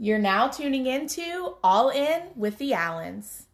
You're 0.00 0.20
now 0.20 0.46
tuning 0.46 0.86
into 0.86 1.56
All 1.64 1.90
In 1.90 2.22
with 2.36 2.56
the 2.58 2.72
Allens. 2.72 3.46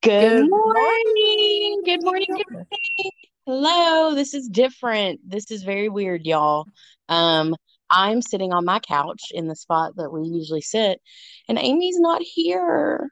Good, 0.00 0.46
Good 0.46 0.48
morning. 0.48 1.82
Good 1.84 2.02
morning. 2.02 2.26
Good 2.30 2.50
morning. 2.50 3.10
Hello. 3.44 4.14
This 4.14 4.32
is 4.32 4.48
different. 4.48 5.20
This 5.28 5.50
is 5.50 5.62
very 5.62 5.90
weird, 5.90 6.24
y'all. 6.24 6.64
Um, 7.10 7.54
I'm 7.90 8.22
sitting 8.22 8.54
on 8.54 8.64
my 8.64 8.78
couch 8.78 9.24
in 9.30 9.46
the 9.46 9.54
spot 9.54 9.96
that 9.96 10.10
we 10.10 10.22
usually 10.22 10.62
sit, 10.62 11.02
and 11.48 11.58
Amy's 11.58 12.00
not 12.00 12.22
here. 12.22 13.10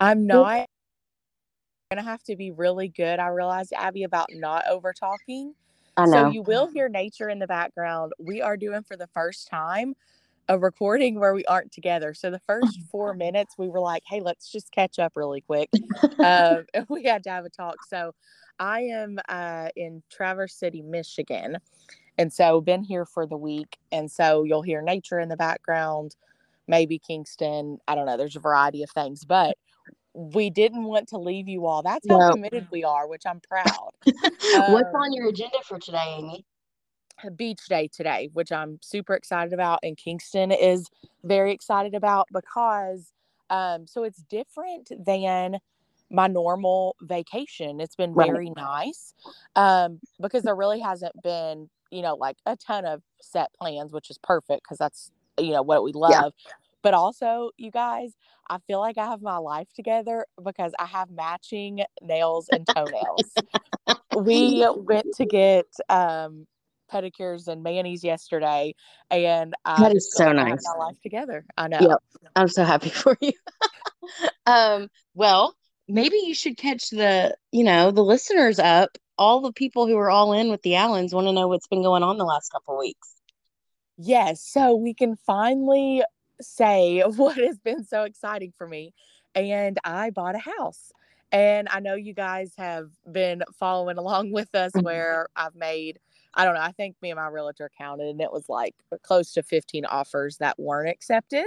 I'm 0.00 0.26
not 0.26 0.66
gonna 1.90 2.02
have 2.02 2.22
to 2.22 2.36
be 2.36 2.52
really 2.52 2.88
good. 2.88 3.18
I 3.18 3.26
realized 3.26 3.74
Abby 3.74 4.04
about 4.04 4.28
not 4.32 4.66
over 4.66 4.94
talking. 4.94 5.54
I 5.98 6.06
know. 6.06 6.12
So 6.12 6.30
you 6.30 6.40
will 6.40 6.68
hear 6.68 6.88
nature 6.88 7.28
in 7.28 7.38
the 7.38 7.46
background. 7.46 8.14
We 8.18 8.40
are 8.40 8.56
doing 8.56 8.82
for 8.82 8.96
the 8.96 9.08
first 9.08 9.48
time 9.48 9.94
a 10.48 10.58
recording 10.58 11.18
where 11.18 11.34
we 11.34 11.44
aren't 11.46 11.72
together. 11.72 12.14
So 12.14 12.30
the 12.30 12.40
first 12.46 12.80
four 12.90 13.14
minutes 13.14 13.54
we 13.58 13.68
were 13.68 13.80
like, 13.80 14.02
hey, 14.06 14.20
let's 14.20 14.50
just 14.50 14.70
catch 14.72 14.98
up 14.98 15.12
really 15.14 15.40
quick. 15.40 15.70
um, 16.22 16.64
and 16.74 16.86
we 16.88 17.04
had 17.04 17.24
to 17.24 17.30
have 17.30 17.44
a 17.44 17.50
talk. 17.50 17.78
So 17.88 18.12
I 18.58 18.82
am 18.82 19.18
uh, 19.28 19.68
in 19.76 20.02
Traverse 20.10 20.54
City, 20.54 20.82
Michigan. 20.82 21.58
And 22.18 22.32
so 22.32 22.60
been 22.60 22.82
here 22.84 23.06
for 23.06 23.26
the 23.26 23.36
week. 23.36 23.78
And 23.90 24.10
so 24.10 24.44
you'll 24.44 24.62
hear 24.62 24.82
nature 24.82 25.18
in 25.18 25.28
the 25.28 25.36
background, 25.36 26.16
maybe 26.68 26.98
Kingston. 26.98 27.78
I 27.88 27.94
don't 27.94 28.06
know. 28.06 28.16
There's 28.16 28.36
a 28.36 28.40
variety 28.40 28.82
of 28.82 28.90
things, 28.90 29.24
but 29.24 29.56
we 30.14 30.50
didn't 30.50 30.84
want 30.84 31.08
to 31.08 31.18
leave 31.18 31.48
you 31.48 31.66
all. 31.66 31.82
That's 31.82 32.06
how 32.08 32.18
No. 32.18 32.32
committed 32.32 32.66
we 32.70 32.84
are, 32.84 33.08
which 33.08 33.22
I'm 33.26 33.40
proud. 33.40 33.90
What's 34.04 34.94
Um, 34.94 35.00
on 35.00 35.12
your 35.14 35.28
agenda 35.28 35.56
for 35.66 35.78
today, 35.78 36.16
Amy? 36.18 36.44
Beach 37.30 37.60
day 37.68 37.88
today, 37.88 38.28
which 38.32 38.50
I'm 38.52 38.78
super 38.82 39.14
excited 39.14 39.52
about, 39.52 39.80
and 39.82 39.96
Kingston 39.96 40.50
is 40.52 40.88
very 41.22 41.52
excited 41.52 41.94
about 41.94 42.28
because 42.32 43.12
um, 43.50 43.86
so 43.86 44.02
it's 44.04 44.22
different 44.30 44.90
than 45.04 45.58
my 46.10 46.26
normal 46.26 46.96
vacation. 47.02 47.80
It's 47.80 47.96
been 47.96 48.14
Right. 48.14 48.30
very 48.30 48.50
nice 48.50 49.14
um, 49.56 50.00
because 50.20 50.42
there 50.44 50.54
really 50.56 50.80
hasn't 50.80 51.20
been, 51.22 51.68
you 51.90 52.02
know, 52.02 52.14
like 52.14 52.36
a 52.46 52.56
ton 52.56 52.84
of 52.84 53.02
set 53.20 53.50
plans, 53.60 53.92
which 53.92 54.10
is 54.10 54.18
perfect 54.22 54.62
because 54.64 54.78
that's 54.78 55.10
you 55.38 55.50
know 55.52 55.62
what 55.62 55.82
we 55.84 55.92
love. 55.92 56.32
But 56.82 56.94
also, 56.94 57.50
you 57.56 57.70
guys, 57.70 58.14
I 58.48 58.58
feel 58.66 58.80
like 58.80 58.98
I 58.98 59.06
have 59.06 59.22
my 59.22 59.36
life 59.38 59.68
together 59.74 60.26
because 60.42 60.72
I 60.78 60.86
have 60.86 61.10
matching 61.10 61.82
nails 62.02 62.48
and 62.48 62.66
toenails 62.66 63.38
we 64.14 64.66
went 64.76 65.12
to 65.12 65.26
get 65.26 65.66
um 65.88 66.46
pedicures 66.92 67.48
and 67.48 67.62
manis 67.62 68.04
yesterday 68.04 68.74
and 69.10 69.54
I 69.64 69.80
That 69.82 69.96
is 69.96 70.12
so 70.12 70.24
like 70.26 70.36
I 70.36 70.40
have 70.40 70.48
nice. 70.50 70.64
my 70.64 70.84
life 70.86 70.96
together. 71.02 71.44
I 71.56 71.68
know. 71.68 71.78
Yep. 71.80 71.98
I'm 72.36 72.48
so 72.48 72.64
happy 72.64 72.90
for 73.02 73.16
you. 73.20 73.32
um, 74.46 74.88
well, 75.14 75.54
maybe 75.88 76.16
you 76.24 76.34
should 76.34 76.56
catch 76.56 76.90
the, 76.90 77.34
you 77.50 77.64
know, 77.64 77.90
the 77.90 78.02
listeners 78.04 78.58
up. 78.58 78.90
All 79.18 79.40
the 79.40 79.52
people 79.52 79.86
who 79.86 79.96
are 79.98 80.10
all 80.10 80.32
in 80.32 80.50
with 80.50 80.62
the 80.62 80.74
Allens 80.76 81.14
want 81.14 81.26
to 81.26 81.32
know 81.32 81.46
what's 81.46 81.68
been 81.68 81.82
going 81.82 82.02
on 82.02 82.16
the 82.18 82.24
last 82.24 82.50
couple 82.50 82.78
weeks. 82.78 83.14
Yes, 83.98 84.42
so 84.42 84.74
we 84.74 84.94
can 84.94 85.16
finally 85.16 86.02
say 86.40 87.02
what 87.16 87.36
has 87.36 87.58
been 87.58 87.84
so 87.84 88.04
exciting 88.04 88.52
for 88.56 88.66
me. 88.66 88.94
And 89.34 89.78
I 89.84 90.10
bought 90.10 90.34
a 90.34 90.38
house. 90.38 90.92
And 91.30 91.68
I 91.70 91.80
know 91.80 91.94
you 91.94 92.12
guys 92.12 92.52
have 92.58 92.90
been 93.10 93.42
following 93.58 93.96
along 93.96 94.32
with 94.32 94.54
us 94.54 94.72
Mhm. 94.72 94.82
where 94.82 95.28
I've 95.34 95.54
made, 95.54 95.98
I 96.34 96.44
don't 96.44 96.54
know, 96.54 96.60
I 96.60 96.72
think 96.72 96.96
me 97.02 97.10
and 97.10 97.18
my 97.18 97.26
realtor 97.28 97.70
counted 97.76 98.08
and 98.08 98.20
it 98.20 98.32
was 98.32 98.48
like 98.48 98.74
close 99.02 99.32
to 99.34 99.42
15 99.42 99.84
offers 99.84 100.38
that 100.38 100.58
weren't 100.58 100.88
accepted. 100.88 101.46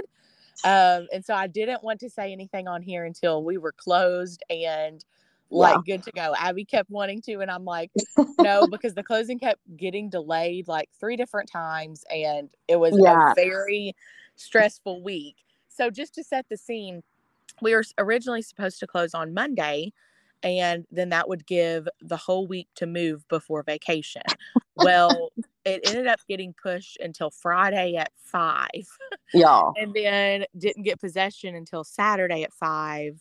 Um, 0.64 1.06
and 1.12 1.24
so 1.24 1.34
I 1.34 1.46
didn't 1.46 1.82
want 1.82 2.00
to 2.00 2.10
say 2.10 2.32
anything 2.32 2.66
on 2.68 2.82
here 2.82 3.04
until 3.04 3.44
we 3.44 3.58
were 3.58 3.72
closed 3.72 4.42
and 4.50 5.04
like 5.50 5.84
good 5.84 6.02
to 6.04 6.12
go. 6.12 6.34
Abby 6.38 6.64
kept 6.64 6.90
wanting 6.90 7.20
to, 7.22 7.40
and 7.40 7.50
I'm 7.50 7.64
like, 7.64 7.90
no, 8.38 8.66
because 8.70 8.94
the 8.94 9.02
closing 9.02 9.38
kept 9.38 9.60
getting 9.76 10.08
delayed 10.08 10.66
like 10.68 10.88
three 10.98 11.16
different 11.16 11.50
times, 11.50 12.04
and 12.10 12.48
it 12.68 12.76
was 12.76 12.96
Yeah. 12.96 13.32
a 13.32 13.34
very 13.34 13.94
stressful 14.36 15.02
week. 15.02 15.36
So 15.68 15.90
just 15.90 16.14
to 16.14 16.24
set 16.24 16.46
the 16.48 16.56
scene, 16.56 17.02
we 17.60 17.74
were 17.74 17.84
originally 17.98 18.42
supposed 18.42 18.80
to 18.80 18.86
close 18.86 19.14
on 19.14 19.34
Monday, 19.34 19.92
and 20.46 20.86
then 20.90 21.08
that 21.10 21.28
would 21.28 21.46
give 21.46 21.88
the 22.00 22.16
whole 22.16 22.46
week 22.46 22.68
to 22.76 22.86
move 22.86 23.26
before 23.28 23.62
vacation. 23.62 24.22
Well, 24.76 25.30
it 25.64 25.82
ended 25.88 26.06
up 26.06 26.20
getting 26.28 26.54
pushed 26.60 26.98
until 27.00 27.30
Friday 27.30 27.96
at 27.96 28.12
five 28.24 28.86
Y'all. 29.34 29.74
and 29.76 29.92
then 29.92 30.44
didn't 30.56 30.84
get 30.84 31.00
possession 31.00 31.54
until 31.54 31.82
Saturday 31.84 32.44
at 32.44 32.52
five, 32.52 33.20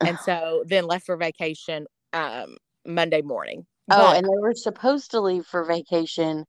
and 0.00 0.18
so 0.24 0.64
then 0.66 0.86
left 0.86 1.06
for 1.06 1.16
vacation 1.16 1.86
um, 2.12 2.56
Monday 2.86 3.22
morning. 3.22 3.66
Oh, 3.90 3.96
But- 3.96 4.16
and 4.16 4.26
they 4.26 4.38
were 4.38 4.54
supposed 4.54 5.12
to 5.12 5.20
leave 5.20 5.46
for 5.46 5.64
vacation 5.64 6.44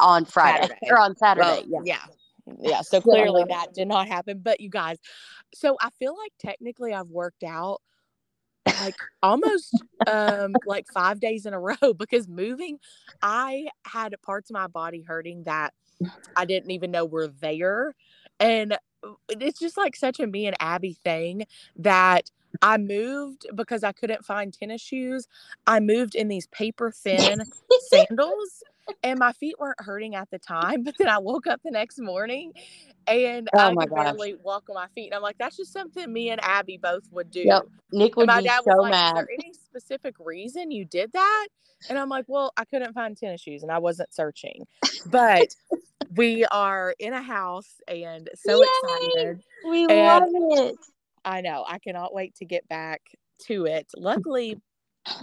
on 0.00 0.24
Friday 0.24 0.62
Saturday. 0.68 0.90
or 0.90 1.00
on 1.00 1.16
Saturday. 1.16 1.64
well, 1.68 1.82
yeah. 1.84 1.96
yeah, 2.46 2.54
yeah. 2.60 2.80
So 2.82 3.00
clearly 3.00 3.44
that 3.48 3.74
did 3.74 3.88
not 3.88 4.06
happen. 4.08 4.40
But 4.42 4.60
you 4.60 4.70
guys, 4.70 4.98
so 5.54 5.76
I 5.80 5.90
feel 5.98 6.16
like 6.16 6.32
technically 6.38 6.94
I've 6.94 7.08
worked 7.08 7.42
out 7.42 7.80
like 8.66 8.94
almost 9.22 9.82
um 10.06 10.54
like 10.66 10.86
five 10.92 11.20
days 11.20 11.46
in 11.46 11.54
a 11.54 11.60
row 11.60 11.94
because 11.96 12.28
moving 12.28 12.78
i 13.22 13.66
had 13.84 14.14
parts 14.22 14.50
of 14.50 14.54
my 14.54 14.66
body 14.66 15.02
hurting 15.02 15.44
that 15.44 15.72
i 16.36 16.44
didn't 16.44 16.70
even 16.70 16.90
know 16.90 17.04
were 17.04 17.28
there. 17.28 17.94
And 18.38 18.72
uh, 19.04 19.12
it's 19.28 19.58
just 19.60 19.76
like 19.76 19.96
such 19.96 20.20
a 20.20 20.26
me 20.26 20.46
and 20.46 20.56
abby 20.60 20.92
thing 20.92 21.46
that 21.76 22.30
i 22.62 22.76
moved 22.78 23.46
because 23.54 23.84
i 23.84 23.92
couldn't 23.92 24.24
find 24.24 24.52
tennis 24.52 24.80
shoes. 24.80 25.26
I 25.66 25.80
moved 25.80 26.14
in 26.14 26.28
these 26.28 26.46
paper 26.48 26.90
thin 26.90 27.42
sandals 27.88 28.62
and 29.02 29.18
my 29.18 29.32
feet 29.32 29.54
weren't 29.58 29.80
hurting 29.80 30.14
at 30.14 30.28
the 30.30 30.38
time 30.38 30.82
but 30.84 30.94
then 30.98 31.08
i 31.08 31.18
woke 31.18 31.46
up 31.46 31.60
the 31.64 31.70
next 31.70 31.98
morning 32.00 32.52
and 33.06 33.48
Oh 33.54 33.58
i 33.58 33.74
could 33.74 33.90
gosh. 33.90 34.04
barely 34.04 34.34
walk 34.42 34.64
on 34.68 34.74
my 34.74 34.86
feet 34.94 35.06
and 35.06 35.14
i'm 35.14 35.22
like 35.22 35.36
that's 35.38 35.56
just 35.56 35.72
something 35.72 36.12
me 36.12 36.30
and 36.30 36.40
abby 36.44 36.78
both 36.82 37.04
would 37.10 37.30
do 37.30 37.40
Yep. 37.42 37.62
Nick 37.92 38.12
and 38.12 38.16
would 38.16 38.26
my 38.28 38.40
be 38.40 38.46
dad 38.48 38.60
so 38.64 38.70
was 38.76 38.82
like, 38.82 38.90
mad. 38.92 39.08
Is 39.08 39.14
there 39.14 39.28
any 39.32 39.52
specific 39.52 40.14
reason 40.20 40.70
you 40.70 40.84
did 40.84 41.10
that? 41.12 41.48
And 41.88 41.98
I'm 41.98 42.08
like, 42.08 42.24
Well, 42.28 42.52
I 42.56 42.64
couldn't 42.64 42.92
find 42.92 43.16
tennis 43.16 43.40
shoes 43.40 43.62
and 43.64 43.72
I 43.72 43.78
wasn't 43.78 44.12
searching. 44.14 44.64
But 45.06 45.48
we 46.14 46.44
are 46.46 46.94
in 47.00 47.12
a 47.14 47.22
house 47.22 47.80
and 47.88 48.28
so 48.36 48.60
Yay! 48.62 48.66
excited. 48.84 49.42
We 49.66 49.86
And- 49.86 49.92
love 49.92 50.22
it. 50.68 50.76
I 51.24 51.40
know. 51.40 51.64
I 51.66 51.78
cannot 51.80 52.14
wait 52.14 52.34
to 52.36 52.44
get 52.44 52.68
back 52.68 53.00
to 53.46 53.64
it. 53.66 53.88
Luckily, 53.96 54.56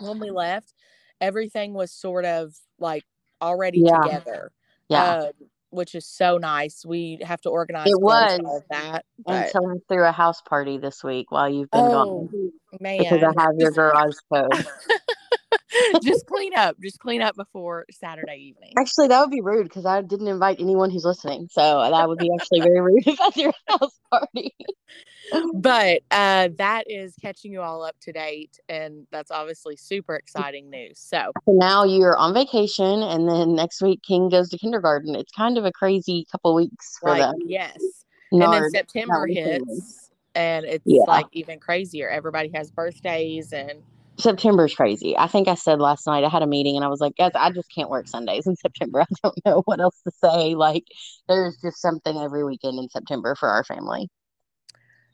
when 0.01 0.19
we 0.19 0.29
left, 0.29 0.73
everything 1.21 1.73
was 1.73 1.91
sort 1.91 2.25
of 2.25 2.53
like 2.79 3.03
already 3.41 3.79
Yeah. 3.79 4.01
together. 4.01 4.51
Yeah. 4.89 5.17
um, 5.17 5.31
which 5.69 5.95
is 5.95 6.05
so 6.05 6.37
nice. 6.37 6.85
We 6.85 7.19
have 7.23 7.41
to 7.41 7.49
organize 7.49 7.91
It 7.91 7.99
was 7.99 8.39
that. 8.69 9.03
But 9.25 9.53
Until 9.53 9.69
I 9.71 9.75
threw 9.89 10.05
a 10.05 10.13
house 10.13 10.41
party 10.41 10.77
this 10.77 11.03
week 11.03 11.29
while 11.29 11.49
you've 11.49 11.69
been 11.71 11.87
oh 11.87 12.29
gone. 12.31 12.51
man. 12.79 12.99
Because 12.99 13.21
I 13.21 13.41
have 13.41 13.55
your 13.57 13.71
garage 13.73 14.15
code. 14.31 14.51
just 16.03 16.25
clean 16.25 16.53
up. 16.55 16.77
Just 16.81 16.99
clean 16.99 17.21
up 17.21 17.35
before 17.35 17.85
Saturday 17.91 18.37
evening. 18.37 18.73
Actually, 18.77 19.07
that 19.09 19.19
would 19.21 19.31
be 19.31 19.41
rude 19.41 19.63
because 19.63 19.85
I 19.85 20.01
didn't 20.01 20.27
invite 20.27 20.59
anyone 20.59 20.89
who's 20.89 21.05
listening. 21.05 21.47
So 21.51 21.89
that 21.89 22.07
would 22.07 22.19
be 22.19 22.29
actually 22.39 22.61
very 22.61 22.79
rude 22.81 23.03
if 23.07 23.19
a 23.19 23.53
house 23.71 23.99
party. 24.11 24.53
But 25.53 26.03
uh, 26.09 26.49
that 26.57 26.85
is 26.89 27.13
catching 27.21 27.51
you 27.51 27.61
all 27.61 27.83
up 27.83 27.99
to 28.01 28.13
date, 28.13 28.59
and 28.69 29.05
that's 29.11 29.29
obviously 29.29 29.75
super 29.75 30.15
exciting 30.15 30.69
news. 30.69 30.99
So 30.99 31.31
So 31.45 31.51
now 31.51 31.83
you're 31.83 32.15
on 32.15 32.33
vacation, 32.33 33.03
and 33.03 33.27
then 33.27 33.53
next 33.53 33.81
week 33.81 34.01
King 34.07 34.29
goes 34.29 34.49
to 34.49 34.57
kindergarten. 34.57 35.15
It's 35.15 35.31
kind 35.33 35.57
of 35.57 35.65
a 35.65 35.71
crazy 35.73 36.25
couple 36.31 36.55
weeks 36.55 36.97
for 37.01 37.09
like 37.09 37.19
them. 37.23 37.35
yes, 37.45 37.77
and 38.31 38.41
then 38.53 38.69
September 38.69 39.27
hits, 39.27 40.11
and 40.33 40.65
it's 40.65 40.83
Yeah. 40.85 41.03
like 41.07 41.25
even 41.33 41.59
crazier. 41.59 42.09
Everybody 42.09 42.49
has 42.53 42.71
birthdays, 42.71 43.51
and 43.51 43.81
September's 44.19 44.73
crazy. 44.73 45.15
I 45.17 45.27
think 45.27 45.47
I 45.47 45.55
said 45.55 45.79
last 45.79 46.07
night 46.07 46.23
I 46.23 46.29
had 46.29 46.41
a 46.41 46.47
meeting 46.47 46.75
and 46.75 46.83
I 46.83 46.87
was 46.87 46.99
like, 46.99 47.15
guys, 47.17 47.31
I 47.35 47.51
just 47.51 47.73
can't 47.73 47.89
work 47.89 48.07
Sundays 48.07 48.47
in 48.47 48.55
September. 48.57 49.01
I 49.01 49.05
don't 49.23 49.45
know 49.45 49.61
what 49.65 49.79
else 49.79 49.99
to 50.05 50.11
say. 50.11 50.55
Like, 50.55 50.85
there's 51.27 51.57
just 51.61 51.81
something 51.81 52.17
every 52.17 52.43
weekend 52.43 52.79
in 52.79 52.89
September 52.89 53.35
for 53.35 53.49
our 53.49 53.63
family. 53.63 54.09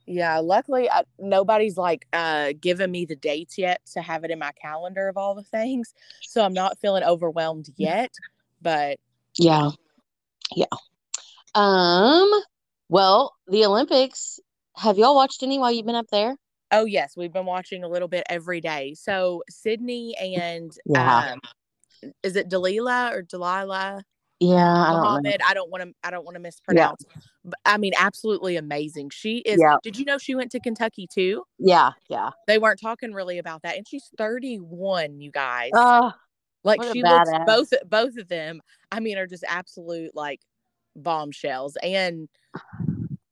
yeah. 0.05 0.39
Luckily, 0.39 0.89
I, 0.89 1.03
nobody's 1.19 1.77
like 1.77 2.07
uh, 2.13 2.53
given 2.59 2.91
me 2.91 3.05
the 3.05 3.15
dates 3.15 3.57
yet 3.57 3.81
to 3.93 4.01
have 4.01 4.23
it 4.23 4.31
in 4.31 4.39
my 4.39 4.51
calendar 4.53 5.09
of 5.09 5.17
all 5.17 5.35
the 5.35 5.43
things, 5.43 5.93
so 6.21 6.43
I'm 6.43 6.53
not 6.53 6.79
feeling 6.79 7.03
overwhelmed 7.03 7.69
yet. 7.77 8.13
But 8.61 8.99
Yeah. 9.37 9.71
Yeah. 10.55 10.65
Um, 11.55 12.31
well, 12.89 13.35
the 13.47 13.65
Olympics, 13.65 14.39
have 14.75 14.97
y'all 14.97 15.15
watched 15.15 15.43
any 15.43 15.59
while 15.59 15.71
you've 15.71 15.85
been 15.85 15.95
up 15.95 16.07
there? 16.11 16.35
Oh 16.73 16.85
yes, 16.85 17.15
we've 17.15 17.31
been 17.31 17.45
watching 17.45 17.83
a 17.83 17.87
little 17.87 18.07
bit 18.07 18.23
every 18.29 18.59
day. 18.59 18.95
So 18.95 19.43
Sydney 19.49 20.15
and 20.19 20.71
Yeah. 20.85 21.33
um, 21.33 22.11
is 22.23 22.35
it 22.35 22.49
Delilah 22.49 23.11
or 23.13 23.21
Delilah? 23.21 24.03
Yeah, 24.39 24.55
I 24.57 24.91
don't 24.91 25.03
know. 25.03 25.09
Muhammad. 25.11 25.41
I 25.47 25.53
don't 25.53 25.69
want 25.71 25.83
to. 25.83 25.93
I 26.03 26.09
don't 26.09 26.25
want 26.25 26.35
to 26.35 26.41
mispronounce. 26.41 27.05
But, 27.45 27.59
I 27.65 27.77
mean, 27.77 27.93
absolutely 27.97 28.57
amazing. 28.57 29.11
She 29.11 29.37
is. 29.37 29.59
Yeah. 29.61 29.77
Did 29.83 29.97
you 29.97 30.03
know 30.03 30.17
she 30.17 30.35
went 30.35 30.51
to 30.51 30.59
Kentucky 30.59 31.07
too? 31.07 31.43
Yeah, 31.59 31.91
yeah. 32.09 32.31
They 32.47 32.57
weren't 32.57 32.81
talking 32.81 33.13
really 33.13 33.37
about 33.37 33.61
that, 33.61 33.77
and 33.77 33.87
she's 33.87 34.09
31. 34.17 35.21
You 35.21 35.31
guys, 35.31 35.69
like 36.65 36.83
she 36.91 37.03
looks 37.03 37.29
badass. 37.29 37.45
both 37.45 37.69
both 37.87 38.17
of 38.17 38.27
them. 38.27 38.61
I 38.91 38.99
mean, 38.99 39.17
are 39.17 39.27
just 39.27 39.45
absolute 39.47 40.13
like 40.13 40.41
bombshells, 40.95 41.77
and 41.81 42.27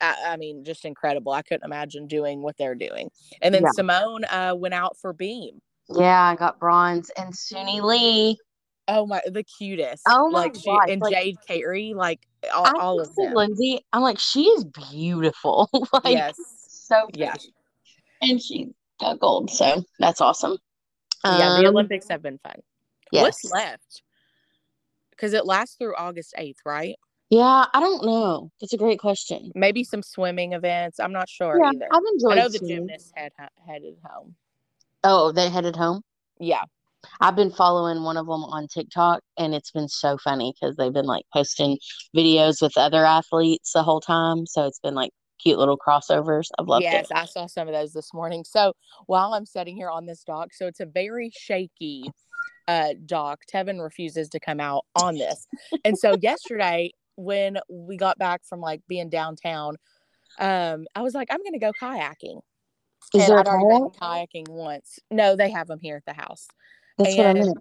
I, 0.01 0.15
I 0.29 0.37
mean, 0.37 0.63
just 0.63 0.83
incredible. 0.85 1.31
I 1.31 1.41
couldn't 1.43 1.63
imagine 1.65 2.07
doing 2.07 2.41
what 2.41 2.57
they're 2.57 2.75
doing. 2.75 3.09
And 3.41 3.53
then 3.53 3.61
Yeah. 3.63 3.69
Simone 3.73 4.23
uh, 4.25 4.53
went 4.57 4.73
out 4.73 4.97
for 4.97 5.13
Beam. 5.13 5.61
yeah, 5.89 6.21
I 6.23 6.35
got 6.35 6.59
bronze 6.59 7.09
and 7.17 7.33
Suni 7.33 7.81
Lee. 7.81 8.37
Oh 8.87 9.05
my, 9.05 9.21
the 9.25 9.43
cutest. 9.43 10.03
Oh 10.07 10.29
my 10.29 10.39
like 10.41 10.55
she 10.55 10.65
gosh, 10.65 10.87
and 10.89 11.01
like- 11.01 11.13
Jade 11.13 11.37
Carey, 11.47 11.93
like 11.95 12.19
all, 12.53 12.65
I 12.65 12.73
all 12.79 12.99
of 12.99 13.13
them. 13.15 13.33
Lindsay. 13.33 13.85
I'm 13.93 14.01
like, 14.01 14.19
she 14.19 14.43
is 14.45 14.65
beautiful. 14.65 15.69
like, 15.93 16.03
yes. 16.05 16.35
so 16.67 17.03
pretty. 17.03 17.19
Yeah. 17.19 17.35
And 18.21 18.41
she 18.41 18.71
got 18.99 19.19
gold, 19.19 19.49
so 19.51 19.83
that's 19.99 20.19
awesome. 20.21 20.57
yeah, 21.23 21.57
the 21.59 21.67
Um, 21.67 21.75
Olympics 21.75 22.07
have 22.09 22.21
been 22.23 22.39
fun. 22.39 22.55
Yes. 23.11 23.23
What's 23.23 23.51
left? 23.51 24.01
Because 25.11 25.33
it 25.33 25.45
lasts 25.45 25.75
through 25.75 25.95
August 25.95 26.33
8th, 26.37 26.57
right? 26.65 26.95
Yeah, 27.31 27.65
I 27.73 27.79
don't 27.79 28.05
know. 28.05 28.51
That's 28.59 28.73
a 28.73 28.77
great 28.77 28.99
question. 28.99 29.53
Maybe 29.55 29.85
some 29.85 30.03
swimming 30.03 30.51
events. 30.51 30.99
I'm 30.99 31.13
not 31.13 31.29
sure 31.29 31.57
Yeah, 31.57 31.69
either. 31.69 31.87
I've 31.89 32.03
enjoyed. 32.13 32.33
I 32.33 32.35
know 32.41 32.49
the 32.49 32.57
swimming. 32.57 32.87
gymnasts 32.87 33.11
had 33.15 33.31
headed 33.65 33.95
home. 34.03 34.35
Oh, 35.05 35.31
they 35.31 35.49
headed 35.49 35.77
home. 35.77 36.01
Yeah. 36.41 36.63
I've 37.21 37.37
been 37.37 37.49
following 37.49 38.03
one 38.03 38.17
of 38.17 38.25
them 38.25 38.43
on 38.43 38.67
TikTok, 38.67 39.21
and 39.37 39.55
it's 39.55 39.71
been 39.71 39.87
so 39.87 40.17
funny 40.17 40.53
because 40.59 40.75
they've 40.75 40.91
been 40.91 41.05
like 41.05 41.23
posting 41.33 41.77
videos 42.15 42.61
with 42.61 42.77
other 42.77 43.05
athletes 43.05 43.71
the 43.71 43.81
whole 43.81 44.01
time. 44.01 44.45
So 44.45 44.65
it's 44.65 44.79
been 44.79 44.93
like 44.93 45.11
cute 45.41 45.57
little 45.57 45.77
crossovers. 45.77 46.49
I've 46.59 46.67
loved 46.67 46.83
yes, 46.83 47.05
it. 47.05 47.07
Yes, 47.15 47.21
I 47.21 47.25
saw 47.25 47.47
some 47.47 47.69
of 47.69 47.73
those 47.73 47.93
this 47.93 48.13
morning. 48.13 48.43
So 48.43 48.73
while 49.05 49.33
I'm 49.33 49.45
sitting 49.45 49.77
here 49.77 49.89
on 49.89 50.05
this 50.05 50.23
dock, 50.25 50.53
so 50.53 50.67
it's 50.67 50.81
a 50.81 50.85
very 50.85 51.31
shaky 51.33 52.11
uh 52.67 52.93
dock. 53.05 53.39
Tevin 53.51 53.81
refuses 53.81 54.27
to 54.29 54.39
come 54.39 54.59
out 54.59 54.85
on 54.95 55.15
this. 55.15 55.47
And 55.83 55.97
so 55.97 56.15
yesterday 56.21 56.91
when 57.15 57.57
we 57.69 57.97
got 57.97 58.17
back 58.17 58.41
from 58.45 58.59
like 58.59 58.81
being 58.87 59.09
downtown, 59.09 59.77
um, 60.39 60.85
I 60.95 61.01
was 61.01 61.13
like, 61.13 61.27
I'm 61.31 61.43
gonna 61.43 61.59
go 61.59 61.71
kayaking. 61.79 62.41
Is 63.13 63.29
and 63.29 63.39
I'd 63.39 63.47
already 63.47 63.83
been 63.83 63.89
kayaking 63.89 64.49
once. 64.49 64.99
No, 65.09 65.35
they 65.35 65.49
have 65.51 65.67
them 65.67 65.79
here 65.81 65.97
at 65.97 66.05
the 66.05 66.13
house. 66.13 66.47
That's 66.97 67.17
what 67.17 67.25
I 67.25 67.29
and- 67.29 67.39
meant. 67.39 67.57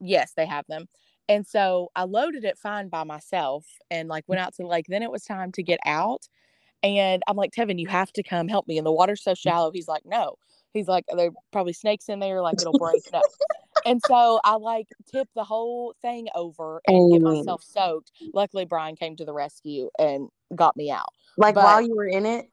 Yes, 0.00 0.32
they 0.36 0.46
have 0.46 0.64
them. 0.68 0.88
And 1.28 1.46
so 1.46 1.90
I 1.94 2.04
loaded 2.04 2.44
it 2.44 2.56
fine 2.56 2.88
by 2.88 3.04
myself 3.04 3.66
and 3.90 4.08
like 4.08 4.24
went 4.26 4.40
out 4.40 4.54
to 4.54 4.62
the 4.62 4.68
lake. 4.68 4.86
Then 4.88 5.02
it 5.02 5.10
was 5.10 5.24
time 5.24 5.52
to 5.52 5.62
get 5.62 5.78
out. 5.84 6.26
And 6.82 7.22
I'm 7.28 7.36
like, 7.36 7.50
Tevin, 7.50 7.78
you 7.78 7.88
have 7.88 8.12
to 8.12 8.22
come 8.22 8.48
help 8.48 8.66
me. 8.66 8.78
And 8.78 8.86
the 8.86 8.92
water's 8.92 9.22
so 9.22 9.34
shallow. 9.34 9.70
He's 9.70 9.88
like, 9.88 10.04
no. 10.06 10.36
He's 10.72 10.88
like, 10.88 11.04
there 11.14 11.30
probably 11.52 11.72
snakes 11.72 12.08
in 12.08 12.18
there, 12.18 12.40
like 12.40 12.60
it'll 12.60 12.78
break. 12.78 13.02
no. 13.12 13.22
And 13.86 14.00
so 14.06 14.40
I 14.44 14.56
like 14.56 14.88
tip 15.10 15.28
the 15.34 15.44
whole 15.44 15.94
thing 16.02 16.28
over 16.34 16.80
and 16.86 17.12
get 17.12 17.22
Oh. 17.26 17.34
myself 17.36 17.62
soaked. 17.62 18.10
Luckily, 18.34 18.64
Brian 18.64 18.96
came 18.96 19.16
to 19.16 19.24
the 19.24 19.32
rescue 19.32 19.90
and 19.98 20.28
got 20.54 20.76
me 20.76 20.90
out. 20.90 21.08
Like 21.36 21.54
but- 21.54 21.64
while 21.64 21.80
you 21.82 21.94
were 21.94 22.06
in 22.08 22.26
it, 22.26 22.46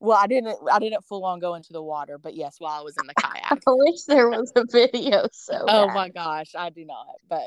Well, 0.00 0.18
I 0.20 0.26
didn't 0.26 0.56
I 0.72 0.78
didn't 0.78 1.04
full 1.04 1.24
on 1.26 1.40
go 1.40 1.54
into 1.54 1.72
the 1.74 1.82
water, 1.82 2.16
but 2.18 2.34
yes, 2.34 2.56
while 2.58 2.80
I 2.80 2.82
was 2.82 2.94
in 3.00 3.06
the 3.06 3.14
kayak. 3.20 3.52
I 3.52 3.56
wish 3.66 4.04
there 4.04 4.28
was 4.30 4.50
a 4.56 4.64
video. 4.70 5.26
So 5.32 5.54
oh 5.68 5.86
bad. 5.88 5.94
my 5.94 6.08
gosh, 6.08 6.54
I 6.56 6.70
do 6.70 6.84
not. 6.86 7.06
But 7.28 7.42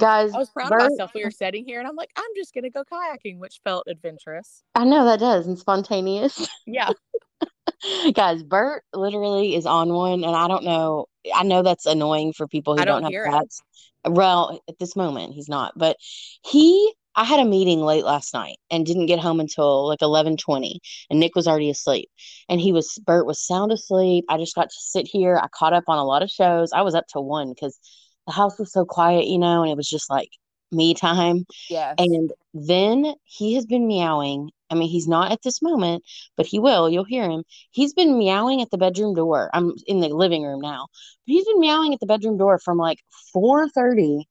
guys, 0.00 0.32
I 0.34 0.38
was 0.38 0.50
proud 0.50 0.70
Bert- 0.70 0.82
of 0.82 0.90
myself. 0.90 1.12
We 1.14 1.22
were 1.24 1.30
sitting 1.30 1.64
here 1.64 1.78
and 1.78 1.86
I'm 1.86 1.94
like, 1.94 2.10
I'm 2.16 2.30
just 2.36 2.52
gonna 2.52 2.70
go 2.70 2.82
kayaking, 2.82 3.38
which 3.38 3.60
felt 3.62 3.84
adventurous. 3.88 4.64
I 4.74 4.84
know 4.84 5.04
that 5.04 5.20
does 5.20 5.46
and 5.46 5.56
spontaneous. 5.58 6.48
Yeah. 6.66 6.90
Guys, 8.14 8.42
Bert 8.42 8.82
literally 8.92 9.54
is 9.54 9.66
on 9.66 9.92
one, 9.92 10.24
and 10.24 10.36
I 10.36 10.48
don't 10.48 10.64
know. 10.64 11.06
I 11.34 11.42
know 11.42 11.62
that's 11.62 11.86
annoying 11.86 12.32
for 12.32 12.46
people 12.46 12.74
who 12.74 12.82
I 12.82 12.84
don't 12.84 13.02
don't, 13.02 13.12
have 13.12 13.32
cats. 13.32 13.62
Well, 14.04 14.60
at 14.68 14.78
this 14.78 14.96
moment, 14.96 15.34
he's 15.34 15.48
not. 15.48 15.72
But 15.76 15.96
he, 16.44 16.92
I 17.14 17.24
had 17.24 17.40
a 17.40 17.44
meeting 17.44 17.80
late 17.80 18.04
last 18.04 18.34
night 18.34 18.56
and 18.70 18.84
didn't 18.84 19.06
get 19.06 19.18
home 19.18 19.40
until 19.40 19.88
like 19.88 20.02
eleven 20.02 20.36
twenty, 20.36 20.80
and 21.10 21.20
Nick 21.20 21.34
was 21.34 21.48
already 21.48 21.70
asleep. 21.70 22.08
And 22.48 22.60
he 22.60 22.72
was 22.72 22.98
Bert 23.04 23.26
was 23.26 23.44
sound 23.44 23.72
asleep. 23.72 24.24
I 24.28 24.38
just 24.38 24.54
got 24.54 24.70
to 24.70 24.76
sit 24.78 25.06
here. 25.06 25.38
I 25.42 25.48
caught 25.48 25.72
up 25.72 25.84
on 25.88 25.98
a 25.98 26.04
lot 26.04 26.22
of 26.22 26.30
shows. 26.30 26.70
I 26.72 26.82
was 26.82 26.94
up 26.94 27.06
to 27.08 27.20
one 27.20 27.50
because 27.50 27.78
the 28.26 28.32
house 28.32 28.58
was 28.58 28.72
so 28.72 28.84
quiet, 28.84 29.26
you 29.26 29.38
know, 29.38 29.62
and 29.62 29.70
it 29.70 29.76
was 29.76 29.88
just 29.88 30.10
like 30.10 30.30
me 30.74 30.94
time. 30.94 31.46
Yes. 31.70 31.94
And 31.98 32.32
then 32.52 33.14
he 33.24 33.54
has 33.54 33.66
been 33.66 33.86
meowing. 33.86 34.50
I 34.70 34.74
mean, 34.74 34.88
he's 34.88 35.08
not 35.08 35.30
at 35.32 35.42
this 35.42 35.62
moment, 35.62 36.04
but 36.36 36.46
he 36.46 36.58
will. 36.58 36.90
You'll 36.90 37.04
hear 37.04 37.28
him. 37.28 37.44
He's 37.70 37.94
been 37.94 38.18
meowing 38.18 38.60
at 38.60 38.70
the 38.70 38.78
bedroom 38.78 39.14
door. 39.14 39.50
I'm 39.52 39.72
in 39.86 40.00
the 40.00 40.08
living 40.08 40.42
room 40.42 40.60
now. 40.60 40.88
But 41.26 41.32
he's 41.32 41.46
been 41.46 41.60
meowing 41.60 41.94
at 41.94 42.00
the 42.00 42.06
bedroom 42.06 42.38
door 42.38 42.58
from 42.58 42.78
like 42.78 42.98
4:30 43.34 44.24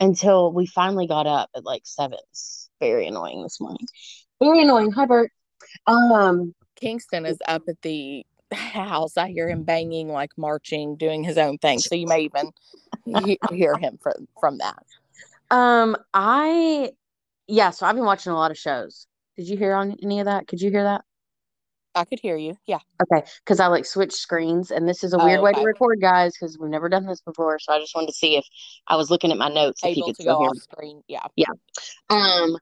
until 0.00 0.52
we 0.52 0.66
finally 0.66 1.06
got 1.06 1.26
up 1.26 1.50
at 1.54 1.64
like 1.64 1.82
7. 1.84 2.18
It's 2.30 2.68
very 2.80 3.06
annoying 3.06 3.42
this 3.42 3.60
morning. 3.60 3.86
Very 4.40 4.62
annoying. 4.62 4.92
Hi, 4.92 5.06
Bert. 5.06 5.32
Um, 5.86 6.54
Kingston 6.78 7.24
is 7.24 7.38
up 7.48 7.62
at 7.68 7.80
the 7.82 8.24
house. 8.52 9.16
I 9.16 9.28
hear 9.28 9.48
him 9.48 9.62
banging, 9.62 10.08
like 10.08 10.30
marching, 10.36 10.96
doing 10.96 11.24
his 11.24 11.38
own 11.38 11.58
thing. 11.58 11.78
So 11.78 11.94
you 11.94 12.06
may 12.06 12.22
even 12.22 12.52
hear 13.50 13.76
him 13.76 13.98
from 14.02 14.28
from 14.38 14.58
that. 14.58 14.82
Um, 15.50 15.96
I 16.12 16.92
yeah, 17.46 17.70
so 17.70 17.86
I've 17.86 17.94
been 17.94 18.04
watching 18.04 18.32
a 18.32 18.36
lot 18.36 18.50
of 18.50 18.58
shows. 18.58 19.06
Did 19.36 19.48
you 19.48 19.56
hear 19.56 19.74
on 19.74 19.96
any 20.02 20.20
of 20.20 20.26
that? 20.26 20.46
Could 20.46 20.60
you 20.60 20.70
hear 20.70 20.84
that? 20.84 21.04
I 21.94 22.04
could 22.04 22.20
hear 22.20 22.36
you. 22.36 22.56
Yeah. 22.66 22.78
Okay, 23.02 23.26
because 23.44 23.58
I 23.58 23.68
like 23.68 23.86
switch 23.86 24.12
screens, 24.12 24.70
and 24.70 24.86
this 24.86 25.02
is 25.02 25.14
a 25.14 25.18
Oh, 25.18 25.24
weird 25.24 25.40
way 25.40 25.52
to 25.52 25.62
record, 25.62 25.98
guys, 26.00 26.34
because 26.38 26.58
we've 26.58 26.70
never 26.70 26.90
done 26.90 27.06
this 27.06 27.22
before. 27.22 27.58
So 27.58 27.72
I 27.72 27.78
just 27.78 27.94
wanted 27.94 28.08
to 28.08 28.12
see 28.12 28.36
if 28.36 28.44
I 28.86 28.96
was 28.96 29.10
looking 29.10 29.32
at 29.32 29.38
my 29.38 29.48
notes 29.48 29.82
if 29.82 29.96
you 29.96 30.04
could 30.04 30.16
to 30.16 30.24
go 30.24 30.44
off 30.44 30.58
screen. 30.58 31.02
Yeah. 31.08 31.20
Um, 32.10 32.58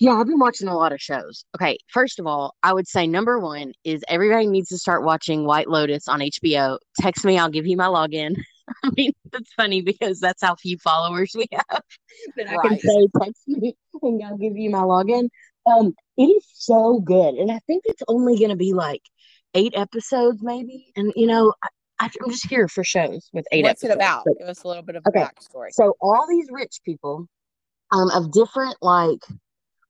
yeah, 0.00 0.12
I've 0.12 0.26
been 0.26 0.38
watching 0.38 0.68
a 0.68 0.76
lot 0.76 0.92
of 0.92 1.00
shows. 1.00 1.44
Okay, 1.56 1.78
first 1.92 2.18
of 2.18 2.26
all, 2.26 2.54
I 2.62 2.72
would 2.72 2.88
say 2.88 3.06
number 3.06 3.38
one 3.38 3.72
is 3.84 4.02
everybody 4.08 4.46
needs 4.46 4.68
to 4.70 4.78
start 4.78 5.04
watching 5.04 5.44
White 5.44 5.68
Lotus 5.68 6.08
on 6.08 6.20
HBO. 6.20 6.78
Text 7.00 7.24
me, 7.24 7.38
I'll 7.38 7.50
give 7.50 7.66
you 7.66 7.76
my 7.76 7.86
login. 7.86 8.34
I 8.84 8.90
mean, 8.96 9.12
that's 9.32 9.52
funny 9.54 9.80
because 9.82 10.20
that's 10.20 10.42
how 10.42 10.54
few 10.56 10.78
followers 10.78 11.32
we 11.34 11.46
have. 11.52 11.82
That 12.36 12.48
I 12.48 12.56
can 12.68 12.78
say, 12.80 13.06
text 13.22 13.42
me, 13.46 13.76
and 14.02 14.22
I'll 14.24 14.36
give 14.38 14.56
you 14.56 14.70
my 14.70 14.80
login. 14.80 15.28
Um, 15.66 15.94
it 16.16 16.22
is 16.24 16.44
so 16.54 17.00
good, 17.00 17.34
and 17.34 17.50
I 17.52 17.60
think 17.66 17.84
it's 17.86 18.02
only 18.08 18.36
going 18.38 18.50
to 18.50 18.56
be 18.56 18.72
like 18.72 19.02
eight 19.54 19.74
episodes, 19.76 20.42
maybe. 20.42 20.86
And 20.96 21.12
you 21.14 21.26
know, 21.26 21.52
I, 21.62 21.68
I'm 22.20 22.30
just 22.30 22.48
here 22.48 22.66
for 22.66 22.82
shows 22.82 23.28
with 23.32 23.46
eight 23.52 23.62
What's 23.64 23.84
it 23.84 23.90
episodes. 23.90 23.96
about? 23.96 24.22
but- 24.24 24.38
Give 24.38 24.48
us 24.48 24.62
a 24.64 24.68
little 24.68 24.82
bit 24.82 24.96
of 24.96 25.04
a 25.06 25.08
Okay. 25.10 25.20
backstory. 25.20 25.68
so 25.70 25.94
all 26.00 26.26
these 26.28 26.48
rich 26.50 26.80
people, 26.84 27.26
um, 27.92 28.10
of 28.10 28.32
different 28.32 28.76
like 28.82 29.20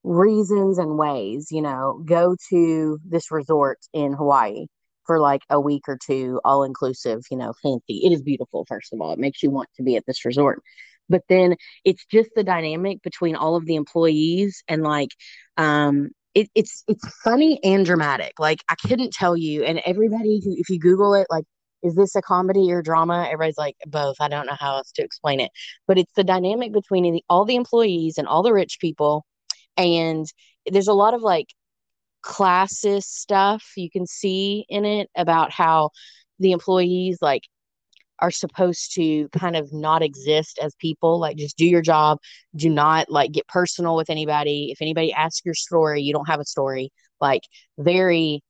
reasons 0.04 0.78
and 0.78 0.98
ways, 0.98 1.48
you 1.50 1.62
know, 1.62 2.02
go 2.04 2.36
to 2.50 2.98
this 3.08 3.30
resort 3.30 3.78
in 3.92 4.12
Hawaii 4.12 4.66
for 5.08 5.20
like 5.20 5.42
a 5.50 5.60
week 5.60 5.84
or 5.88 5.98
two, 6.00 6.40
all 6.44 6.62
inclusive, 6.64 7.22
you 7.32 7.38
know, 7.38 7.54
fancy. 7.62 8.02
It 8.04 8.12
is 8.12 8.22
beautiful, 8.22 8.66
first 8.68 8.92
of 8.92 9.00
all. 9.00 9.12
It 9.12 9.18
makes 9.18 9.42
you 9.42 9.50
want 9.50 9.68
to 9.76 9.82
be 9.82 9.96
at 9.96 10.04
this 10.06 10.24
resort. 10.24 10.62
But 11.08 11.22
then 11.28 11.56
it's 11.84 12.04
just 12.06 12.30
the 12.36 12.44
dynamic 12.44 13.02
between 13.02 13.34
all 13.36 13.56
of 13.56 13.66
the 13.66 13.76
employees 13.76 14.62
and 14.68 14.82
like 14.84 15.10
um 15.56 16.10
it, 16.34 16.48
it's 16.54 16.84
it's 16.88 17.08
funny 17.24 17.58
and 17.64 17.84
dramatic. 17.86 18.34
Like 18.38 18.62
I 18.68 18.76
couldn't 18.86 19.12
tell 19.12 19.36
you, 19.36 19.64
and 19.64 19.80
everybody 19.86 20.40
who 20.44 20.54
if 20.58 20.68
you 20.70 20.78
Google 20.78 21.14
it, 21.14 21.26
like, 21.30 21.44
is 21.82 21.94
this 21.96 22.14
a 22.14 22.22
comedy 22.22 22.70
or 22.72 22.82
drama? 22.82 23.24
Everybody's 23.26 23.58
like 23.58 23.76
both. 23.86 24.16
I 24.20 24.28
don't 24.28 24.46
know 24.46 24.56
how 24.60 24.76
else 24.76 24.92
to 24.92 25.02
explain 25.02 25.40
it 25.40 25.50
but 25.88 25.98
it's 25.98 26.12
the 26.14 26.24
dynamic 26.24 26.72
between 26.72 27.20
all 27.28 27.44
the 27.44 27.56
employees 27.56 28.18
and 28.18 28.28
all 28.28 28.42
the 28.42 28.52
rich 28.52 28.78
people 28.80 29.24
and 29.78 30.26
there's 30.66 30.88
a 30.88 30.92
lot 30.92 31.14
of 31.14 31.22
like 31.22 31.46
classist 32.24 33.04
stuff 33.04 33.64
you 33.76 33.90
can 33.90 34.06
see 34.06 34.64
in 34.68 34.84
it 34.84 35.08
about 35.16 35.52
how 35.52 35.90
the 36.38 36.52
employees 36.52 37.18
like 37.20 37.42
are 38.20 38.30
supposed 38.30 38.94
to 38.94 39.28
kind 39.28 39.56
of 39.56 39.72
not 39.72 40.02
exist 40.02 40.58
as 40.60 40.74
people 40.80 41.20
like 41.20 41.36
just 41.36 41.56
do 41.56 41.66
your 41.66 41.82
job 41.82 42.18
do 42.56 42.68
not 42.68 43.08
like 43.10 43.30
get 43.32 43.46
personal 43.46 43.94
with 43.96 44.10
anybody 44.10 44.70
if 44.72 44.82
anybody 44.82 45.12
asks 45.12 45.42
your 45.44 45.54
story 45.54 46.02
you 46.02 46.12
don't 46.12 46.28
have 46.28 46.40
a 46.40 46.44
story 46.44 46.90
like 47.20 47.42
very 47.78 48.42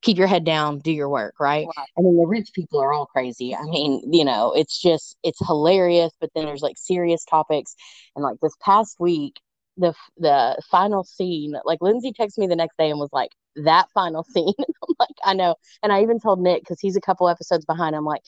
keep 0.00 0.16
your 0.16 0.26
head 0.26 0.44
down 0.44 0.78
do 0.78 0.92
your 0.92 1.08
work 1.08 1.34
right 1.38 1.66
Right. 1.76 1.86
I 1.98 2.00
mean, 2.02 2.16
the 2.16 2.26
rich 2.26 2.50
people 2.54 2.80
are 2.80 2.92
all 2.92 3.06
crazy. 3.06 3.54
I 3.54 3.62
mean, 3.64 4.02
you 4.12 4.24
know, 4.24 4.52
it's 4.52 4.80
just 4.80 5.16
it's 5.24 5.44
hilarious, 5.44 6.12
but 6.20 6.30
then 6.34 6.44
there's 6.44 6.62
like 6.62 6.78
serious 6.78 7.24
topics. 7.24 7.74
And 8.14 8.22
like 8.22 8.38
this 8.40 8.54
past 8.62 8.96
week, 9.00 9.34
the 9.78 9.94
the 10.18 10.60
final 10.70 11.04
scene, 11.04 11.54
like 11.64 11.80
Lindsay 11.80 12.12
texted 12.12 12.38
me 12.38 12.46
the 12.46 12.56
next 12.56 12.76
day 12.78 12.90
and 12.90 12.98
was 13.00 13.12
like, 13.12 13.30
"That 13.56 13.88
final 13.94 14.24
scene." 14.30 14.54
I'm 14.58 14.94
like, 14.98 15.08
I 15.24 15.34
know. 15.34 15.56
And 15.82 15.92
I 15.92 16.02
even 16.02 16.20
told 16.20 16.40
Nick 16.40 16.62
because 16.62 16.80
he's 16.80 16.96
a 16.96 17.00
couple 17.00 17.28
episodes 17.28 17.64
behind. 17.64 17.96
I'm 17.96 18.04
like, 18.04 18.22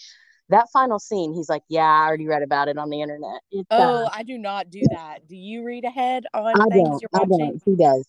that 0.49 0.69
final 0.73 0.99
scene, 0.99 1.35
he's 1.35 1.49
like, 1.49 1.62
"Yeah, 1.69 1.83
I 1.85 2.07
already 2.07 2.26
read 2.26 2.42
about 2.42 2.69
it 2.69 2.78
on 2.78 2.90
the 2.90 3.02
internet." 3.02 3.40
It's, 3.52 3.69
Oh, 3.71 4.04
uh, 4.04 4.11
I 4.12 4.23
do 4.23 4.38
not 4.38 4.71
do 4.71 4.83
that. 4.88 5.26
Do 5.28 5.37
you 5.37 5.64
read 5.64 5.85
ahead 5.85 6.26
on 6.35 6.54
I 6.54 6.69
things 6.69 6.88
don't. 6.88 7.02
you're 7.02 7.11
I 7.14 7.19
watching? 7.21 7.28
don't. 7.28 7.62
He 7.64 7.76
does. 7.76 8.07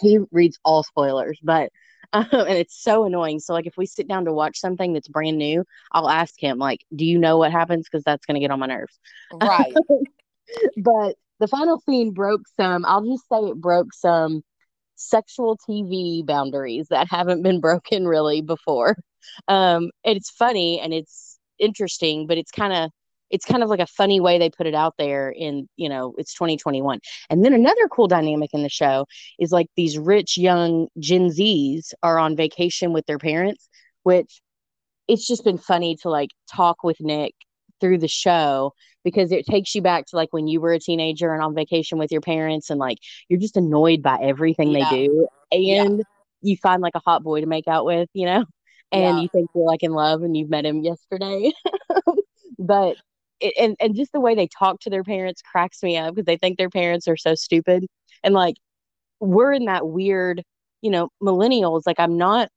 He 0.00 0.18
reads 0.32 0.58
all 0.64 0.82
spoilers, 0.82 1.38
but 1.42 1.70
um, 2.12 2.26
and 2.32 2.58
it's 2.58 2.80
so 2.80 3.04
annoying. 3.06 3.40
So 3.40 3.54
like, 3.54 3.66
if 3.66 3.76
we 3.76 3.86
sit 3.86 4.08
down 4.08 4.24
to 4.26 4.32
watch 4.32 4.58
something 4.58 4.92
that's 4.92 5.08
brand 5.08 5.38
new, 5.38 5.64
I'll 5.92 6.08
ask 6.08 6.34
him 6.38 6.58
like, 6.58 6.84
"Do 6.94 7.04
you 7.04 7.18
know 7.18 7.38
what 7.38 7.52
happens?" 7.52 7.88
Because 7.90 8.04
that's 8.04 8.26
gonna 8.26 8.40
get 8.40 8.50
on 8.50 8.60
my 8.60 8.66
nerves. 8.66 8.98
Right. 9.32 9.74
but 10.76 11.16
the 11.44 11.48
final 11.48 11.78
scene 11.80 12.10
broke 12.12 12.48
some. 12.56 12.86
I'll 12.86 13.04
just 13.04 13.28
say 13.28 13.36
it 13.50 13.60
broke 13.60 13.92
some 13.92 14.42
sexual 14.94 15.58
TV 15.68 16.24
boundaries 16.24 16.86
that 16.88 17.06
haven't 17.10 17.42
been 17.42 17.60
broken 17.68 18.08
really 18.08 18.40
before. 18.40 18.96
Um, 19.46 19.90
it's 20.04 20.30
funny 20.30 20.80
and 20.80 20.94
it's 20.94 21.38
interesting, 21.58 22.26
but 22.26 22.38
it's 22.38 22.50
kind 22.50 22.72
of 22.72 22.90
it's 23.28 23.44
kind 23.44 23.62
of 23.62 23.68
like 23.68 23.80
a 23.80 23.86
funny 23.86 24.20
way 24.20 24.38
they 24.38 24.48
put 24.48 24.66
it 24.66 24.74
out 24.74 24.94
there 24.96 25.28
in 25.28 25.68
you 25.76 25.88
know 25.88 26.14
it's 26.18 26.34
2021 26.34 27.00
and 27.30 27.44
then 27.44 27.54
another 27.54 27.88
cool 27.90 28.06
dynamic 28.06 28.50
in 28.52 28.62
the 28.62 28.68
show 28.68 29.06
is 29.38 29.50
like 29.50 29.66
these 29.76 29.98
rich 29.98 30.36
young 30.36 30.88
gen 30.98 31.30
z's 31.30 31.94
are 32.02 32.18
on 32.18 32.36
vacation 32.36 32.92
with 32.92 33.06
their 33.06 33.18
parents 33.18 33.68
which 34.02 34.42
it's 35.08 35.26
just 35.26 35.42
been 35.42 35.56
funny 35.56 35.96
to 35.96 36.10
like 36.10 36.28
talk 36.52 36.84
with 36.84 37.00
nick 37.00 37.34
through 37.84 37.98
the 37.98 38.08
show 38.08 38.72
because 39.04 39.30
it 39.30 39.44
takes 39.44 39.74
you 39.74 39.82
back 39.82 40.06
to 40.06 40.16
like 40.16 40.32
when 40.32 40.48
you 40.48 40.58
were 40.58 40.72
a 40.72 40.78
teenager 40.78 41.34
and 41.34 41.42
on 41.42 41.54
vacation 41.54 41.98
with 41.98 42.10
your 42.10 42.22
parents 42.22 42.70
and 42.70 42.80
like 42.80 42.96
you're 43.28 43.38
just 43.38 43.58
annoyed 43.58 44.02
by 44.02 44.16
everything 44.22 44.70
Yeah. 44.70 44.88
they 44.90 45.06
do 45.06 45.28
Yeah. 45.52 45.82
and 45.82 46.02
you 46.40 46.56
find 46.62 46.80
like 46.80 46.94
a 46.94 47.00
hot 47.04 47.22
boy 47.22 47.42
to 47.42 47.46
make 47.46 47.68
out 47.68 47.84
with 47.84 48.08
you 48.14 48.24
know 48.24 48.46
and 48.90 49.18
Yeah. 49.18 49.22
you 49.22 49.28
think 49.28 49.50
you're 49.54 49.66
like 49.66 49.82
in 49.82 49.92
love 49.92 50.22
and 50.22 50.34
you've 50.34 50.48
met 50.48 50.64
him 50.64 50.80
yesterday 50.82 51.52
but 52.58 52.96
it, 53.40 53.52
and 53.60 53.76
and 53.80 53.94
just 53.94 54.12
the 54.12 54.20
way 54.20 54.34
they 54.34 54.48
talk 54.48 54.80
to 54.80 54.90
their 54.90 55.04
parents 55.04 55.42
cracks 55.42 55.82
me 55.82 55.98
up 55.98 56.14
because 56.14 56.24
they 56.24 56.38
think 56.38 56.56
their 56.56 56.70
parents 56.70 57.06
are 57.06 57.16
so 57.18 57.34
stupid 57.34 57.84
and 58.22 58.32
like 58.32 58.56
we're 59.20 59.52
in 59.52 59.66
that 59.66 59.86
weird 59.86 60.42
you 60.80 60.90
know 60.90 61.10
millennials 61.22 61.82
like 61.84 62.00
i'm 62.00 62.16
not 62.16 62.48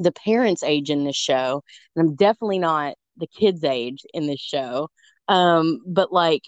the 0.00 0.10
parents 0.12 0.64
age 0.64 0.90
in 0.90 1.04
this 1.04 1.14
show 1.16 1.62
and 1.94 2.08
i'm 2.08 2.16
definitely 2.16 2.58
not 2.58 2.94
the 3.18 3.26
kids 3.28 3.64
age 3.64 4.04
in 4.14 4.26
this 4.26 4.40
show. 4.40 4.88
Um 5.28 5.80
but 5.86 6.12
like 6.12 6.42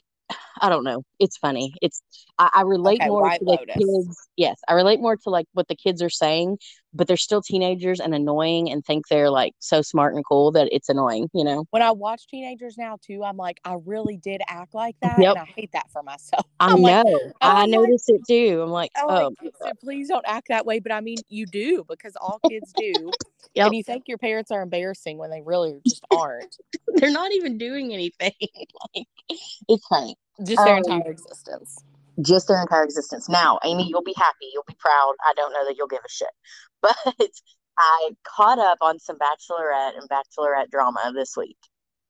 i 0.61 0.69
don't 0.69 0.85
know. 0.85 1.03
It's 1.19 1.37
funny. 1.39 1.75
It's 1.83 2.03
i, 2.39 2.51
I 2.55 2.63
relate 2.63 3.01
Okay, 3.01 3.07
more 3.07 3.29
to 3.31 3.39
the 3.41 3.59
Lotus. 3.59 3.77
kids. 3.79 4.29
Yes 4.37 4.59
i 4.69 4.75
relate 4.75 5.01
more 5.01 5.17
to 5.17 5.31
like 5.31 5.47
what 5.53 5.69
the 5.69 5.77
kids 5.77 6.03
are 6.03 6.11
saying 6.11 6.59
but 6.95 7.07
they're 7.07 7.17
still 7.17 7.43
teenagers 7.43 8.01
and 8.01 8.15
annoying 8.15 8.71
and 8.71 8.85
think 8.85 9.07
they're 9.09 9.31
like 9.31 9.53
so 9.59 9.83
smart 9.83 10.15
and 10.15 10.25
cool 10.27 10.51
that 10.53 10.69
it's 10.73 10.89
annoying 10.89 11.29
you 11.35 11.45
know 11.45 11.65
When 11.71 11.83
I 11.83 11.91
watch 11.91 12.27
teenagers 12.29 12.77
now 12.79 12.97
too, 13.05 13.23
I'm 13.25 13.37
like, 13.37 13.61
I 13.65 13.77
really 13.85 14.17
did 14.17 14.41
act 14.49 14.75
like 14.75 14.97
that, 15.03 15.19
Yep. 15.19 15.37
and 15.37 15.39
I 15.39 15.45
hate 15.45 15.73
that 15.73 15.91
for 15.91 16.03
myself. 16.03 16.45
i 16.61 16.73
I'm 16.73 16.81
know 16.83 17.03
like, 17.03 17.33
i 17.43 17.63
I'm 17.63 17.71
like- 17.71 17.81
noticed 17.81 18.09
it 18.09 18.23
too 18.27 18.63
i'm 18.63 18.71
like 18.71 18.91
I'm 18.97 19.05
oh 19.09 19.31
like, 19.43 19.53
so 19.61 19.71
please 19.81 20.09
don't 20.09 20.25
act 20.27 20.49
that 20.49 20.65
way. 20.65 20.79
But 20.79 20.93
I 20.93 21.01
mean, 21.01 21.19
you 21.29 21.45
do 21.47 21.85
because 21.89 22.17
all 22.21 22.41
kids 22.49 22.73
do. 22.77 22.93
Yep. 23.55 23.67
And 23.69 23.75
you 23.77 23.83
think 23.85 24.03
your 24.07 24.19
parents 24.19 24.51
are 24.51 24.61
embarrassing 24.61 25.17
when 25.17 25.31
they 25.31 25.41
really 25.41 25.81
just 25.87 26.05
aren't. 26.15 26.59
they're 26.97 27.11
not 27.11 27.33
even 27.33 27.57
doing 27.57 27.95
anything 27.95 28.33
like 28.95 29.07
it's 29.31 29.87
funny 29.87 30.15
Just 30.45 30.63
their 30.63 30.75
Um, 30.77 30.83
entire 30.85 31.11
existence. 31.13 31.79
Just 32.23 32.49
their 32.49 32.61
entire 32.61 32.85
existence. 32.85 33.29
Now, 33.29 33.59
Amy, 33.65 33.87
you'll 33.89 34.03
be 34.03 34.15
happy. 34.17 34.51
You'll 34.53 34.65
be 34.67 34.77
proud. 34.79 35.15
I 35.25 35.33
don't 35.35 35.53
know 35.53 35.65
that 35.67 35.77
you'll 35.77 35.89
give 35.89 36.01
a 36.05 36.09
shit. 36.09 36.29
But 36.83 36.97
I 37.79 38.11
caught 38.25 38.59
up 38.59 38.79
on 38.81 38.99
some 38.99 39.17
Bachelorette 39.19 39.99
and 39.99 40.09
Bachelorette 40.09 40.71
drama 40.71 41.13
this 41.15 41.35
week. 41.37 41.59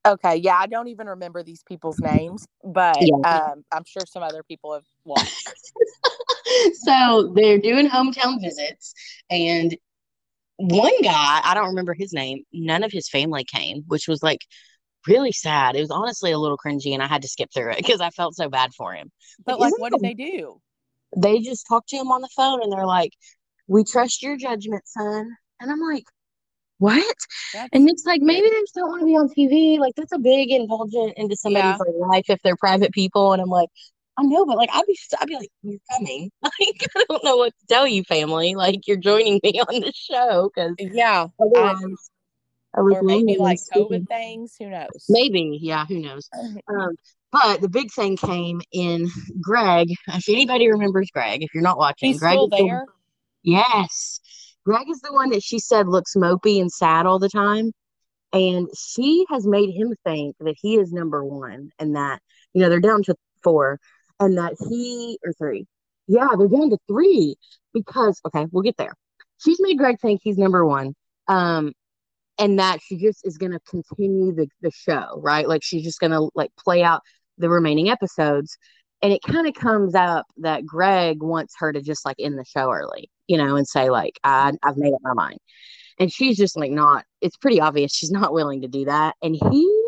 Okay, 0.05 0.37
yeah, 0.37 0.55
I 0.55 0.67
don't 0.67 0.87
even 0.87 1.07
remember 1.07 1.43
these 1.43 1.63
people's 1.63 1.99
names, 1.99 2.45
but 2.63 3.01
Yeah. 3.01 3.49
um, 3.51 3.63
I'm 3.71 3.83
sure 3.85 4.05
some 4.05 4.23
other 4.23 4.43
people 4.43 4.73
have 4.73 4.85
watched. 5.03 5.51
so 6.75 7.33
they're 7.35 7.57
doing 7.57 7.89
hometown 7.89 8.41
visits, 8.41 8.93
and 9.29 9.75
one 10.57 11.01
guy, 11.01 11.41
I 11.43 11.53
don't 11.53 11.67
remember 11.67 11.93
his 11.93 12.13
name, 12.13 12.43
none 12.53 12.83
of 12.83 12.91
his 12.91 13.09
family 13.09 13.43
came, 13.43 13.83
which 13.87 14.07
was 14.07 14.23
like 14.23 14.45
really 15.07 15.31
sad. 15.31 15.75
It 15.75 15.81
was 15.81 15.91
honestly 15.91 16.31
a 16.31 16.39
little 16.39 16.57
cringy, 16.57 16.93
and 16.93 17.01
I 17.03 17.07
had 17.07 17.21
to 17.23 17.27
skip 17.27 17.49
through 17.53 17.71
it 17.71 17.77
because 17.77 18.01
I 18.01 18.09
felt 18.11 18.35
so 18.35 18.49
bad 18.49 18.73
for 18.75 18.93
him. 18.93 19.11
But 19.45 19.59
like, 19.59 19.77
what 19.77 19.91
did 19.91 20.01
they 20.01 20.13
do? 20.13 20.61
they 21.15 21.39
just 21.39 21.65
talked 21.67 21.89
to 21.89 21.97
him 21.97 22.11
on 22.11 22.21
the 22.21 22.29
phone 22.35 22.61
and 22.61 22.71
they're 22.71 22.85
like, 22.85 23.13
We 23.67 23.83
trust 23.83 24.21
your 24.21 24.37
judgment, 24.37 24.83
son. 24.87 25.35
And 25.59 25.71
I'm 25.71 25.79
like, 25.79 26.03
What? 26.79 27.15
That's, 27.53 27.69
And 27.73 27.89
it's 27.89 28.05
like 28.05 28.21
maybe 28.21 28.47
they 28.49 28.59
just 28.61 28.75
don't 28.75 28.89
want 28.89 29.01
to 29.01 29.05
be 29.05 29.15
on 29.15 29.29
TV. 29.29 29.79
Like 29.79 29.95
that's 29.95 30.11
a 30.13 30.19
big 30.19 30.51
indulgent 30.51 31.13
into 31.17 31.35
somebody's 31.35 31.77
Yeah. 31.79 32.07
life 32.07 32.25
if 32.29 32.39
they're 32.43 32.57
private 32.57 32.91
people. 32.91 33.33
And 33.33 33.41
I'm 33.41 33.49
like, 33.49 33.69
I 34.17 34.23
know, 34.23 34.45
but 34.45 34.57
like 34.57 34.69
I'd 34.73 34.85
be 34.87 34.97
I'd 35.19 35.27
be 35.27 35.35
like, 35.35 35.49
You're 35.63 35.79
coming. 35.91 36.31
Like 36.43 36.87
I 36.95 37.05
don't 37.09 37.23
know 37.23 37.37
what 37.37 37.53
to 37.59 37.65
tell 37.67 37.87
you, 37.87 38.03
family. 38.03 38.55
Like 38.55 38.87
you're 38.87 38.97
joining 38.97 39.39
me 39.43 39.59
on 39.61 39.81
the 39.81 39.93
show 39.95 40.49
because 40.53 40.75
yeah, 40.79 41.27
otherwise 41.39 41.77
look 41.81 41.99
or 42.77 43.01
maybe 43.03 43.37
like. 43.37 43.59
COVID 43.75 44.07
things. 44.07 44.55
Who 44.59 44.69
knows? 44.69 45.05
Maybe, 45.09 45.57
yeah, 45.61 45.85
who 45.85 45.99
knows? 45.99 46.29
Um, 46.69 46.95
but 47.31 47.59
the 47.61 47.69
big 47.69 47.91
thing 47.91 48.15
came 48.15 48.61
in 48.71 49.09
Greg. 49.41 49.89
If 50.07 50.29
anybody 50.29 50.69
remembers 50.71 51.09
Greg, 51.13 51.43
if 51.43 51.49
you're 51.53 51.63
not 51.63 51.77
watching, 51.77 52.09
He's 52.09 52.19
Greg 52.19 52.33
still 52.33 52.45
is 52.45 52.51
the- 52.51 52.65
there. 52.65 52.85
yes, 53.43 54.19
Greg 54.65 54.89
is 54.89 55.01
the 55.01 55.11
one 55.13 55.31
that 55.31 55.43
she 55.43 55.59
said 55.59 55.87
looks 55.87 56.15
mopey 56.15 56.61
and 56.61 56.71
sad 56.71 57.05
all 57.05 57.19
the 57.19 57.29
time, 57.29 57.71
and 58.31 58.67
she 58.77 59.25
has 59.29 59.45
made 59.45 59.69
him 59.71 59.93
think 60.05 60.35
that 60.39 60.55
he 60.61 60.77
is 60.77 60.91
number 60.93 61.23
one, 61.25 61.71
and 61.79 61.95
that 61.95 62.21
you 62.53 62.61
know 62.61 62.69
they're 62.69 62.79
down 62.79 63.03
to 63.03 63.15
four, 63.43 63.79
and 64.19 64.37
that 64.37 64.53
he 64.69 65.17
or 65.25 65.33
three, 65.33 65.65
yeah, 66.07 66.29
they're 66.37 66.47
down 66.47 66.69
to 66.69 66.77
three 66.87 67.35
because 67.73 68.21
okay, 68.25 68.45
we'll 68.51 68.63
get 68.63 68.77
there. 68.77 68.93
She's 69.39 69.59
made 69.59 69.77
Greg 69.77 69.99
think 70.01 70.21
he's 70.23 70.37
number 70.37 70.65
one. 70.65 70.93
Um, 71.27 71.73
and 72.39 72.59
that 72.59 72.79
she 72.81 72.97
just 72.97 73.25
is 73.25 73.37
going 73.37 73.51
to 73.51 73.59
continue 73.61 74.33
the, 74.33 74.47
the 74.61 74.71
show, 74.71 75.19
right? 75.23 75.47
Like 75.47 75.63
she's 75.63 75.83
just 75.83 75.99
going 75.99 76.11
to 76.11 76.29
like 76.35 76.51
play 76.57 76.83
out 76.83 77.01
the 77.37 77.49
remaining 77.49 77.89
episodes. 77.89 78.57
And 79.01 79.13
it 79.13 79.21
kind 79.21 79.47
of 79.47 79.53
comes 79.53 79.95
up 79.95 80.25
that 80.37 80.65
Greg 80.65 81.21
wants 81.21 81.53
her 81.59 81.71
to 81.71 81.81
just 81.81 82.05
like 82.05 82.17
end 82.19 82.37
the 82.37 82.45
show 82.45 82.71
early, 82.71 83.09
you 83.27 83.37
know, 83.37 83.55
and 83.55 83.67
say 83.67 83.89
like, 83.89 84.19
I, 84.23 84.53
I've 84.63 84.77
made 84.77 84.93
up 84.93 85.01
my 85.03 85.13
mind. 85.13 85.39
And 85.99 86.11
she's 86.11 86.37
just 86.37 86.57
like 86.57 86.71
not, 86.71 87.05
it's 87.21 87.37
pretty 87.37 87.59
obvious 87.59 87.93
she's 87.93 88.11
not 88.11 88.33
willing 88.33 88.61
to 88.61 88.67
do 88.67 88.85
that. 88.85 89.15
And 89.21 89.35
he 89.35 89.87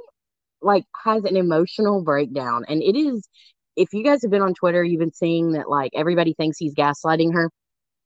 like 0.61 0.85
has 1.03 1.23
an 1.23 1.37
emotional 1.37 2.03
breakdown. 2.03 2.65
And 2.67 2.81
it 2.81 2.95
is, 2.95 3.27
if 3.75 3.93
you 3.93 4.03
guys 4.03 4.21
have 4.23 4.31
been 4.31 4.41
on 4.41 4.53
Twitter, 4.53 4.83
you've 4.83 4.99
been 4.99 5.13
seeing 5.13 5.53
that 5.53 5.69
like 5.69 5.91
everybody 5.95 6.33
thinks 6.33 6.57
he's 6.57 6.75
gaslighting 6.75 7.33
her. 7.33 7.49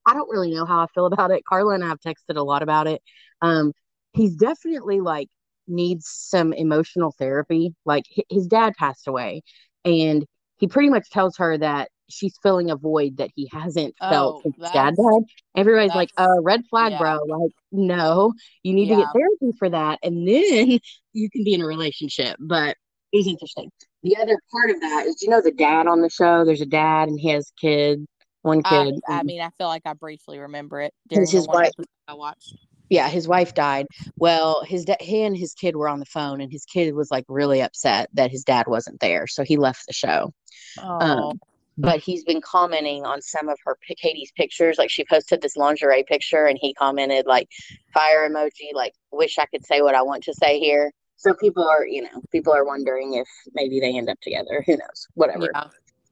I 0.06 0.14
don't 0.14 0.30
really 0.30 0.54
know 0.54 0.66
how 0.66 0.84
I 0.84 0.88
feel 0.94 1.06
about 1.06 1.32
it. 1.32 1.44
Carla 1.48 1.76
and 1.76 1.84
I 1.84 1.88
have 1.88 2.00
texted 2.00 2.36
a 2.36 2.44
lot 2.44 2.62
about 2.62 2.88
it. 2.88 3.02
Um, 3.42 3.74
he's 4.14 4.36
definitely 4.36 5.02
like 5.02 5.30
needs 5.68 6.08
some 6.08 6.54
emotional 6.54 7.14
therapy. 7.18 7.74
Like 7.86 8.06
his 8.30 8.48
dad 8.48 8.74
passed 8.78 9.08
away, 9.08 9.42
and 9.86 10.26
he 10.58 10.68
pretty 10.68 10.90
much 10.90 11.10
tells 11.10 11.38
her 11.38 11.58
that 11.58 11.90
she's 12.10 12.38
filling 12.44 12.70
a 12.70 12.76
void 12.76 13.18
that 13.18 13.30
he 13.36 13.50
hasn't 13.52 13.96
felt 13.98 14.36
Oh, 14.38 14.42
since 14.44 14.56
his 14.58 14.72
dad 14.72 14.96
died. 14.96 15.24
Everybody's 15.56 15.96
like, 15.96 16.10
"Uh, 16.18 16.42
red 16.42 16.62
flag, 16.70 16.92
yeah. 16.94 16.98
bro." 17.00 17.20
Like, 17.28 17.52
no, 17.72 18.34
you 18.62 18.74
need 18.74 18.90
to 18.90 18.96
get 18.96 19.08
therapy 19.14 19.58
for 19.58 19.70
that, 19.70 20.00
and 20.04 20.28
then 20.28 20.80
you 21.14 21.30
can 21.30 21.44
be 21.44 21.54
in 21.54 21.62
a 21.62 21.66
relationship. 21.66 22.38
But 22.40 22.78
it 23.12 23.18
was 23.18 23.28
interesting. 23.28 23.72
The 24.04 24.18
other 24.18 24.38
part 24.52 24.70
of 24.70 24.82
that 24.82 25.06
is, 25.08 25.22
you 25.22 25.30
know, 25.30 25.42
the 25.42 25.52
dad 25.52 25.88
on 25.88 26.02
the 26.02 26.10
show. 26.10 26.44
There's 26.44 26.62
a 26.62 26.66
dad, 26.66 27.08
and 27.08 27.20
his 27.20 27.34
has 27.34 27.52
kid, 27.60 28.06
one 28.42 28.62
kid. 28.64 28.96
I 29.08 29.20
and- 29.20 29.26
mean, 29.26 29.42
I 29.42 29.50
feel 29.58 29.68
like 29.68 29.84
I 29.86 29.94
briefly 29.94 30.40
remember 30.40 30.82
it 30.82 30.94
during 31.08 31.22
His- 31.22 31.32
the 31.46 31.48
one 31.52 31.64
wife- 31.64 31.72
I 32.08 32.14
watched. 32.16 32.54
Yeah, 32.94 33.10
his 33.10 33.28
wife 33.28 33.56
died. 33.56 33.88
Well, 34.18 34.64
his 34.64 34.86
da- 34.86 34.98
he 35.00 35.24
and 35.24 35.36
his 35.36 35.56
kid 35.56 35.76
were 35.76 35.90
on 35.90 35.98
the 35.98 36.06
phone, 36.06 36.40
and 36.42 36.52
his 36.52 36.64
kid 36.64 36.94
was 36.94 37.10
like 37.10 37.26
really 37.28 37.60
upset 37.60 38.08
that 38.14 38.30
his 38.30 38.44
dad 38.44 38.68
wasn't 38.68 39.00
there, 39.00 39.26
so 39.26 39.44
he 39.44 39.58
left 39.58 39.88
the 39.88 39.94
show. 39.94 40.32
Oh, 40.78 41.00
Um, 41.00 41.40
but 41.76 42.00
he's 42.00 42.24
been 42.24 42.40
commenting 42.40 43.04
on 43.04 43.20
some 43.24 43.50
of 43.50 43.58
her 43.66 43.80
Katie's 43.98 44.32
pictures. 44.38 44.78
Like 44.78 44.92
she 44.92 45.04
posted 45.06 45.42
this 45.42 45.58
lingerie 45.58 46.04
picture, 46.04 46.46
and 46.46 46.60
he 46.62 46.76
commented 46.76 47.26
like 47.26 47.50
fire 47.96 48.30
emoji, 48.30 48.76
like 48.76 48.94
wish 49.12 49.40
I 49.40 49.48
could 49.48 49.66
say 49.66 49.82
what 49.82 49.96
I 49.96 50.04
want 50.04 50.24
to 50.26 50.34
say 50.36 50.60
here. 50.60 50.92
So 51.18 51.34
people 51.34 51.68
are, 51.68 51.88
you 51.88 52.04
know, 52.04 52.22
people 52.32 52.54
are 52.54 52.64
wondering 52.64 53.16
if 53.16 53.28
maybe 53.56 53.80
they 53.80 53.98
end 53.98 54.08
up 54.08 54.20
together. 54.22 54.64
Who 54.68 54.74
knows? 54.74 55.08
Whatever 55.16 55.50
yeah. 55.52 55.64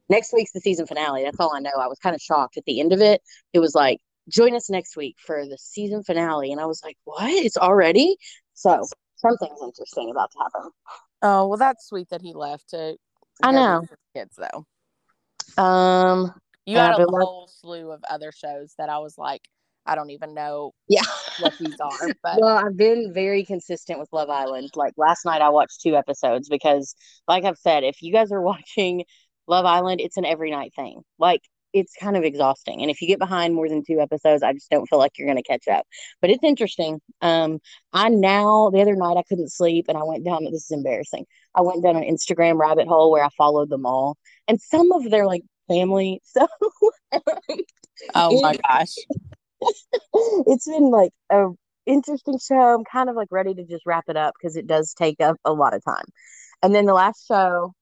next 0.08 0.32
week's 0.32 0.50
the 0.50 0.60
season 0.60 0.86
finale. 0.86 1.22
That's 1.22 1.38
all 1.38 1.54
I 1.54 1.60
know. 1.60 1.70
I 1.78 1.86
was 1.86 2.00
kind 2.00 2.16
of 2.16 2.20
shocked 2.20 2.56
at 2.56 2.64
the 2.64 2.80
end 2.80 2.92
of 2.92 3.00
it. 3.00 3.22
It 3.52 3.60
was 3.60 3.72
like, 3.72 4.00
join 4.28 4.54
us 4.54 4.70
next 4.70 4.96
week 4.96 5.16
for 5.24 5.46
the 5.46 5.58
season 5.58 6.02
finale. 6.02 6.52
And 6.52 6.60
I 6.60 6.66
was 6.66 6.82
like, 6.84 6.96
what? 7.04 7.30
It's 7.30 7.56
already? 7.56 8.16
So 8.54 8.86
something's 9.16 9.60
interesting 9.62 10.10
about 10.10 10.30
to 10.32 10.38
happen. 10.38 10.70
Oh, 11.22 11.48
well, 11.48 11.58
that's 11.58 11.86
sweet 11.86 12.08
that 12.10 12.22
he 12.22 12.32
left 12.34 12.70
to. 12.70 12.96
I 13.42 13.52
know. 13.52 13.82
kids 14.14 14.36
though. 14.36 15.62
Um, 15.62 16.32
You 16.66 16.78
had 16.78 16.98
a 16.98 17.06
whole 17.06 17.48
slew 17.48 17.90
of 17.90 18.02
other 18.08 18.32
shows 18.32 18.74
that 18.78 18.88
I 18.88 18.98
was 18.98 19.16
like, 19.18 19.42
I 19.84 19.94
don't 19.94 20.10
even 20.10 20.34
know 20.34 20.72
Yeah. 20.88 21.02
what 21.40 21.54
these 21.58 21.76
are, 21.80 22.10
but 22.22 22.40
Well, 22.40 22.56
I've 22.56 22.76
been 22.76 23.12
very 23.12 23.44
consistent 23.44 23.98
with 23.98 24.08
Love 24.12 24.30
Island. 24.30 24.70
Like 24.76 24.94
last 24.96 25.24
night, 25.24 25.42
I 25.42 25.48
watched 25.50 25.80
two 25.80 25.96
episodes 25.96 26.48
because, 26.48 26.94
like 27.26 27.44
I've 27.44 27.58
said, 27.58 27.84
if 27.84 28.00
you 28.02 28.12
guys 28.12 28.30
are 28.32 28.40
watching 28.52 29.04
Love 29.48 29.64
Island, 29.64 30.00
it's 30.00 30.16
an 30.16 30.24
every 30.24 30.50
night 30.50 30.72
thing. 30.74 31.02
Like 31.18 31.42
it's 31.72 31.94
kind 32.00 32.16
of 32.16 32.24
exhausting, 32.24 32.82
and 32.82 32.90
if 32.90 33.00
you 33.00 33.08
get 33.08 33.18
behind 33.18 33.54
more 33.54 33.68
than 33.68 33.82
two 33.84 34.00
episodes, 34.00 34.42
I 34.42 34.52
just 34.52 34.70
don't 34.70 34.86
feel 34.86 34.98
like 34.98 35.12
you're 35.16 35.26
going 35.26 35.42
to 35.42 35.48
catch 35.48 35.68
up. 35.68 35.86
But 36.20 36.30
it's 36.30 36.44
interesting. 36.44 37.00
Um, 37.20 37.60
I 37.92 38.08
now 38.08 38.70
the 38.70 38.80
other 38.80 38.96
night 38.96 39.16
I 39.16 39.22
couldn't 39.28 39.52
sleep, 39.52 39.86
and 39.88 39.96
I 39.96 40.02
went 40.02 40.24
down. 40.24 40.44
This 40.44 40.64
is 40.64 40.70
embarrassing. 40.70 41.26
I 41.54 41.62
went 41.62 41.82
down 41.82 41.96
an 41.96 42.04
Instagram 42.04 42.58
rabbit 42.58 42.88
hole 42.88 43.10
where 43.10 43.24
I 43.24 43.28
followed 43.36 43.70
them 43.70 43.86
all, 43.86 44.16
and 44.48 44.60
some 44.60 44.92
of 44.92 45.10
their 45.10 45.26
like 45.26 45.42
family. 45.68 46.20
So 46.32 46.46
oh 48.14 48.40
my 48.40 48.56
gosh. 48.68 48.94
it's 50.46 50.66
been 50.66 50.90
like 50.90 51.12
a 51.30 51.48
interesting 51.86 52.38
show. 52.38 52.74
I'm 52.74 52.84
kind 52.84 53.08
of 53.08 53.16
like 53.16 53.28
ready 53.30 53.54
to 53.54 53.64
just 53.64 53.84
wrap 53.86 54.04
it 54.08 54.16
up 54.16 54.34
because 54.40 54.56
it 54.56 54.66
does 54.66 54.94
take 54.94 55.20
up 55.20 55.36
a 55.44 55.52
lot 55.52 55.74
of 55.74 55.84
time. 55.84 56.04
And 56.62 56.74
then 56.74 56.86
the 56.86 56.94
last 56.94 57.26
show, 57.26 57.74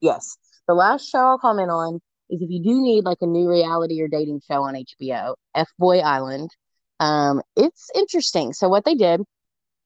yes, 0.00 0.36
the 0.66 0.74
last 0.74 1.08
show 1.08 1.18
I'll 1.18 1.38
comment 1.38 1.70
on 1.70 2.00
is 2.30 2.42
if 2.42 2.50
you 2.50 2.62
do 2.62 2.80
need 2.80 3.04
like 3.04 3.18
a 3.20 3.26
new 3.26 3.48
reality 3.48 4.00
or 4.00 4.08
dating 4.08 4.40
show 4.46 4.62
on 4.62 4.74
HBO, 4.74 5.34
F 5.54 5.68
Boy 5.78 6.00
Island. 6.00 6.50
Um, 6.98 7.42
it's 7.56 7.90
interesting. 7.94 8.52
So 8.52 8.68
what 8.68 8.84
they 8.84 8.94
did 8.94 9.20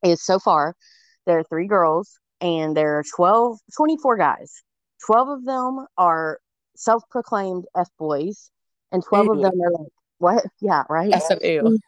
is 0.04 0.24
so 0.24 0.38
far 0.38 0.74
there 1.26 1.38
are 1.38 1.44
three 1.44 1.66
girls 1.66 2.18
and 2.40 2.76
there 2.76 2.98
are 2.98 3.04
12, 3.14 3.58
24 3.76 4.16
guys. 4.16 4.62
12 5.06 5.28
of 5.28 5.44
them 5.44 5.86
are 5.98 6.38
self-proclaimed 6.76 7.64
F 7.76 7.88
boys 7.98 8.50
and 8.92 9.04
12 9.04 9.30
of 9.30 9.42
them 9.42 9.60
are 9.60 9.72
like 9.72 9.92
what? 10.18 10.44
Yeah, 10.60 10.84
right. 10.88 11.10
That's 11.10 11.28
so 11.28 11.38
ew. 11.42 11.78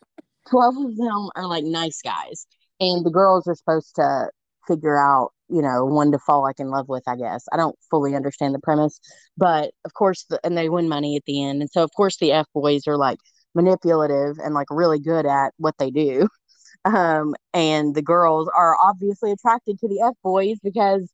12 0.51 0.77
of 0.77 0.97
them 0.97 1.31
are 1.37 1.47
like 1.47 1.65
nice 1.65 2.01
guys 2.03 2.47
and 2.81 3.05
the 3.05 3.11
girls 3.11 3.47
are 3.47 3.55
supposed 3.55 3.95
to 3.97 4.29
figure 4.67 4.99
out 4.99 5.33
you 5.53 5.63
know 5.63 5.85
one 5.85 6.11
to 6.13 6.19
fall 6.19 6.43
like 6.43 6.59
in 6.59 6.71
love 6.71 6.89
with 6.89 7.03
i 7.07 7.15
guess. 7.17 7.45
I 7.53 7.57
don't 7.57 7.77
fully 7.91 8.15
understand 8.17 8.55
the 8.55 8.59
premise 8.59 8.99
but 9.37 9.73
of 9.85 9.93
course 9.95 10.25
the, 10.31 10.41
and 10.45 10.57
they 10.57 10.69
win 10.69 10.89
money 10.89 11.17
at 11.17 11.25
the 11.27 11.45
end 11.45 11.61
and 11.61 11.71
so 11.71 11.83
of 11.83 11.91
course 11.97 12.17
the 12.19 12.33
f 12.33 12.47
boys 12.55 12.87
are 12.87 12.97
like 12.97 13.19
manipulative 13.55 14.39
and 14.43 14.55
like 14.55 14.69
really 14.71 14.99
good 14.99 15.27
at 15.27 15.53
what 15.59 15.75
they 15.79 15.91
do. 15.91 16.29
Um 16.85 17.37
and 17.55 17.95
the 17.95 18.03
girls 18.03 18.49
are 18.57 18.77
obviously 18.83 19.31
attracted 19.31 19.79
to 19.79 19.87
the 19.89 20.01
f 20.01 20.15
boys 20.25 20.57
because 20.65 21.09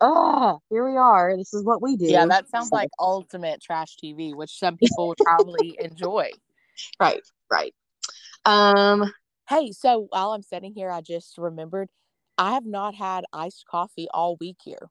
ah 0.00 0.58
here 0.70 0.88
we 0.88 0.96
are 0.96 1.36
this 1.36 1.52
is 1.52 1.64
what 1.64 1.82
we 1.82 1.96
do. 1.96 2.06
Yeah, 2.06 2.26
that 2.26 2.48
sounds 2.48 2.68
So- 2.68 2.76
like 2.76 2.90
ultimate 3.00 3.60
trash 3.60 3.96
TV, 4.00 4.32
which 4.34 4.56
some 4.56 4.76
people 4.76 5.08
would 5.08 5.18
probably 5.18 5.76
enjoy. 5.80 6.30
right 7.00 7.22
right. 7.50 7.74
Um 8.44 9.12
Hey, 9.48 9.72
so 9.72 10.06
while 10.10 10.32
I'm 10.32 10.42
sitting 10.42 10.74
here, 10.74 10.90
I 10.90 11.00
just 11.00 11.38
remembered 11.38 11.88
I 12.38 12.52
have 12.54 12.66
not 12.66 12.94
had 12.94 13.24
iced 13.32 13.66
coffee 13.70 14.08
all 14.14 14.36
week 14.40 14.58
here. 14.64 14.90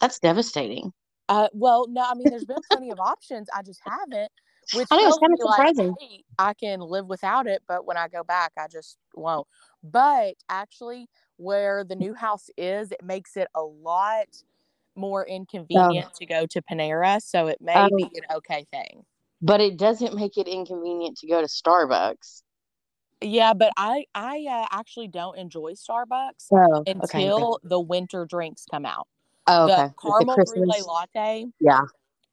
that's 0.00 0.18
devastating 0.20 0.92
Uh, 1.28 1.48
well, 1.52 1.86
no, 1.88 2.02
I 2.02 2.14
mean, 2.14 2.30
there's 2.30 2.44
been 2.44 2.62
plenty 2.68 2.90
of 2.90 3.00
options. 3.00 3.48
I 3.54 3.62
just 3.62 3.80
haven't, 3.84 4.30
which 4.70 4.90
I 4.90 4.96
know, 4.96 5.18
it's 5.18 5.20
me, 5.22 5.36
like, 5.42 5.68
surprising. 5.76 5.96
hey, 6.00 6.24
I 6.38 6.54
can 6.54 6.80
live 6.80 7.06
without 7.06 7.46
it, 7.48 7.62
but 7.68 7.86
when 7.86 7.96
I 7.96 8.08
go 8.08 8.22
back, 8.24 8.52
I 8.58 8.68
just 8.68 8.98
won't. 9.14 9.48
But 9.82 10.34
actually, 10.48 11.08
where 11.36 11.84
the 11.84 11.96
new 11.96 12.14
house 12.14 12.48
is, 12.56 12.92
it 12.92 13.02
makes 13.04 13.36
it 13.36 13.48
a 13.54 13.62
lot 13.62 14.26
more 14.96 15.26
inconvenient 15.26 16.14
to 16.14 16.26
go 16.26 16.46
to 16.46 16.62
Panera. 16.62 17.20
So 17.22 17.48
it 17.48 17.58
may 17.60 17.82
Um, 17.82 17.90
be 17.96 18.10
an 18.14 18.36
okay 18.38 18.66
thing. 18.72 19.04
but 19.42 19.60
it 19.60 19.76
doesn't 19.78 20.14
make 20.14 20.38
it 20.38 20.48
inconvenient 20.48 21.18
to 21.18 21.28
go 21.28 21.40
to 21.40 21.46
starbucks 21.48 22.42
Yeah, 23.20 23.54
but 23.54 23.72
I 23.76 24.04
I 24.14 24.46
uh, 24.50 24.66
actually 24.70 25.08
don't 25.08 25.38
enjoy 25.38 25.72
Starbucks 25.72 26.48
Oh, 26.52 26.80
okay. 26.80 26.92
until 26.92 27.58
the 27.62 27.80
winter 27.80 28.26
drinks 28.26 28.64
come 28.70 28.84
out. 28.84 29.08
Oh, 29.46 29.64
okay. 29.64 29.88
The 30.02 30.10
caramel 30.10 30.36
brulee 30.44 30.82
latte. 30.82 31.46
Yeah. 31.60 31.80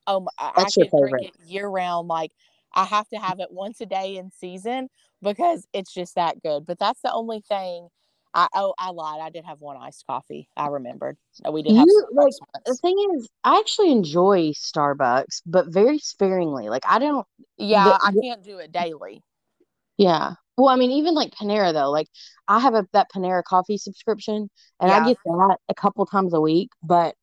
Oh, 0.05 0.21
my, 0.21 0.31
I, 0.37 0.49
I 0.49 0.53
That's 0.57 0.75
your 0.77 0.87
favorite. 0.87 1.31
year 1.47 1.67
round. 1.67 2.07
Like 2.07 2.31
I 2.73 2.83
have 2.83 3.07
to 3.09 3.17
have 3.17 3.39
it 3.39 3.51
once 3.51 3.79
a 3.81 3.85
day 3.85 4.17
in 4.17 4.31
season 4.31 4.89
because 5.21 5.65
it's 5.73 5.93
just 5.93 6.15
that 6.15 6.41
good. 6.41 6.65
But 6.65 6.79
that's 6.79 7.01
the 7.01 7.13
only 7.13 7.41
thing. 7.41 7.87
I 8.33 8.47
oh 8.55 8.74
I 8.79 8.89
lied. 8.89 9.22
I 9.22 9.29
did 9.29 9.46
have 9.46 9.61
one 9.61 9.77
iced 9.77 10.05
coffee. 10.07 10.50
I 10.57 10.67
remembered. 10.67 11.17
We 11.50 11.61
did 11.61 11.75
have 11.75 11.87
You, 11.87 12.07
like, 12.11 12.33
The 12.65 12.75
thing 12.75 12.96
is, 13.15 13.29
I 13.43 13.59
actually 13.59 13.91
enjoy 13.91 14.51
Starbucks, 14.51 15.43
but 15.46 15.67
very 15.67 16.00
sparingly. 16.00 16.67
Like, 16.69 16.83
I 16.87 16.98
don't, 17.00 17.25
Yeah, 17.57 17.83
the- 17.85 18.00
I 18.01 18.11
can't 18.22 18.43
do 18.43 18.57
it 18.57 18.72
daily. 18.72 19.22
yeah. 19.98 20.33
Well, 20.57 20.70
I 20.70 20.75
mean, 20.75 20.92
even 20.92 21.16
like 21.16 21.31
Panera, 21.31 21.74
though, 21.74 21.89
like, 21.89 22.07
I 22.48 22.59
have 22.59 22.75
a 22.75 22.87
that 22.94 23.07
Panera 23.13 23.44
coffee 23.44 23.77
subscription, 23.77 24.50
and 24.79 24.92
I 24.92 25.05
get 25.05 25.18
that 25.25 25.57
a 25.70 25.74
couple 25.74 26.05
times 26.05 26.33
a 26.33 26.42
week, 26.42 26.70
but 26.83 27.16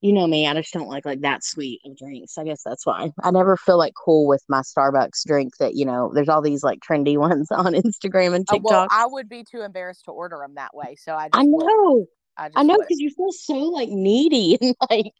you 0.00 0.12
know 0.12 0.26
me, 0.26 0.46
I 0.46 0.54
just 0.54 0.72
don't 0.72 0.88
like 0.88 1.04
like 1.04 1.22
that 1.22 1.44
sweet 1.44 1.80
of 1.84 1.96
drinks. 1.96 2.38
I 2.38 2.44
guess 2.44 2.62
that's 2.64 2.86
why 2.86 3.10
I 3.22 3.30
never 3.30 3.56
feel 3.56 3.78
like 3.78 3.94
cool 4.02 4.28
with 4.28 4.42
my 4.48 4.60
Starbucks 4.60 5.26
drink 5.26 5.56
that, 5.58 5.74
you 5.74 5.84
know, 5.84 6.12
there's 6.14 6.28
all 6.28 6.40
these 6.40 6.62
like 6.62 6.78
trendy 6.88 7.18
ones 7.18 7.48
on 7.50 7.74
Instagram 7.74 8.34
and 8.34 8.46
Uh, 8.48 8.58
well, 8.62 8.82
TikTok. 8.82 8.88
I 8.92 9.06
would 9.06 9.28
be 9.28 9.44
too 9.44 9.62
embarrassed 9.62 10.04
to 10.04 10.12
order 10.12 10.38
them 10.40 10.54
that 10.54 10.74
way. 10.74 10.96
So 10.96 11.14
I 11.14 11.28
just 11.28 11.34
I 11.34 11.44
know. 11.44 12.06
I 12.36 12.48
just 12.48 12.58
I 12.58 12.62
know 12.62 12.78
because 12.78 13.00
you 13.00 13.10
feel 13.10 13.32
so 13.32 13.54
like 13.54 13.88
needy 13.88 14.56
and 14.60 14.74
like 14.88 15.12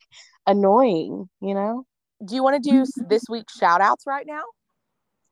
annoying, 0.47 1.29
you 1.41 1.55
know? 1.55 1.85
Do 2.25 2.35
you 2.35 2.43
want 2.43 2.63
to 2.63 2.71
do 2.71 2.87
this 3.09 3.25
week's 3.29 3.57
shout 3.57 3.81
outs 3.81 4.05
right 4.07 4.27
now? 4.27 4.43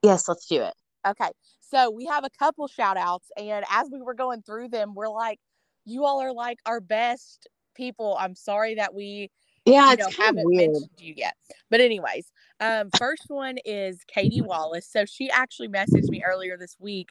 Yes, 0.02 0.28
let's 0.28 0.46
do 0.46 0.62
it. 0.62 0.74
Okay. 1.06 1.30
So 1.68 1.90
we 1.90 2.06
have 2.06 2.24
a 2.24 2.30
couple 2.30 2.66
shout 2.68 2.96
outs. 2.96 3.30
And 3.36 3.64
as 3.70 3.88
we 3.92 4.02
were 4.02 4.14
going 4.14 4.42
through 4.42 4.68
them, 4.68 4.94
we're 4.94 5.08
like, 5.08 5.40
you 5.84 6.04
all 6.04 6.20
are 6.20 6.32
like 6.32 6.58
our 6.66 6.80
best 6.80 7.46
people. 7.74 8.16
I'm 8.18 8.34
sorry 8.34 8.74
that 8.76 8.94
we 8.94 9.30
Yeah, 9.64 9.90
you 9.90 9.96
know, 9.96 10.10
haven't 10.18 10.44
weird. 10.44 10.70
mentioned 10.72 10.90
you 10.98 11.14
yet. 11.16 11.34
But 11.70 11.80
anyways, 11.80 12.32
um, 12.60 12.90
first 12.90 13.24
one 13.28 13.56
is 13.64 14.02
Katie 14.06 14.40
Wallace. 14.42 14.88
So 14.90 15.04
she 15.04 15.30
actually 15.30 15.68
messaged 15.68 16.10
me 16.10 16.22
earlier 16.24 16.56
this 16.58 16.76
week 16.80 17.10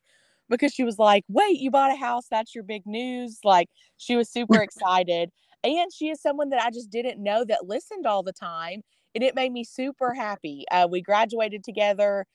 because 0.50 0.74
she 0.74 0.84
was 0.84 1.00
like, 1.00 1.24
"Wait, 1.28 1.60
you 1.60 1.72
bought 1.72 1.92
a 1.92 1.96
house? 1.96 2.28
That's 2.30 2.54
your 2.56 2.64
big 2.64 2.86
news!" 2.86 3.40
Like 3.44 3.70
she 3.98 4.16
was 4.16 4.30
super 4.30 4.62
excited, 4.62 5.32
and 5.64 5.92
she 5.94 6.10
is 6.10 6.22
someone 6.22 6.50
that 6.50 6.62
I 6.62 6.70
just 6.72 6.90
didn't 6.90 7.22
know 7.22 7.44
that 7.46 7.66
listened 7.68 8.06
all 8.06 8.24
the 8.24 8.34
time, 8.34 8.82
and 9.14 9.24
it 9.24 9.36
made 9.36 9.52
me 9.52 9.64
super 9.64 10.14
happy. 10.14 10.66
Uh, 10.72 10.88
we 10.90 11.02
graduated 11.02 11.64
together. 11.64 12.26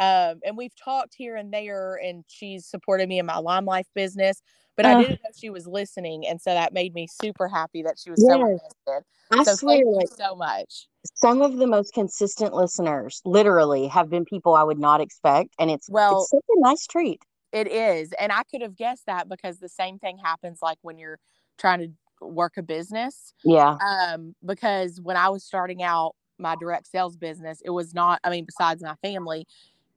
Um, 0.00 0.40
and 0.44 0.56
we've 0.56 0.74
talked 0.76 1.14
here 1.16 1.36
and 1.36 1.52
there, 1.52 1.96
and 1.96 2.24
she's 2.28 2.66
supported 2.66 3.08
me 3.08 3.18
in 3.18 3.26
my 3.26 3.34
LimeLife 3.34 3.86
business, 3.94 4.40
but 4.76 4.86
I 4.86 4.94
didn't 4.94 5.20
know 5.24 5.30
she 5.36 5.50
was 5.50 5.66
listening, 5.66 6.26
and 6.26 6.40
so 6.40 6.50
that 6.50 6.72
made 6.72 6.94
me 6.94 7.08
super 7.08 7.48
happy 7.48 7.82
that 7.82 7.98
she 7.98 8.10
was 8.10 8.20
so 8.20 8.38
Yes. 8.38 8.60
invested. 8.86 9.04
I 9.30 9.42
So 9.44 9.56
swear, 9.56 9.74
thank 9.76 9.86
you 9.86 9.92
like 9.92 10.08
so 10.16 10.36
much. 10.36 10.88
some 11.14 11.42
of 11.42 11.56
the 11.56 11.66
most 11.66 11.92
consistent 11.92 12.54
listeners, 12.54 13.20
literally, 13.24 13.88
have 13.88 14.08
been 14.08 14.24
people 14.24 14.54
I 14.54 14.62
would 14.62 14.78
not 14.78 15.00
expect, 15.00 15.54
and 15.58 15.70
it's 15.70 15.88
Well- 15.88 16.20
it's 16.20 16.30
such 16.30 16.44
a 16.48 16.60
nice 16.60 16.86
treat. 16.86 17.22
It 17.50 17.66
is. 17.66 18.12
And 18.20 18.30
I 18.30 18.42
could 18.44 18.60
have 18.62 18.76
guessed 18.76 19.06
that 19.06 19.28
because 19.28 19.58
the 19.58 19.68
same 19.70 19.98
thing 19.98 20.18
happens 20.18 20.58
like 20.60 20.78
when 20.82 20.98
you're 20.98 21.18
trying 21.56 21.80
to 21.80 22.26
work 22.26 22.56
a 22.56 22.62
business. 22.62 23.32
Yeah, 23.42 23.78
Um, 23.80 24.34
because 24.44 25.00
when 25.00 25.16
I 25.16 25.28
was 25.30 25.44
starting 25.44 25.82
out 25.82 26.14
my 26.38 26.56
direct 26.56 26.86
sales 26.86 27.16
business, 27.16 27.60
it 27.64 27.70
was 27.70 27.94
not, 27.94 28.20
I 28.22 28.30
mean, 28.30 28.44
besides 28.44 28.82
my 28.82 28.94
family, 29.02 29.46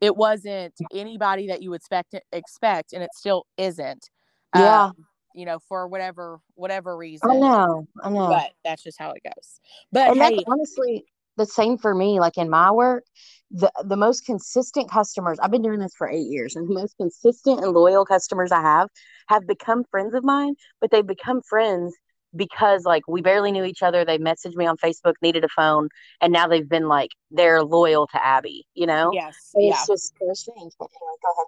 it 0.01 0.17
wasn't 0.17 0.73
anybody 0.93 1.47
that 1.47 1.61
you 1.61 1.69
would 1.69 1.77
expect 1.77 2.15
expect, 2.31 2.93
and 2.93 3.03
it 3.03 3.11
still 3.13 3.45
isn't. 3.57 4.09
Yeah. 4.55 4.85
Um, 4.85 5.05
you 5.33 5.45
know, 5.45 5.59
for 5.59 5.87
whatever 5.87 6.39
whatever 6.55 6.97
reason. 6.97 7.29
I 7.29 7.37
know, 7.37 7.87
I 8.03 8.09
know. 8.09 8.27
But 8.27 8.51
that's 8.65 8.83
just 8.83 8.99
how 8.99 9.11
it 9.11 9.23
goes. 9.23 9.59
But 9.91 10.09
and 10.09 10.21
hey, 10.21 10.35
that's 10.35 10.43
honestly 10.47 11.05
the 11.37 11.45
same 11.45 11.77
for 11.77 11.95
me. 11.95 12.19
Like 12.19 12.37
in 12.37 12.49
my 12.49 12.71
work, 12.71 13.05
the 13.51 13.71
the 13.85 13.95
most 13.95 14.25
consistent 14.25 14.89
customers. 14.89 15.39
I've 15.41 15.51
been 15.51 15.61
doing 15.61 15.79
this 15.79 15.95
for 15.95 16.09
eight 16.09 16.27
years, 16.27 16.55
and 16.55 16.67
the 16.67 16.73
most 16.73 16.97
consistent 16.97 17.63
and 17.63 17.71
loyal 17.71 18.05
customers 18.05 18.51
I 18.51 18.61
have 18.61 18.89
have 19.29 19.47
become 19.47 19.83
friends 19.89 20.13
of 20.15 20.23
mine. 20.23 20.55
But 20.81 20.91
they've 20.91 21.05
become 21.05 21.41
friends 21.41 21.95
because 22.35 22.83
like 22.85 23.03
we 23.07 23.21
barely 23.21 23.51
knew 23.51 23.63
each 23.63 23.81
other. 23.83 24.03
They 24.05 24.17
messaged 24.17 24.55
me 24.55 24.65
on 24.65 24.77
Facebook, 24.77 25.13
needed 25.21 25.43
a 25.43 25.49
phone, 25.49 25.89
and 26.21 26.31
now 26.31 26.47
they've 26.47 26.67
been 26.67 26.87
like 26.87 27.09
they're 27.31 27.63
loyal 27.63 28.07
to 28.07 28.25
Abby. 28.25 28.65
You 28.73 28.87
know, 28.87 29.11
yes, 29.13 29.51
And 29.53 29.65
yeah. 29.65 29.71
it's 29.73 29.87
just 29.87 30.13
so 30.19 30.33
strange. 30.33 30.73
But 30.79 30.89
anyway, 30.91 31.15
go 31.23 31.31
ahead. 31.37 31.47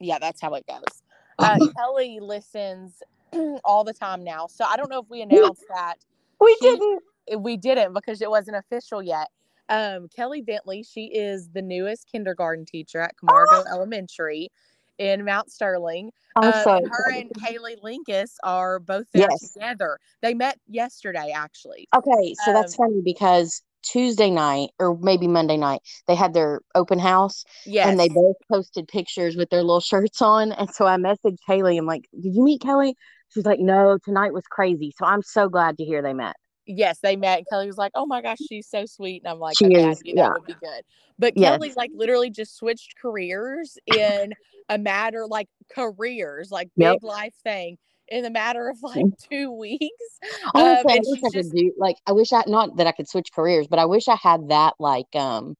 yeah, 0.00 0.18
that's 0.18 0.40
how 0.40 0.54
it 0.54 0.64
goes. 0.66 0.82
Uh, 1.40 1.56
Kelly 1.76 2.18
listens 2.20 3.00
all 3.64 3.84
the 3.84 3.92
time 3.94 4.24
now. 4.24 4.48
So 4.48 4.64
I 4.64 4.76
don't 4.76 4.90
know 4.90 4.98
if 4.98 5.06
we 5.08 5.22
announced 5.22 5.62
that. 5.68 5.94
We 6.40 6.56
She- 6.60 6.68
didn't. 6.68 7.02
We 7.38 7.56
didn't 7.56 7.92
because 7.94 8.20
it 8.22 8.28
wasn't 8.30 8.56
official 8.56 9.00
yet. 9.02 9.28
Um, 9.68 10.08
Kelly 10.08 10.40
Bentley, 10.42 10.82
she 10.82 11.04
is 11.14 11.50
the 11.50 11.62
newest 11.62 12.10
kindergarten 12.10 12.64
teacher 12.64 13.00
at 13.00 13.14
Camargo 13.18 13.62
Elementary 13.70 14.48
in 14.98 15.24
Mount 15.24 15.50
Sterling. 15.50 16.10
I'm 16.36 16.52
Um, 16.52 16.84
her 16.84 17.10
and 17.12 17.30
Kaylee 17.34 17.80
Linkus 17.82 18.32
are 18.42 18.78
both 18.78 19.06
there 19.12 19.28
Yes. 19.28 19.52
together. 19.52 19.98
They 20.22 20.34
met 20.34 20.58
yesterday, 20.68 21.32
actually. 21.34 21.88
Okay, 21.94 22.34
so 22.34 22.52
that's 22.52 22.72
Um, 22.72 22.76
funny 22.76 23.00
because 23.04 23.62
Tuesday 23.82 24.30
night 24.30 24.70
or 24.78 24.96
maybe 24.98 25.26
Monday 25.26 25.56
night, 25.56 25.80
they 26.06 26.14
had 26.14 26.34
their 26.34 26.60
open 26.74 26.98
house 26.98 27.44
Yes. 27.64 27.88
and 27.88 27.98
they 27.98 28.08
both 28.08 28.36
posted 28.50 28.88
pictures 28.88 29.36
with 29.36 29.48
their 29.50 29.62
little 29.62 29.80
shirts 29.80 30.20
on. 30.20 30.52
And 30.52 30.68
so 30.70 30.86
I 30.86 30.96
messaged 30.96 31.38
Haley. 31.46 31.78
I'm 31.78 31.86
like, 31.86 32.04
Did 32.20 32.34
you 32.34 32.44
meet 32.44 32.60
Kelly? 32.60 32.94
She's 33.30 33.46
like, 33.46 33.60
No, 33.60 33.98
tonight 34.04 34.32
was 34.32 34.44
crazy. 34.50 34.92
So 34.98 35.06
I'm 35.06 35.22
so 35.22 35.48
glad 35.48 35.78
to 35.78 35.84
hear 35.84 36.02
they 36.02 36.12
met. 36.14 36.36
Yes, 36.68 37.00
they 37.00 37.16
met. 37.16 37.38
And 37.38 37.48
Kelly 37.48 37.66
was 37.66 37.78
like, 37.78 37.92
"Oh 37.96 38.06
my 38.06 38.22
gosh, 38.22 38.38
she's 38.40 38.68
so 38.68 38.86
sweet," 38.86 39.22
and 39.24 39.30
I'm 39.32 39.40
like, 39.40 39.56
She 39.58 39.66
"Okay, 39.66 39.80
is, 39.90 40.02
knew 40.02 40.14
that 40.16 40.32
would 40.34 40.46
be 40.46 40.54
good." 40.54 40.82
But 41.18 41.34
Yes. 41.34 41.58
Kelly 41.58 41.72
like 41.76 41.90
literally 41.94 42.30
just 42.30 42.56
switched 42.56 42.94
careers 43.00 43.78
in 43.86 44.34
a 44.68 44.78
matter 44.78 45.26
like 45.26 45.48
careers, 45.70 46.50
like 46.52 46.68
big 46.78 47.02
life 47.02 47.34
thing 47.42 47.78
in 48.08 48.22
the 48.22 48.30
matter 48.30 48.68
of 48.68 48.78
like 48.82 49.06
two 49.30 49.50
weeks. 49.52 50.20
Honestly, 50.54 50.60
Um, 50.60 50.86
I 50.92 50.96
and 50.96 51.04
wish 51.06 51.18
I 51.24 51.30
could 51.30 51.32
just 51.32 51.54
do 51.54 51.72
like 51.78 51.96
I 52.06 52.12
wish 52.12 52.32
I 52.32 52.44
not 52.46 52.76
that 52.76 52.86
I 52.86 52.92
could 52.92 53.08
switch 53.08 53.32
careers, 53.34 53.66
but 53.66 53.78
I 53.78 53.86
wish 53.86 54.08
I 54.08 54.16
had 54.16 54.48
that 54.50 54.74
like 54.78 55.14
um 55.14 55.56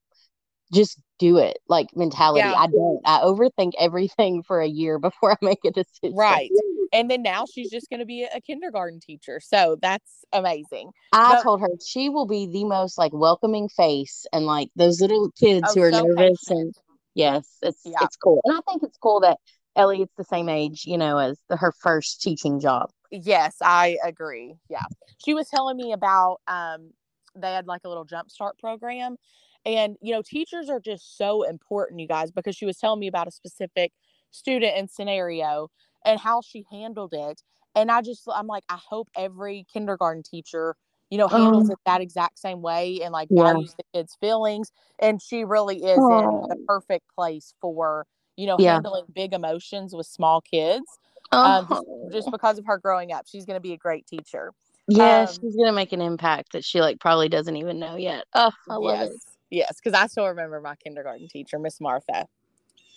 just 0.73 1.01
do 1.19 1.39
it 1.39 1.59
like 1.69 1.89
mentality. 1.97 2.49
Yeah. 2.49 2.55
I 2.57 2.67
don't. 2.67 3.01
I 3.05 3.21
overthink 3.21 3.73
everything 3.79 4.43
for 4.43 4.61
a 4.61 4.69
year 4.69 4.99
before 5.09 5.33
I 5.33 5.37
make 5.43 5.65
a 5.65 5.71
decision. 5.71 6.15
right. 6.17 6.51
And 6.93 7.11
then 7.11 7.23
now 7.23 7.45
she's 7.53 7.71
just 7.71 7.89
going 7.91 8.01
to 8.01 8.07
be 8.07 8.25
a 8.25 8.41
kindergarten 8.41 9.01
teacher, 9.01 9.41
so 9.41 9.77
that's 9.83 10.25
amazing. 10.33 10.91
I 11.13 11.35
But- 11.37 11.43
told 11.43 11.61
her 11.61 11.69
she 11.87 12.09
will 12.09 12.27
be 12.27 12.47
the 12.47 12.65
most 12.65 12.99
like 12.99 13.13
welcoming 13.13 13.69
face 13.69 14.27
and 14.33 14.47
like 14.47 14.71
those 14.77 15.01
little 15.01 15.31
kids 15.33 15.67
Oh, 15.71 15.75
who 15.75 15.83
are 15.83 15.93
so 15.93 16.03
nervous 16.05 16.45
patient. 16.45 16.59
and 16.61 16.75
yes, 17.15 17.59
it's 17.63 17.83
Yeah. 17.85 17.99
it's 18.03 18.17
cool. 18.17 18.41
And 18.45 18.57
I 18.57 18.61
think 18.69 18.83
it's 18.83 18.99
cool 18.99 19.21
that 19.21 19.39
Elliot's 19.77 20.15
the 20.17 20.25
same 20.25 20.49
age, 20.49 20.85
you 20.87 20.99
know, 20.99 21.19
as 21.19 21.39
the, 21.49 21.57
her 21.57 21.73
first 21.73 22.21
teaching 22.23 22.59
job. 22.61 22.91
Yes, 23.11 23.57
I 23.63 23.97
agree. 24.05 24.55
Yeah. 24.69 24.83
She 25.25 25.35
was 25.35 25.49
telling 25.49 25.77
me 25.77 25.93
about 25.93 26.41
um 26.49 26.91
they 27.35 27.53
had 27.53 27.67
like 27.67 27.83
a 27.85 27.89
little 27.89 28.05
jumpstart 28.07 28.59
program 28.59 29.17
and 29.65 29.97
you 30.01 30.13
know 30.13 30.23
teachers 30.23 30.69
are 30.69 30.81
just 30.81 31.17
so 31.17 31.43
important 31.45 32.01
you 32.01 32.09
guys 32.09 32.31
because 32.33 32.57
she 32.57 32.65
was 32.67 32.77
telling 32.79 32.99
me 32.99 33.07
about 33.07 33.29
a 33.29 33.31
specific 33.31 33.93
student 34.31 34.77
and 34.77 34.91
scenario 34.91 35.69
and 36.05 36.19
how 36.21 36.41
she 36.41 36.65
handled 36.71 37.13
it 37.13 37.43
and 37.75 37.91
I 37.91 38.03
just 38.03 38.23
I'm 38.33 38.47
like 38.47 38.65
I 38.69 38.79
hope 38.89 39.09
every 39.17 39.67
kindergarten 39.73 40.23
teacher 40.23 40.75
you 41.11 41.19
know 41.19 41.29
handles 41.29 41.69
Um, 41.69 41.73
it 41.73 41.79
that 41.87 42.01
exact 42.01 42.39
same 42.39 42.63
way 42.63 43.01
and 43.03 43.13
like 43.13 43.29
Yeah. 43.31 43.53
values 43.53 43.75
the 43.77 43.85
kids 43.95 44.17
feelings 44.21 44.71
and 45.01 45.21
she 45.23 45.45
really 45.45 45.77
is 45.79 45.99
in 45.99 46.47
the 46.49 46.57
perfect 46.67 47.05
place 47.15 47.55
for 47.61 48.07
you 48.37 48.47
know 48.47 48.57
Yeah. 48.59 48.75
handling 48.75 49.05
big 49.15 49.33
emotions 49.33 49.95
with 49.95 50.07
small 50.07 50.41
kids 50.41 50.99
um, 51.33 51.67
just, 52.11 52.27
Oh. 52.27 52.31
because 52.31 52.59
of 52.59 52.65
her 52.67 52.79
growing 52.79 53.13
up. 53.13 53.27
She's 53.27 53.45
going 53.45 53.57
to 53.57 53.61
be 53.61 53.75
a 53.75 53.77
great 53.77 54.07
teacher. 54.07 54.53
yeah, 54.89 55.25
um, 55.25 55.27
she's 55.27 55.55
gonna 55.55 55.73
make 55.73 55.93
an 55.93 56.01
impact 56.01 56.53
that 56.53 56.65
she 56.65 56.81
like 56.81 56.99
probably 57.01 57.29
doesn't 57.29 57.57
even 57.57 57.79
know 57.79 57.97
yet. 57.97 58.25
Oh, 58.35 58.51
I 58.71 58.77
love 58.77 59.01
yes. 59.01 59.11
it. 59.11 59.21
Yes, 59.51 59.77
because 59.83 59.99
I 59.99 60.07
still 60.07 60.27
remember 60.27 60.61
my 60.61 60.75
kindergarten 60.77 61.29
teacher, 61.29 61.59
Miss 61.59 61.81
Martha. 61.81 62.27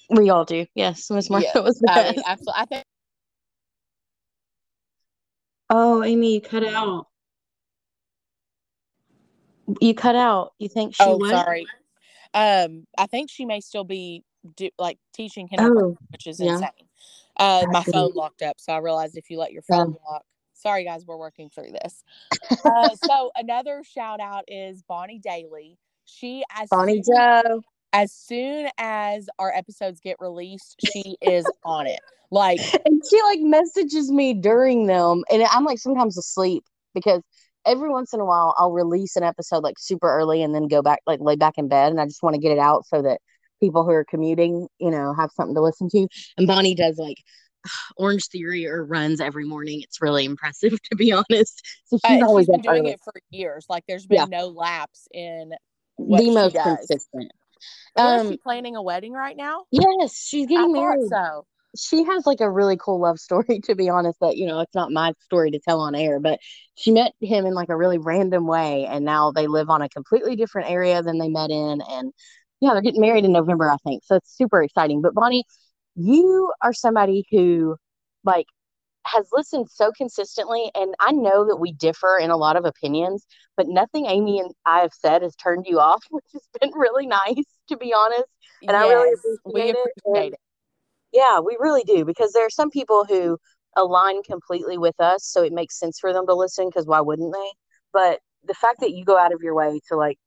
We 0.09 0.29
all 0.29 0.45
do. 0.45 0.65
Yes, 0.75 1.09
Miss 1.09 1.29
Martha 1.29 1.51
Yeah, 1.55 1.61
was 1.61 1.79
the 1.79 1.89
I 1.89 1.95
best. 1.95 2.15
mean, 2.15 2.23
absolutely. 2.25 2.61
I 2.61 2.65
think 2.65 2.83
Oh, 5.73 6.03
Amy, 6.03 6.33
you 6.33 6.41
cut 6.41 6.65
out. 6.65 7.07
You 9.79 9.95
cut 9.95 10.15
out. 10.15 10.51
You 10.59 10.67
think 10.67 10.95
she 10.95 11.03
oh, 11.03 11.15
what? 11.15 11.29
sorry. 11.29 11.65
Um, 12.33 12.85
I 12.97 13.07
think 13.07 13.29
she 13.29 13.45
may 13.45 13.61
still 13.61 13.85
be 13.85 14.23
do, 14.57 14.69
like 14.77 14.97
teaching 15.13 15.47
kindergarten, 15.47 15.93
Oh, 15.93 15.97
which 16.11 16.27
is 16.27 16.41
yeah. 16.41 16.53
insane. 16.53 16.69
Uh, 17.37 17.65
my 17.71 17.83
phone 17.83 18.11
locked 18.13 18.41
up, 18.41 18.59
so 18.59 18.73
I 18.73 18.79
realized 18.79 19.17
if 19.17 19.29
you 19.29 19.37
let 19.37 19.53
your 19.53 19.63
Yeah. 19.69 19.77
phone 19.77 19.95
lock. 20.09 20.23
Sorry, 20.53 20.83
guys, 20.83 21.05
we're 21.07 21.17
working 21.17 21.49
through 21.49 21.71
this. 21.71 22.03
Uh, 22.63 22.95
so 22.95 23.31
another 23.35 23.81
shout 23.83 24.19
out 24.19 24.43
is 24.47 24.83
Bonnie 24.83 25.19
Daly. 25.19 25.77
She 26.05 26.43
as 26.55 26.69
Bonnie 26.69 27.01
soon, 27.01 27.15
Joe. 27.15 27.61
as 27.93 28.11
soon 28.11 28.69
as 28.77 29.29
our 29.39 29.51
episodes 29.55 30.01
get 30.01 30.17
released, 30.19 30.75
she 30.79 31.17
is 31.21 31.45
on 31.63 31.87
it. 31.87 32.01
Like 32.31 32.59
And 32.85 33.01
she 33.09 33.21
like 33.23 33.39
messages 33.41 34.11
me 34.11 34.33
during 34.33 34.87
them, 34.87 35.23
and 35.31 35.43
I'm 35.51 35.65
like 35.65 35.79
sometimes 35.79 36.17
asleep 36.17 36.63
because 36.93 37.21
every 37.65 37.89
once 37.89 38.13
in 38.13 38.19
a 38.19 38.25
while 38.25 38.55
I'll 38.57 38.71
release 38.71 39.15
an 39.15 39.23
episode 39.23 39.63
like 39.63 39.77
super 39.77 40.09
early 40.11 40.41
and 40.41 40.55
then 40.55 40.67
go 40.67 40.81
back 40.81 40.99
like 41.05 41.19
lay 41.21 41.35
back 41.35 41.55
in 41.57 41.67
bed, 41.67 41.91
and 41.91 41.99
I 42.01 42.05
just 42.05 42.23
want 42.23 42.35
to 42.35 42.41
get 42.41 42.51
it 42.51 42.59
out 42.59 42.85
so 42.87 43.01
that 43.01 43.19
people 43.61 43.83
who 43.83 43.91
are 43.91 44.05
commuting, 44.05 44.67
you 44.79 44.89
know, 44.89 45.13
have 45.13 45.29
something 45.35 45.55
to 45.55 45.61
listen 45.61 45.87
to. 45.89 46.07
And 46.37 46.47
Bonnie 46.47 46.73
does 46.75 46.97
like 46.97 47.17
Orangetheory 47.99 48.65
or 48.67 48.83
runs 48.85 49.19
every 49.21 49.45
morning. 49.45 49.81
It's 49.81 50.01
really 50.01 50.25
impressive 50.25 50.71
to 50.89 50.95
be 50.95 51.11
honest. 51.11 51.61
So 51.85 51.97
Uh, 52.03 52.07
she's 52.07 52.17
and 52.17 52.23
always 52.23 52.45
she's 52.47 52.55
been 52.55 52.61
doing 52.61 52.85
early. 52.85 52.91
it 52.91 52.99
for 53.03 53.13
years. 53.29 53.65
Like 53.69 53.83
there's 53.87 54.07
been 54.07 54.17
Yeah. 54.17 54.25
no 54.25 54.47
lapse 54.47 55.07
in 55.13 55.51
what 55.97 56.19
The 56.23 56.31
most 56.31 56.53
does. 56.53 56.63
consistent. 56.63 57.31
Where 57.93 58.15
is 58.15 58.21
Um, 58.21 58.29
she 58.29 58.37
planning 58.37 58.75
a 58.75 58.81
wedding 58.81 59.13
right 59.13 59.35
now? 59.37 59.65
Yes, 59.71 60.15
she's 60.17 60.47
getting 60.47 60.73
thought 60.73 60.81
married. 60.81 61.09
so. 61.09 61.45
She 61.77 62.03
has 62.03 62.25
like 62.25 62.41
a 62.41 62.49
really 62.49 62.77
cool 62.77 62.99
love 62.99 63.19
story 63.19 63.59
to 63.63 63.75
be 63.75 63.89
honest 63.89 64.19
that 64.19 64.37
you 64.37 64.45
know 64.45 64.59
it's 64.59 64.75
not 64.75 64.91
my 64.91 65.13
story 65.21 65.51
to 65.51 65.59
tell 65.59 65.79
on 65.79 65.95
air 65.95 66.19
but 66.19 66.39
she 66.75 66.91
met 66.91 67.13
him 67.21 67.45
in 67.45 67.53
like 67.53 67.69
a 67.69 67.77
really 67.77 67.97
random 67.97 68.47
way 68.47 68.85
and 68.85 69.05
now 69.05 69.31
they 69.31 69.47
live 69.47 69.69
on 69.69 69.81
a 69.81 69.89
completely 69.89 70.35
different 70.35 70.69
area 70.69 71.01
than 71.01 71.17
they 71.17 71.29
met 71.29 71.49
in 71.49 71.81
and 71.89 72.11
yeah 72.59 72.71
they're 72.73 72.81
getting 72.81 73.01
married 73.01 73.25
in 73.25 73.31
november 73.31 73.69
i 73.69 73.77
think 73.85 74.03
so 74.03 74.15
it's 74.15 74.35
super 74.35 74.61
exciting 74.61 75.01
but 75.01 75.13
bonnie 75.13 75.43
you 75.95 76.51
are 76.61 76.73
somebody 76.73 77.25
who 77.31 77.75
like 78.23 78.45
has 79.03 79.27
listened 79.33 79.67
so 79.69 79.91
consistently 79.97 80.69
and 80.75 80.93
i 80.99 81.11
know 81.11 81.45
that 81.47 81.57
we 81.57 81.71
differ 81.73 82.19
in 82.21 82.29
a 82.29 82.37
lot 82.37 82.55
of 82.55 82.65
opinions 82.65 83.25
but 83.57 83.67
nothing 83.67 84.05
amy 84.05 84.39
and 84.39 84.51
i 84.65 84.79
have 84.79 84.93
said 84.93 85.23
has 85.23 85.35
turned 85.35 85.65
you 85.67 85.79
off 85.79 86.03
which 86.11 86.25
has 86.33 86.47
been 86.59 86.71
really 86.75 87.07
nice 87.07 87.45
to 87.67 87.77
be 87.77 87.93
honest 87.93 88.29
and 88.67 88.77
I 88.77 88.87
really 88.87 89.09
yes, 89.09 89.37
we 89.45 89.61
appreciate 89.71 90.33
it, 90.33 90.33
it. 90.33 90.39
Yeah, 91.11 91.39
we 91.39 91.57
really 91.59 91.83
do 91.83 92.05
because 92.05 92.33
there 92.33 92.45
are 92.45 92.49
some 92.49 92.69
people 92.69 93.05
who 93.05 93.37
align 93.75 94.23
completely 94.23 94.77
with 94.77 94.99
us, 94.99 95.25
so 95.25 95.43
it 95.43 95.53
makes 95.53 95.79
sense 95.79 95.99
for 95.99 96.13
them 96.13 96.27
to 96.27 96.33
listen 96.33 96.67
because 96.67 96.85
why 96.85 97.01
wouldn't 97.01 97.33
they? 97.33 97.51
But 97.93 98.19
the 98.43 98.53
fact 98.53 98.79
that 98.81 98.91
you 98.91 99.05
go 99.05 99.17
out 99.17 99.33
of 99.33 99.41
your 99.41 99.53
way 99.53 99.79
to 99.89 99.95
like 99.95 100.17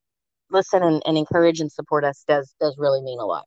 listen 0.51 0.83
and, 0.83 1.03
and 1.07 1.19
encourage 1.19 1.61
and 1.61 1.71
support 1.71 2.05
us 2.05 2.25
does 2.29 2.55
does 2.61 2.77
really 2.79 3.03
mean 3.03 3.19
a 3.19 3.27
lot. 3.27 3.47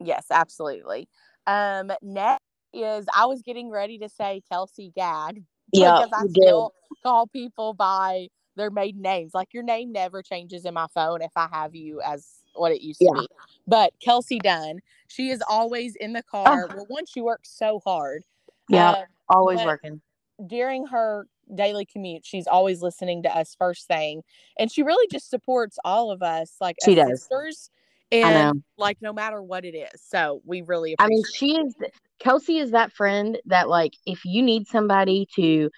Yes, 0.00 0.26
absolutely. 0.30 1.08
Um, 1.46 1.92
next 2.02 2.42
is 2.72 3.06
I 3.14 3.26
was 3.26 3.42
getting 3.42 3.70
ready 3.70 3.98
to 3.98 4.08
say 4.08 4.42
Kelsey 4.50 4.92
Gad 4.94 5.38
Yeah, 5.72 5.98
because 5.98 6.10
I 6.12 6.24
did. 6.24 6.42
still 6.42 6.72
call 7.02 7.26
people 7.26 7.74
by 7.74 8.28
their 8.56 8.70
maiden 8.70 9.02
names. 9.02 9.32
Like 9.34 9.52
your 9.52 9.62
name 9.62 9.92
never 9.92 10.22
changes 10.22 10.64
in 10.64 10.74
my 10.74 10.86
phone 10.94 11.22
if 11.22 11.32
I 11.36 11.48
have 11.52 11.74
you 11.74 12.00
as 12.00 12.26
what 12.54 12.72
it 12.72 12.82
used 12.82 13.00
to 13.00 13.12
be. 13.14 13.28
But 13.66 13.92
Kelsey 14.00 14.38
Dunn, 14.38 14.80
she 15.08 15.30
is 15.30 15.42
always 15.48 15.96
in 15.96 16.12
the 16.12 16.22
car. 16.22 16.68
Well, 16.74 16.86
one, 16.88 17.06
she 17.06 17.20
works 17.20 17.50
so 17.50 17.80
hard. 17.84 18.24
Yeah, 18.68 18.90
Um, 18.90 19.04
always 19.28 19.60
working. 19.64 20.00
during 20.46 20.86
her 20.86 21.26
daily 21.54 21.84
commute, 21.84 22.24
she's 22.24 22.46
always 22.46 22.82
listening 22.82 23.22
to 23.24 23.36
us 23.36 23.54
first 23.58 23.86
thing, 23.86 24.22
and 24.58 24.70
she 24.70 24.82
really 24.82 25.06
just 25.10 25.28
supports 25.30 25.78
all 25.84 26.10
of 26.10 26.22
us, 26.22 26.56
like 26.60 26.76
She 26.84 26.94
does. 26.94 27.22
sisters, 27.22 27.70
and 28.10 28.62
like 28.76 28.98
no 29.00 29.12
matter 29.12 29.42
what 29.42 29.64
it 29.64 29.74
is. 29.74 30.00
So 30.02 30.40
we 30.44 30.62
really 30.62 30.94
I 30.98 31.06
mean, 31.06 31.22
she 31.34 31.56
is 31.56 31.74
Kelsey 32.18 32.58
is 32.58 32.70
that 32.70 32.92
friend 32.92 33.38
that 33.46 33.68
like 33.68 33.94
if 34.06 34.24
you 34.24 34.42
need 34.42 34.66
somebody 34.68 35.26
to 35.36 35.70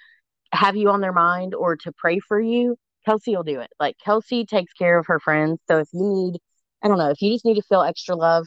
have 0.52 0.76
you 0.76 0.90
on 0.90 1.00
their 1.00 1.12
mind 1.12 1.54
or 1.54 1.76
to 1.76 1.92
pray 1.92 2.18
for 2.20 2.40
you, 2.40 2.76
Kelsey 3.04 3.34
will 3.34 3.42
do 3.42 3.60
it. 3.60 3.70
Like 3.80 3.96
Kelsey 4.04 4.44
takes 4.44 4.72
care 4.72 4.98
of 4.98 5.06
her 5.06 5.18
friends. 5.18 5.58
So 5.68 5.78
if 5.78 5.88
you 5.92 6.02
need, 6.02 6.40
I 6.84 6.88
don't 6.88 6.98
know, 6.98 7.10
if 7.10 7.20
you 7.22 7.32
just 7.32 7.44
need 7.44 7.54
to 7.54 7.62
feel 7.62 7.80
extra 7.80 8.14
love, 8.14 8.46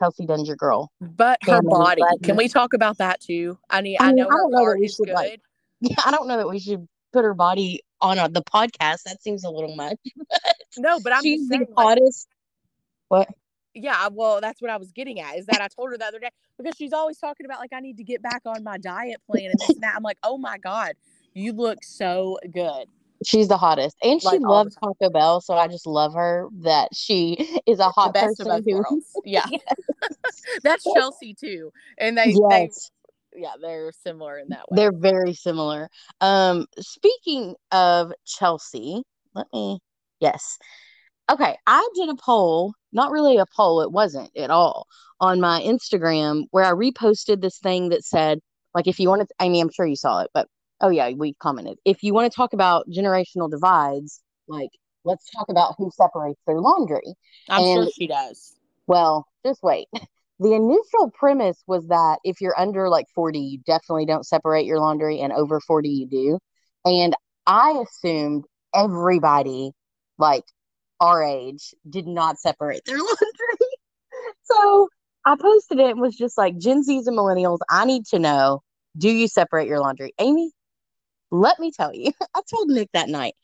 Kelsey 0.00 0.26
Dunn's 0.26 0.48
your 0.48 0.56
girl. 0.56 0.90
But 1.00 1.38
her 1.44 1.62
Family, 1.62 1.70
body, 1.70 2.02
can 2.22 2.36
we 2.36 2.48
talk 2.48 2.74
about 2.74 2.98
that 2.98 3.20
too? 3.20 3.56
I 3.70 3.80
mean, 3.80 3.96
I 4.00 4.08
I, 4.08 4.12
know 4.12 4.26
I 4.26 4.30
don't 4.30 4.50
know 4.50 4.68
that 4.68 4.78
we 4.78 4.88
should, 4.88 5.06
good. 5.06 5.14
like, 5.14 5.40
Yeah, 5.80 5.96
I 6.04 6.10
don't 6.10 6.26
know 6.26 6.36
that 6.36 6.48
we 6.48 6.58
should 6.58 6.86
put 7.12 7.24
her 7.24 7.34
body 7.34 7.80
on 8.00 8.18
a, 8.18 8.28
the 8.28 8.42
podcast. 8.42 9.04
That 9.04 9.22
seems 9.22 9.44
a 9.44 9.50
little 9.50 9.74
much. 9.76 9.98
no, 10.78 10.98
but 11.00 11.12
I'm 11.12 11.22
She's 11.22 11.40
just 11.40 11.50
the 11.50 11.56
saying, 11.56 11.66
like, 11.76 11.86
hottest. 11.86 12.28
What? 13.08 13.28
yeah, 13.76 14.08
well, 14.10 14.40
that's 14.40 14.60
what 14.60 14.70
I 14.70 14.78
was 14.78 14.90
getting 14.90 15.20
at. 15.20 15.36
Is 15.36 15.46
that 15.46 15.60
I 15.60 15.68
told 15.68 15.90
her 15.90 15.98
the 15.98 16.06
other 16.06 16.18
day 16.18 16.30
because 16.58 16.74
she's 16.76 16.92
always 16.92 17.18
talking 17.18 17.46
about 17.46 17.60
like 17.60 17.72
I 17.72 17.80
need 17.80 17.98
to 17.98 18.04
get 18.04 18.22
back 18.22 18.42
on 18.46 18.64
my 18.64 18.78
diet 18.78 19.20
plan 19.30 19.50
and 19.50 19.60
this 19.60 19.68
and 19.68 19.82
that. 19.82 19.94
I'm 19.94 20.02
like, 20.02 20.18
oh 20.22 20.38
my 20.38 20.58
god, 20.58 20.94
you 21.34 21.52
look 21.52 21.84
so 21.84 22.38
good. 22.52 22.86
She's 23.24 23.48
the 23.48 23.56
hottest, 23.56 23.96
and 24.02 24.20
she 24.20 24.26
Like, 24.26 24.40
the 24.40 24.48
loves 24.48 24.74
Taco 24.76 25.10
Bell. 25.10 25.40
So 25.40 25.54
I 25.54 25.68
just 25.68 25.86
love 25.86 26.14
her 26.14 26.48
that 26.62 26.88
she 26.94 27.60
is 27.66 27.78
a 27.78 27.88
hot 27.88 28.14
best 28.14 28.38
person 28.38 28.62
who. 28.66 29.02
Yeah, 29.24 29.46
that's 30.62 30.84
Chelsea 30.84 31.34
too, 31.34 31.72
and 31.98 32.16
they 32.16 32.32
they 32.32 32.62
Yes, 32.64 32.90
yeah 33.34 33.52
they're 33.60 33.92
similar 33.92 34.38
in 34.38 34.48
that 34.50 34.70
way. 34.70 34.76
they're 34.76 34.92
very 34.92 35.34
similar. 35.34 35.88
Um, 36.20 36.66
speaking 36.78 37.54
of 37.72 38.12
Chelsea, 38.26 39.02
let 39.34 39.46
me. 39.52 39.78
Yes. 40.20 40.58
Okay, 41.30 41.56
I 41.66 41.88
did 41.96 42.08
a 42.08 42.14
poll, 42.14 42.74
not 42.92 43.10
really 43.10 43.36
a 43.38 43.46
poll, 43.56 43.80
it 43.80 43.90
wasn't 43.90 44.30
at 44.36 44.50
all, 44.50 44.86
on 45.20 45.40
my 45.40 45.60
Instagram 45.60 46.44
where 46.52 46.64
I 46.64 46.70
reposted 46.70 47.40
this 47.40 47.58
thing 47.58 47.88
that 47.88 48.04
said, 48.04 48.38
like, 48.74 48.86
if 48.86 49.00
you 49.00 49.08
want 49.08 49.22
to, 49.22 49.34
I 49.40 49.48
mean, 49.48 49.62
I'm 49.62 49.72
sure 49.72 49.86
you 49.86 49.96
saw 49.96 50.20
it, 50.20 50.30
but 50.32 50.46
oh 50.80 50.88
yeah, 50.88 51.10
we 51.10 51.34
commented. 51.34 51.78
If 51.84 52.02
you 52.02 52.14
want 52.14 52.30
to 52.30 52.36
talk 52.36 52.52
about 52.52 52.88
generational 52.88 53.50
divides, 53.50 54.22
like, 54.48 54.70
let's 55.04 55.30
talk 55.30 55.48
about 55.48 55.74
who 55.78 55.90
separates 55.94 56.40
their 56.46 56.60
laundry. 56.60 57.14
I'm 57.48 57.62
sure 57.62 57.88
she 57.94 58.06
does. 58.06 58.54
Well, 58.86 59.26
just 59.44 59.62
wait. 59.62 59.88
The 60.38 60.52
initial 60.52 61.10
premise 61.18 61.62
was 61.66 61.86
that 61.86 62.18
if 62.22 62.42
you're 62.42 62.60
under 62.60 62.90
like 62.90 63.06
40, 63.14 63.38
you 63.38 63.58
definitely 63.64 64.04
don't 64.04 64.26
separate 64.26 64.66
your 64.66 64.78
laundry, 64.78 65.18
and 65.20 65.32
over 65.32 65.60
40, 65.60 65.88
you 65.88 66.06
do. 66.06 66.38
And 66.84 67.14
I 67.46 67.82
assumed 67.82 68.44
everybody, 68.74 69.70
like 70.18 70.44
our 71.00 71.24
age, 71.24 71.74
did 71.88 72.06
not 72.06 72.38
separate 72.38 72.84
their 72.84 72.98
laundry. 72.98 73.68
So 74.42 74.88
I 75.24 75.36
posted 75.40 75.78
it 75.78 75.92
and 75.92 76.00
was 76.02 76.14
just 76.14 76.36
like, 76.36 76.58
Gen 76.58 76.82
Zs 76.82 77.06
and 77.06 77.16
millennials, 77.16 77.60
I 77.70 77.86
need 77.86 78.04
to 78.08 78.18
know 78.18 78.60
do 78.98 79.08
you 79.10 79.28
separate 79.28 79.68
your 79.68 79.80
laundry? 79.80 80.12
Amy, 80.18 80.52
let 81.40 81.58
me 81.58 81.70
tell 81.72 81.94
you, 81.94 82.12
I 82.34 82.40
told 82.50 82.68
Nick 82.68 82.90
that 82.92 83.08
night, 83.08 83.34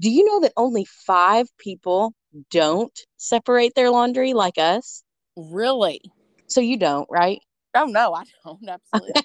do 0.00 0.10
you 0.10 0.24
know 0.24 0.40
that 0.40 0.52
only 0.56 0.84
five 0.84 1.46
people 1.58 2.14
don't 2.50 2.98
separate 3.16 3.74
their 3.74 3.90
laundry 3.90 4.34
like 4.34 4.58
us? 4.58 5.02
Really? 5.36 6.00
So 6.48 6.60
you 6.60 6.76
don't, 6.76 7.08
right? 7.10 7.40
Oh 7.74 7.86
no, 7.86 8.14
I 8.14 8.24
don't. 8.44 8.58
Absolutely. 8.68 9.12
not. 9.14 9.24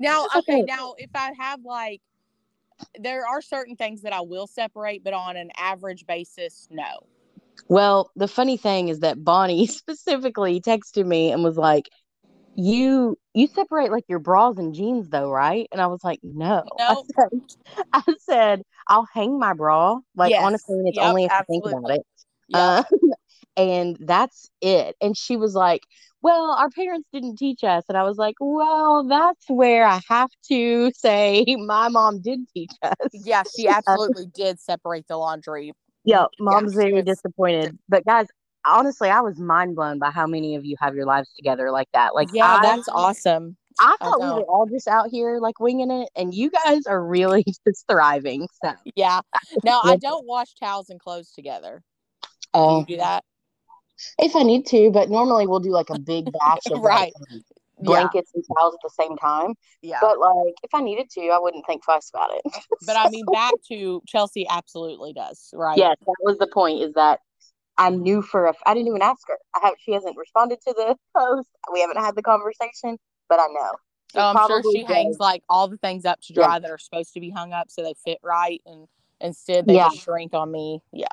Now, 0.00 0.26
okay, 0.38 0.38
Okay. 0.38 0.64
now 0.66 0.94
if 0.98 1.10
I 1.14 1.32
have 1.38 1.60
like 1.64 2.00
there 2.98 3.26
are 3.26 3.42
certain 3.42 3.76
things 3.76 4.02
that 4.02 4.12
I 4.12 4.20
will 4.20 4.46
separate, 4.46 5.04
but 5.04 5.14
on 5.14 5.36
an 5.36 5.50
average 5.56 6.06
basis, 6.06 6.68
no. 6.70 7.06
Well, 7.68 8.10
the 8.16 8.28
funny 8.28 8.56
thing 8.56 8.88
is 8.88 9.00
that 9.00 9.22
Bonnie 9.22 9.66
specifically 9.66 10.60
texted 10.60 11.06
me 11.06 11.32
and 11.32 11.44
was 11.44 11.56
like, 11.56 11.88
"You 12.60 13.16
you 13.34 13.46
separate 13.46 13.92
like 13.92 14.04
your 14.08 14.18
bras 14.18 14.58
and 14.58 14.74
jeans 14.74 15.08
though, 15.08 15.30
right?" 15.30 15.68
And 15.70 15.80
I 15.80 15.86
was 15.86 16.02
like, 16.02 16.18
"No." 16.24 16.64
I 16.78 17.02
said, 17.14 17.28
I 17.92 18.02
said, 18.18 18.62
"I'll 18.88 19.06
hang 19.14 19.38
my 19.38 19.54
bra." 19.54 20.00
Like 20.16 20.32
Yes. 20.32 20.44
honestly, 20.44 20.82
it's 20.86 20.98
Yep, 20.98 21.06
only 21.06 21.24
if 21.24 21.32
I 21.32 21.42
think 21.44 21.64
about 21.64 21.90
it. 21.92 22.02
Yeah. 22.48 22.58
Uh, 22.58 22.82
and 23.56 23.96
that's 24.00 24.50
it. 24.60 24.96
And 25.00 25.16
she 25.16 25.36
was 25.36 25.54
like, 25.54 25.82
Well, 26.20 26.50
our 26.58 26.68
parents 26.70 27.08
didn't 27.12 27.36
teach 27.36 27.62
us. 27.62 27.84
And 27.88 27.96
I 27.96 28.02
was 28.02 28.16
like, 28.18 28.34
Well, 28.40 29.06
that's 29.06 29.48
where 29.48 29.86
I 29.86 30.00
have 30.08 30.30
to 30.48 30.90
say 30.96 31.44
my 31.58 31.88
mom 31.88 32.20
did 32.20 32.40
teach 32.52 32.72
us. 32.82 32.94
yeah, 33.12 33.44
she 33.56 33.68
absolutely 33.68 34.26
did 34.26 34.58
separate 34.60 35.06
the 35.06 35.16
laundry. 35.16 35.72
Yeah, 36.04 36.26
mom's 36.40 36.72
she 36.72 36.78
very 36.78 36.92
was- 36.94 37.04
disappointed. 37.04 37.78
But 37.88 38.04
guys, 38.04 38.26
honestly, 38.68 39.08
I 39.10 39.20
was 39.20 39.38
mind 39.38 39.76
blown 39.76 39.98
by 39.98 40.10
how 40.10 40.26
many 40.26 40.56
of 40.56 40.64
you 40.64 40.76
have 40.80 40.94
your 40.94 41.06
lives 41.06 41.28
together 41.36 41.70
like 41.70 41.88
that. 41.94 42.14
Like, 42.14 42.28
yeah, 42.32 42.56
I, 42.56 42.62
that's 42.62 42.88
awesome. 42.88 43.56
I 43.80 43.96
I 44.00 44.04
thought 44.04 44.20
we 44.20 44.26
were 44.26 44.46
all 44.46 44.66
just 44.66 44.88
out 44.88 45.08
here 45.10 45.38
like 45.40 45.60
winging 45.60 45.90
it, 45.90 46.08
and 46.16 46.34
you 46.34 46.50
guys 46.50 46.86
are 46.86 47.04
really 47.04 47.44
just 47.66 47.86
thriving. 47.88 48.48
So, 48.64 48.72
Yeah. 48.94 49.20
Now 49.64 49.80
I 49.84 49.96
don't 49.96 50.26
wash 50.26 50.54
towels 50.54 50.90
and 50.90 50.98
clothes 51.00 51.32
together. 51.32 51.82
Do 52.54 52.60
uh, 52.60 52.78
you 52.80 52.86
do 52.86 52.96
that? 52.98 53.24
if 54.18 54.36
I 54.36 54.42
need 54.42 54.66
to, 54.66 54.90
but 54.90 55.10
normally 55.10 55.46
we'll 55.46 55.60
do 55.60 55.70
like 55.70 55.90
a 55.90 55.98
big 55.98 56.26
batch 56.40 56.66
of 56.70 56.80
Right. 56.80 57.12
like, 57.30 57.42
blankets 57.80 58.32
and 58.34 58.44
towels 58.56 58.74
at 58.74 58.80
the 58.82 59.02
same 59.02 59.16
time. 59.16 59.54
Yeah. 59.82 59.98
But 60.00 60.18
like, 60.18 60.54
if 60.62 60.74
I 60.74 60.80
needed 60.80 61.10
to, 61.10 61.28
I 61.28 61.38
wouldn't 61.38 61.66
think 61.66 61.84
twice 61.84 62.10
about 62.12 62.30
it. 62.32 62.42
But 62.86 62.96
I 62.96 63.08
mean, 63.10 63.24
back 63.32 63.52
to 63.68 64.02
Chelsea 64.06 64.46
absolutely 64.48 65.12
does, 65.12 65.50
right? 65.52 65.78
yes, 65.78 65.96
that 66.00 66.16
was 66.22 66.38
the 66.38 66.48
point. 66.48 66.82
Is 66.82 66.94
that 66.94 67.20
I 67.78 67.90
knew 67.90 68.22
for 68.22 68.46
a, 68.46 68.50
f- 68.50 68.62
I 68.66 68.74
didn't 68.74 68.88
even 68.88 69.02
ask 69.02 69.26
her. 69.28 69.38
I 69.54 69.66
have, 69.66 69.74
she 69.78 69.92
hasn't 69.92 70.16
responded 70.16 70.60
to 70.66 70.74
the 70.76 70.96
post. 71.16 71.48
We 71.72 71.80
haven't 71.80 71.98
had 71.98 72.14
the 72.16 72.22
conversation, 72.22 72.98
but 73.28 73.38
I 73.40 73.46
know. 73.46 73.70
She 74.12 74.18
Oh, 74.18 74.22
I'm 74.30 74.36
sure 74.36 74.48
probably 74.48 74.74
she 74.80 74.84
hangs 74.84 75.18
like 75.20 75.42
all 75.48 75.68
the 75.68 75.76
things 75.78 76.04
up 76.04 76.20
to 76.22 76.32
Yeah. 76.32 76.46
dry 76.46 76.58
that 76.58 76.70
are 76.70 76.78
supposed 76.78 77.12
to 77.14 77.20
be 77.20 77.30
hung 77.30 77.52
up 77.52 77.70
so 77.70 77.82
they 77.82 77.94
fit 78.04 78.18
right, 78.22 78.60
and 78.66 78.88
instead 79.20 79.66
they 79.66 79.74
Yeah. 79.74 79.88
just 79.90 80.02
shrink 80.04 80.34
on 80.34 80.50
me. 80.50 80.80
Yeah. 80.92 81.06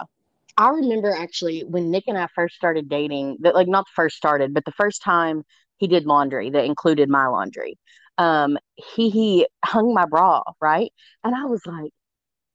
I 0.57 0.69
remember 0.69 1.11
actually 1.11 1.63
when 1.65 1.91
Nick 1.91 2.05
and 2.07 2.17
I 2.17 2.27
first 2.33 2.55
started 2.55 2.87
dating, 2.89 3.37
that 3.41 3.55
like 3.55 3.67
not 3.67 3.85
first 3.93 4.15
started, 4.15 4.53
but 4.53 4.63
the 4.65 4.71
first 4.71 5.01
time 5.01 5.43
he 5.77 5.87
did 5.87 6.05
laundry 6.05 6.49
that 6.51 6.63
included 6.65 7.09
my 7.09 7.27
laundry. 7.27 7.77
Um, 8.17 8.57
he 8.75 9.09
he 9.09 9.47
hung 9.65 9.93
my 9.93 10.05
bra, 10.05 10.41
right? 10.61 10.93
And 11.25 11.35
I 11.35 11.45
was 11.45 11.65
like, 11.65 11.91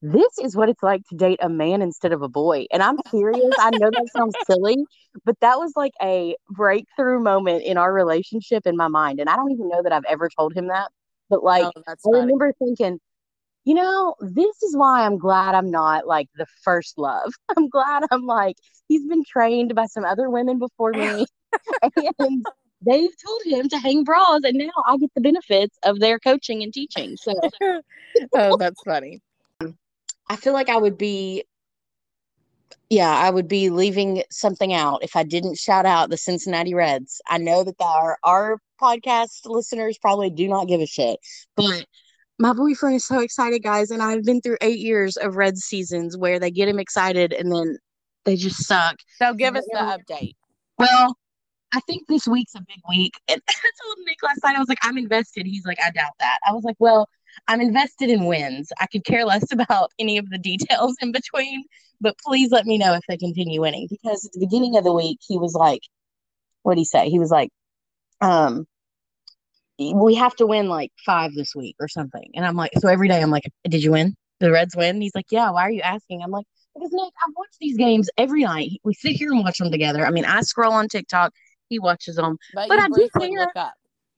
this 0.03 0.39
is 0.39 0.57
what 0.57 0.69
it's 0.69 0.83
like 0.83 1.07
to 1.09 1.17
date 1.17 1.41
a 1.43 1.49
man 1.49 1.83
instead 1.83 2.13
of 2.13 2.23
a 2.23 2.29
boy. 2.29 2.67
And 2.73 2.83
I'm 2.83 2.97
serious. 3.11 3.55
I 3.59 3.71
know 3.71 3.91
that 3.91 4.09
sounds 4.15 4.35
silly, 4.47 4.77
but 5.25 5.39
that 5.41 5.59
was 5.59 5.73
like 5.77 5.93
a 6.03 6.37
breakthrough 6.49 7.21
moment 7.21 7.65
in 7.65 7.77
our 7.77 7.93
relationship 7.93 8.67
in 8.67 8.77
my 8.77 8.89
mind. 8.89 9.21
And 9.21 9.29
I 9.29 9.37
don't 9.37 9.53
even 9.53 9.69
know 9.69 9.83
that 9.83 9.93
I've 9.93 10.05
ever 10.09 10.31
told 10.31 10.55
him 10.55 10.69
that. 10.69 10.89
But 11.29 11.45
like 11.45 11.65
oh, 11.65 11.83
I 11.87 11.95
funny. 12.03 12.21
remember 12.21 12.53
thinking, 12.59 12.99
you 13.65 13.75
know, 13.75 14.15
this 14.21 14.63
is 14.63 14.75
why 14.75 15.05
I'm 15.05 15.19
glad 15.19 15.55
I'm 15.55 15.71
not 15.71 16.07
like 16.07 16.29
the 16.35 16.47
first 16.65 16.97
love. 16.97 17.33
I'm 17.57 17.69
glad 17.69 18.05
I'm 18.11 18.25
like, 18.25 18.57
he's 18.89 19.07
been 19.07 19.25
trained 19.25 19.75
by 19.75 19.87
some 19.87 20.05
other 20.05 20.31
women 20.31 20.59
before 20.59 20.93
me, 20.93 21.27
and 22.19 22.45
they've 22.81 23.11
told 23.25 23.43
him 23.45 23.69
to 23.69 23.79
hang 23.79 24.03
bras, 24.03 24.41
and 24.45 24.57
now 24.57 24.71
I 24.87 24.97
get 24.97 25.11
the 25.15 25.21
benefits 25.21 25.77
of 25.83 26.01
their 26.01 26.19
coaching 26.19 26.63
and 26.63 26.73
teaching. 26.73 27.17
So 27.17 27.35
oh, 28.33 28.57
that's 28.57 28.83
funny. 28.83 29.21
I 30.31 30.37
feel 30.37 30.53
like 30.53 30.69
I 30.69 30.77
would 30.77 30.97
be, 30.97 31.43
yeah, 32.89 33.11
I 33.11 33.31
would 33.31 33.49
be 33.49 33.69
leaving 33.69 34.23
something 34.31 34.73
out 34.73 35.03
if 35.03 35.17
I 35.17 35.25
didn't 35.25 35.59
shout 35.59 35.87
out 35.87 36.09
the 36.09 36.17
Cincinnati 36.17 36.73
Reds. 36.73 37.21
I 37.29 37.39
know 37.39 37.65
that 37.65 37.75
our 37.81 38.17
our 38.23 38.59
podcast 38.81 39.41
listeners 39.47 39.99
probably 39.99 40.31
do 40.31 40.47
not 40.47 40.69
give 40.69 40.81
a 40.81 40.87
shit, 40.87 41.19
but 41.57 41.85
my 42.39 42.53
boyfriend 42.53 42.95
is 42.95 43.05
so 43.05 43.19
excited, 43.19 43.65
guys, 43.65 43.91
and 43.91 44.01
I've 44.01 44.25
been 44.25 44.41
through 44.41 44.59
eight 44.61 44.79
years 44.79 45.17
of 45.17 45.35
Reds 45.35 45.63
seasons 45.63 46.17
where 46.17 46.39
they 46.39 46.53
get 46.53 46.69
him 46.69 46.79
excited 46.79 47.33
and 47.33 47.51
then 47.51 47.77
they 48.25 48.37
just 48.37 48.65
suck. 48.65 48.99
So 49.19 49.35
give 49.35 49.57
us 49.57 49.67
the 49.73 49.79
update. 49.79 50.37
Well, 50.79 51.17
I 51.73 51.81
think 51.81 52.07
this 52.07 52.29
week's 52.29 52.55
a 52.55 52.61
big 52.61 52.81
week. 52.89 53.15
And 53.27 53.43
I 53.49 53.71
told 53.83 53.97
Nick 54.07 54.23
last 54.23 54.45
night, 54.45 54.55
I 54.55 54.61
was 54.61 54.69
like, 54.69 54.79
I'm 54.83 54.97
invested. 54.97 55.45
He's 55.45 55.67
like, 55.67 55.79
I 55.85 55.91
doubt 55.91 56.13
that. 56.21 56.39
I 56.47 56.53
was 56.53 56.63
like, 56.63 56.77
well, 56.79 57.09
I'm 57.49 57.61
invested 57.61 58.11
in 58.11 58.27
wins. 58.27 58.73
I 58.81 58.87
could 58.87 59.05
care 59.05 59.25
less 59.25 59.45
about 59.53 59.93
any 59.99 60.19
of 60.19 60.29
the 60.31 60.39
details 60.39 60.97
in 61.01 61.13
between, 61.13 61.65
but 62.01 62.17
please 62.19 62.51
let 62.51 62.67
me 62.67 62.79
know 62.79 62.95
if 62.95 63.03
they 63.09 63.17
continue 63.17 63.61
winning. 63.61 63.87
Because 63.91 64.27
at 64.27 64.33
the 64.33 64.41
beginning 64.41 64.77
of 64.77 64.85
the 64.85 64.93
week, 64.93 65.19
he 65.27 65.39
was 65.39 65.55
like, 65.55 65.83
what 66.63 66.75
did 66.75 66.81
he 66.81 66.85
say? 66.85 67.09
He 67.09 67.19
was 67.19 67.31
like, 67.31 67.51
um, 68.21 68.67
we 69.79 70.15
have 70.17 70.37
to 70.37 70.47
win 70.47 70.69
like 70.69 70.93
five 71.07 71.33
this 71.35 71.55
week 71.55 71.77
or 71.81 71.89
something. 71.89 72.31
And 72.35 72.45
I'm 72.45 72.57
like, 72.57 72.73
so 72.79 72.89
every 72.89 73.09
day 73.09 73.23
I'm 73.23 73.31
like, 73.31 73.45
did 73.65 73.83
you 73.83 73.93
win? 73.93 74.15
The 74.41 74.51
Reds 74.51 74.77
win? 74.77 75.01
He's 75.01 75.15
like, 75.15 75.27
yeah. 75.31 75.51
Why 75.51 75.63
are 75.63 75.71
you 75.71 75.81
asking? 75.81 76.23
I'm 76.23 76.31
like, 76.31 76.45
because 76.75 76.91
Nick, 76.93 77.13
I've 77.27 77.35
watched 77.37 77.57
these 77.61 77.77
games 77.77 78.11
every 78.17 78.43
night. 78.45 78.73
We 78.85 78.95
sit 78.95 79.13
here 79.13 79.33
and 79.33 79.43
watch 79.43 79.59
them 79.59 79.71
together. 79.71 80.07
I 80.07 80.11
mean, 80.11 80.25
I 80.25 80.43
scroll 80.43 80.73
on 80.73 80.89
TikTok. 80.89 81.33
He 81.69 81.79
watches 81.79 82.17
them. 82.17 82.37
But, 82.55 82.69
But 82.69 82.79
I 82.79 82.89
do 82.89 83.09
care. 83.19 83.53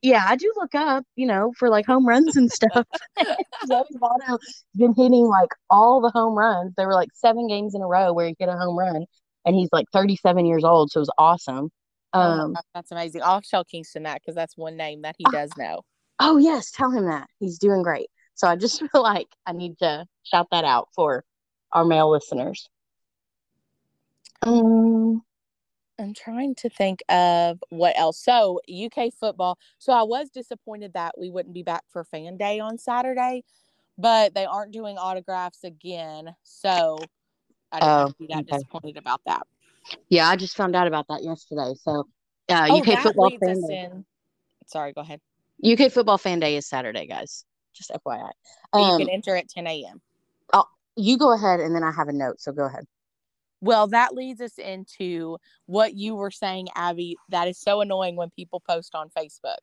Yeah, 0.03 0.25
I 0.27 0.35
do 0.37 0.53
look 0.57 0.75
up, 0.75 1.05
you 1.15 1.27
know, 1.27 1.53
for 1.57 1.69
like 1.71 1.87
home 1.87 2.07
runs 2.07 2.37
and 2.37 2.51
stuff. 2.51 2.85
Joey 3.69 3.85
Votto's 3.97 4.65
been 4.77 4.95
hitting 4.95 5.27
like 5.27 5.51
all 5.71 6.01
the 6.01 6.11
home 6.11 6.35
runs. 6.35 6.75
There 6.77 6.87
were 6.89 6.95
like 6.95 7.11
seven 7.15 7.47
games 7.47 7.75
in 7.75 7.83
a 7.83 7.87
row 7.87 8.13
where 8.13 8.27
he 8.27 8.35
hit 8.39 8.49
a 8.49 8.57
home 8.57 8.77
run, 8.77 9.05
and 9.45 9.55
he's 9.55 9.69
like 9.73 9.87
37 9.93 10.45
years 10.45 10.65
old, 10.65 10.91
so 10.91 10.99
it 10.99 11.03
was 11.03 11.11
awesome. 11.19 11.71
Oh 12.15 12.21
Um, 12.21 12.53
God, 12.55 12.63
that's 12.75 12.91
amazing. 12.91 13.23
I'll 13.23 13.41
tell 13.41 13.65
Kingston 13.65 14.03
that 14.03 14.21
because 14.21 14.35
that's 14.35 14.57
one 14.57 14.77
name 14.77 15.03
that 15.03 15.15
he 15.19 15.25
Oh. 15.29 15.31
does 15.31 15.51
know. 15.57 15.83
oh 16.19 16.37
yes, 16.37 16.71
tell 16.73 16.91
him 16.91 17.07
that 17.07 17.29
he's 17.39 17.59
doing 17.59 17.83
great. 17.83 18.09
So 18.35 18.49
I 18.49 18.57
just 18.57 18.81
feel 18.93 19.03
like 19.03 19.29
I 19.47 19.53
need 19.53 19.79
to 19.79 20.05
shout 20.25 20.49
that 20.51 20.65
out 20.65 20.89
for 20.97 21.25
our 21.71 21.85
male 21.85 22.11
listeners. 22.11 22.69
Um, 24.43 25.23
I'm 26.03 26.15
trying 26.15 26.55
to 26.57 26.69
think 26.69 27.03
of 27.09 27.63
what 27.71 27.97
else. 27.97 28.19
So 28.23 28.61
UK 28.69 29.13
football. 29.19 29.59
So 29.79 29.93
I 29.93 30.03
was 30.03 30.29
disappointed 30.31 30.93
that 30.95 31.15
we 31.19 31.31
wouldn't 31.31 31.55
be 31.55 31.63
back 31.63 31.85
for 31.89 32.05
fan 32.05 32.37
day 32.37 32.61
on 32.61 32.77
Saturday, 32.79 33.45
but 33.97 34.35
they 34.35 34.45
aren't 34.45 34.73
doing 34.73 34.99
autographs 34.99 35.65
again. 35.65 36.35
So 36.43 36.99
I 37.71 37.81
didn't 37.81 37.97
Oh, 37.97 38.13
be 38.19 38.27
that 38.29 38.41
okay. 38.41 38.57
disappointed 38.57 38.97
about 38.97 39.21
that. 39.27 39.47
yeah, 40.09 40.29
I 40.29 40.37
just 40.37 40.57
found 40.57 40.77
out 40.77 40.87
about 40.87 41.07
that 41.09 41.23
yesterday. 41.23 41.75
So, 41.83 42.07
uh, 42.49 42.67
oh, 42.71 42.79
UK 42.81 43.01
football 43.01 43.31
fan 43.31 43.67
day. 43.67 43.91
Sorry, 44.67 44.93
go 44.93 45.01
ahead. 45.01 45.21
UK 45.65 45.91
football 45.93 46.19
fan 46.19 46.41
day 46.41 46.57
is 46.57 46.67
Saturday, 46.67 47.07
guys. 47.07 47.45
Just 47.73 47.91
FYI. 47.91 48.31
Um, 48.73 48.83
you 49.01 49.07
can 49.07 49.15
enter 49.15 49.37
at 49.37 49.49
10 49.49 49.67
a.m. 49.67 50.01
Oh, 50.53 50.65
you 50.97 51.17
go 51.17 51.33
ahead, 51.33 51.61
and 51.61 51.75
then 51.75 51.83
I 51.83 51.93
have 51.93 52.09
a 52.09 52.13
note. 52.13 52.41
So 52.41 52.53
go 52.53 52.65
ahead. 52.65 52.85
Well, 53.63 53.87
that 53.89 54.13
leads 54.13 54.41
us 54.41 54.59
into 54.59 55.39
what 55.67 55.95
you 55.95 56.17
were 56.17 56.33
saying, 56.33 56.69
Abby. 56.75 57.17
That 57.29 57.47
is 57.47 57.59
so 57.59 57.81
annoying 57.81 58.17
when 58.17 58.29
people 58.31 58.61
post 58.69 58.95
on 58.97 59.09
Facebook. 59.17 59.57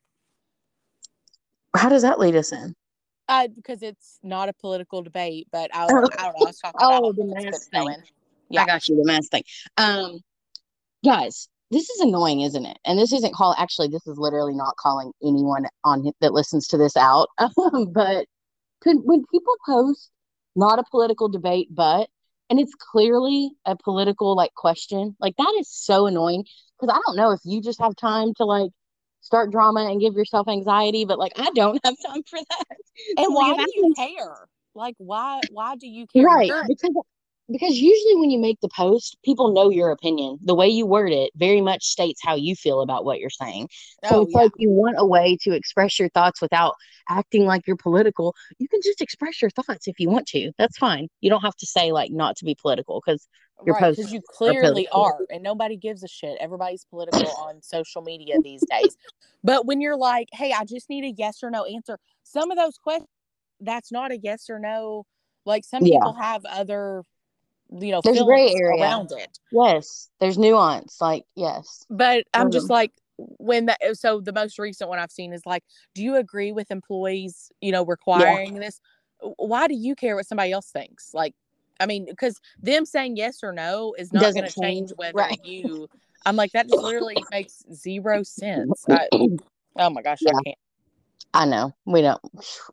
How 1.75 1.89
does 1.89 2.01
that 2.03 2.17
lead 2.17 2.35
us 2.37 2.53
in? 2.53 2.73
Uh, 3.27 3.49
because 3.53 3.83
it's 3.83 4.17
not 4.23 4.47
a 4.47 4.53
political 4.53 5.03
debate, 5.03 5.47
but 5.51 5.69
I, 5.75 5.83
I 5.83 5.87
Oh. 5.89 6.01
don't 6.01 6.17
know. 6.17 6.17
I 6.17 6.47
was 6.47 6.59
talking 6.59 6.79
about 6.79 7.01
Oh, 7.03 7.09
it 7.09 7.15
the 7.17 7.25
mask 7.25 7.69
thing. 7.69 7.83
going. 7.83 8.03
Yeah. 8.49 8.63
I 8.63 8.65
got 8.65 8.87
you. 8.87 8.95
The 8.95 9.05
mask 9.05 9.31
thing. 9.31 9.43
Um, 9.75 10.21
guys, 11.03 11.49
this 11.69 11.89
is 11.89 11.99
annoying, 11.99 12.41
isn't 12.41 12.65
it? 12.65 12.79
And 12.85 12.97
this 12.97 13.11
isn't 13.11 13.35
call. 13.35 13.53
Actually, 13.57 13.89
this 13.89 14.07
is 14.07 14.17
literally 14.17 14.55
not 14.55 14.77
calling 14.77 15.11
anyone 15.21 15.65
on 15.83 16.09
that 16.21 16.33
listens 16.33 16.67
to 16.69 16.77
this 16.77 16.95
out. 16.95 17.27
but 17.37 18.25
could 18.79 18.95
when 19.03 19.25
people 19.29 19.55
post 19.65 20.09
not 20.55 20.79
a 20.79 20.83
political 20.89 21.27
debate, 21.27 21.67
but 21.69 22.09
and 22.49 22.59
it's 22.59 22.73
clearly 22.75 23.51
a 23.65 23.75
political 23.75 24.35
like 24.35 24.53
question. 24.55 25.15
Like 25.19 25.35
that 25.37 25.55
is 25.59 25.69
so 25.69 26.07
annoying 26.07 26.45
because 26.79 26.95
I 26.95 26.99
don't 27.05 27.15
know 27.15 27.31
if 27.31 27.39
you 27.43 27.61
just 27.61 27.79
have 27.79 27.95
time 27.95 28.33
to 28.35 28.45
like 28.45 28.71
start 29.21 29.51
drama 29.51 29.89
and 29.89 29.99
give 30.01 30.15
yourself 30.15 30.47
anxiety, 30.47 31.05
but 31.05 31.19
like 31.19 31.33
I 31.37 31.49
don't 31.51 31.79
have 31.83 31.95
time 32.05 32.23
for 32.23 32.39
that. 32.39 32.77
And 33.17 33.25
So, 33.25 33.31
why 33.31 33.55
do 33.55 33.71
you 33.75 33.93
care? 33.95 34.47
Like 34.75 34.95
why 34.97 35.43
why 35.49 35.75
do 35.75 35.87
you 35.87 36.07
care? 36.07 36.23
Right. 36.23 36.51
Because 36.67 36.95
because 37.51 37.77
usually 37.77 38.15
when 38.15 38.29
you 38.29 38.39
make 38.39 38.59
the 38.61 38.69
post, 38.69 39.17
people 39.23 39.53
know 39.53 39.69
your 39.69 39.91
opinion. 39.91 40.37
The 40.41 40.55
way 40.55 40.67
you 40.67 40.85
word 40.85 41.11
it 41.11 41.31
very 41.35 41.61
much 41.61 41.85
states 41.85 42.21
how 42.23 42.35
you 42.35 42.55
feel 42.55 42.81
about 42.81 43.05
what 43.05 43.19
you're 43.19 43.29
saying. 43.29 43.69
So 44.05 44.19
oh 44.19 44.21
it's 44.23 44.33
yeah. 44.33 44.43
like 44.43 44.51
you 44.57 44.69
want 44.69 44.95
a 44.97 45.05
way 45.05 45.37
to 45.41 45.53
express 45.53 45.99
your 45.99 46.09
thoughts 46.09 46.41
without 46.41 46.75
acting 47.09 47.45
like 47.45 47.65
you're 47.65 47.75
political. 47.75 48.35
You 48.59 48.67
can 48.67 48.81
just 48.83 49.01
express 49.01 49.41
your 49.41 49.51
thoughts 49.51 49.87
if 49.87 49.99
you 49.99 50.09
want 50.09 50.27
to. 50.27 50.51
That's 50.57 50.77
fine. 50.77 51.07
You 51.21 51.29
don't 51.29 51.41
have 51.41 51.55
to 51.57 51.65
say 51.65 51.91
like 51.91 52.11
not 52.11 52.35
to 52.37 52.45
be 52.45 52.55
political 52.59 53.01
because 53.03 53.27
your 53.65 53.75
right, 53.75 53.83
posts 53.83 53.97
because 53.97 54.13
you 54.13 54.21
clearly 54.21 54.87
political. 54.91 55.03
are, 55.03 55.25
and 55.29 55.43
nobody 55.43 55.75
gives 55.75 56.03
a 56.03 56.07
shit. 56.07 56.37
Everybody's 56.39 56.85
political 56.85 57.27
on 57.31 57.61
social 57.61 58.01
media 58.01 58.37
these 58.43 58.63
days. 58.63 58.95
But 59.43 59.65
when 59.65 59.81
you're 59.81 59.97
like, 59.97 60.27
"Hey, 60.31 60.53
I 60.53 60.65
just 60.65 60.89
need 60.89 61.03
a 61.03 61.11
yes 61.17 61.43
or 61.43 61.49
no 61.49 61.65
answer," 61.65 61.97
some 62.23 62.51
of 62.51 62.57
those 62.57 62.77
questions, 62.77 63.07
that's 63.59 63.91
not 63.91 64.11
a 64.11 64.17
yes 64.17 64.49
or 64.49 64.59
no. 64.59 65.05
Like 65.45 65.63
some 65.65 65.83
Yeah. 65.83 65.97
people 65.97 66.13
have 66.13 66.45
other, 66.45 67.03
you 67.71 67.91
know, 67.91 68.01
There's 68.03 68.19
a 68.19 68.23
gray 68.23 68.53
area. 68.55 68.81
around 68.81 69.11
it. 69.11 69.39
Yes, 69.51 70.09
there's 70.19 70.37
nuance. 70.37 70.99
Like 71.01 71.25
yes, 71.35 71.85
But 71.89 72.25
I'm 72.33 72.51
just 72.51 72.67
Mhm. 72.67 72.71
like, 72.71 72.91
when 73.17 73.65
that, 73.65 73.79
so 73.93 74.21
the 74.21 74.31
most 74.31 74.57
recent 74.59 74.89
one 74.89 74.99
I've 74.99 75.11
seen 75.11 75.33
is 75.33 75.45
like, 75.45 75.63
do 75.93 76.03
you 76.03 76.15
agree 76.15 76.51
with 76.51 76.71
employees, 76.71 77.51
you 77.61 77.71
know, 77.71 77.83
requiring 77.83 78.53
this? 78.55 78.79
Why 79.37 79.67
do 79.67 79.75
you 79.75 79.95
care 79.95 80.15
what 80.15 80.25
somebody 80.27 80.51
else 80.51 80.71
thinks? 80.71 81.13
Like, 81.13 81.33
I 81.79 81.85
mean, 81.85 82.05
because 82.05 82.39
them 82.61 82.85
saying 82.85 83.17
yes 83.17 83.39
or 83.43 83.51
no 83.51 83.93
is 83.97 84.13
not 84.13 84.33
going 84.33 84.45
to 84.45 84.53
change 84.53 84.91
whether 84.95 85.17
right. 85.17 85.39
you. 85.43 85.87
I'm 86.25 86.35
like, 86.35 86.51
that 86.53 86.69
literally 86.69 87.23
makes 87.31 87.63
zero 87.73 88.23
sense. 88.23 88.85
I, 88.89 89.07
oh 89.77 89.89
my 89.89 90.01
gosh, 90.01 90.21
I 90.27 90.31
can't. 90.45 90.57
I 91.33 91.45
know 91.45 91.75
we 91.85 92.01
don't. 92.01 92.21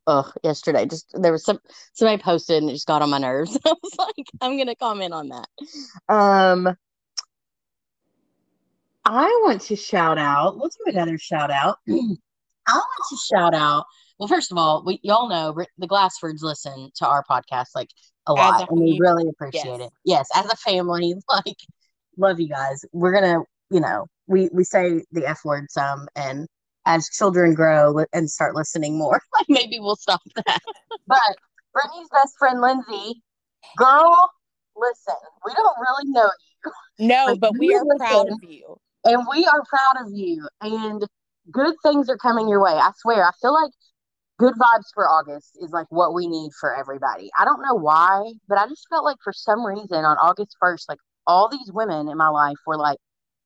Ugh, 0.07 0.33
yesterday 0.43 0.87
just 0.87 1.11
there 1.15 1.33
was 1.33 1.45
some 1.45 1.61
somebody 1.93 2.23
posted 2.23 2.63
and 2.63 2.71
it 2.71 2.75
just 2.75 2.87
got 2.87 3.03
on 3.03 3.11
my 3.11 3.19
nerves. 3.19 3.59
I 3.67 3.75
was 3.83 3.93
like, 3.99 4.27
I'm 4.41 4.57
gonna 4.57 4.77
comment 4.77 5.13
on 5.13 5.29
that. 5.29 5.49
Um, 6.09 6.77
I 9.05 9.43
want 9.45 9.61
to 9.63 9.77
shout 9.77 10.19
out. 10.19 10.57
We'll 10.57 10.69
do 10.69 10.91
another 10.91 11.19
shout 11.19 11.51
out. 11.51 11.79
I 11.89 12.75
want 12.75 12.87
to 13.11 13.17
shout 13.17 13.55
out. 13.55 13.85
Well, 14.19 14.29
first 14.29 14.51
of 14.51 14.59
all, 14.59 14.83
we 14.85 15.01
y'all 15.03 15.29
know 15.29 15.55
the 15.77 15.87
Glassfords 15.87 16.43
listen 16.43 16.91
to 16.97 17.07
our 17.07 17.25
podcast 17.31 17.69
like 17.75 17.91
a 18.27 18.33
lot, 18.33 18.63
a 18.63 18.73
and 18.73 18.81
we 18.81 18.99
really 19.01 19.29
appreciate 19.29 19.79
yes. 19.79 19.81
it. 19.81 19.93
Yes, 20.05 20.29
as 20.35 20.47
a 20.47 20.57
family, 20.57 21.15
like 21.29 21.57
love 22.17 22.41
you 22.41 22.49
guys. 22.49 22.85
We're 22.93 23.13
gonna, 23.13 23.41
you 23.71 23.81
know, 23.81 24.07
we 24.27 24.49
we 24.53 24.65
say 24.65 25.05
the 25.13 25.29
f 25.29 25.45
word 25.45 25.71
some, 25.71 26.09
and 26.17 26.49
as 26.87 27.09
children 27.11 27.53
grow 27.55 28.05
and 28.13 28.31
start 28.31 28.55
listening 28.55 28.97
more, 28.97 29.21
like 29.35 29.47
maybe 29.49 29.79
we'll 29.79 29.97
stop 29.97 30.21
that. 30.35 30.61
but 31.07 31.37
Brittany's 31.75 32.09
best 32.13 32.35
friend 32.39 32.61
Lindsay, 32.61 33.23
girl, 33.77 34.31
listen, 34.77 35.15
we 35.45 35.53
don't 35.55 35.77
really 35.81 36.11
know 36.13 36.31
you, 36.65 36.73
No, 37.07 37.27
Like, 37.27 37.41
but 37.41 37.53
we 37.59 37.67
you 37.69 37.77
are 37.77 37.99
proud 37.99 38.29
of 38.31 38.39
you. 38.43 38.77
and 39.05 39.27
we 39.31 39.45
are 39.47 39.63
proud 39.69 40.07
of 40.07 40.13
you, 40.13 40.49
and 40.63 41.05
good 41.51 41.75
things 41.83 42.09
are 42.09 42.17
coming 42.17 42.49
your 42.49 42.63
way. 42.63 42.73
I 42.73 42.91
swear. 42.97 43.25
I 43.25 43.31
feel 43.43 43.53
like 43.53 43.71
good 44.39 44.55
vibes 44.55 44.87
for 44.95 45.09
August 45.09 45.57
is 45.63 45.71
like 45.71 45.87
what 45.91 46.15
we 46.15 46.27
need 46.27 46.51
for 46.61 46.75
everybody. 46.75 47.31
I 47.39 47.45
don't 47.45 47.63
know 47.63 47.75
why, 47.75 48.33
but 48.49 48.59
I 48.59 48.67
just 48.69 48.87
felt 48.91 49.05
like 49.05 49.17
for 49.25 49.33
some 49.33 49.65
reason 49.65 50.05
on 50.05 50.17
August 50.19 50.57
1st, 50.63 50.85
like 50.89 50.99
all 51.27 51.49
these 51.49 51.71
women 51.73 52.09
in 52.09 52.17
my 52.19 52.29
life 52.29 52.57
were 52.67 52.77
like, 52.77 52.99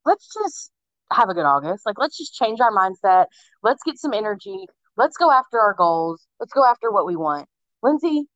let's 0.04 0.28
just 0.34 0.70
have 1.12 1.28
a 1.28 1.34
good 1.34 1.44
August. 1.44 1.86
Like, 1.86 1.98
let's 1.98 2.16
just 2.16 2.34
change 2.34 2.60
our 2.60 2.72
mindset. 2.72 3.26
Let's 3.62 3.82
get 3.84 3.98
some 3.98 4.12
energy. 4.12 4.66
Let's 4.96 5.16
go 5.16 5.30
after 5.30 5.58
our 5.60 5.74
goals. 5.74 6.26
Let's 6.38 6.52
go 6.52 6.64
after 6.64 6.90
what 6.90 7.06
we 7.06 7.16
want. 7.16 7.48
Lindsay, 7.82 8.26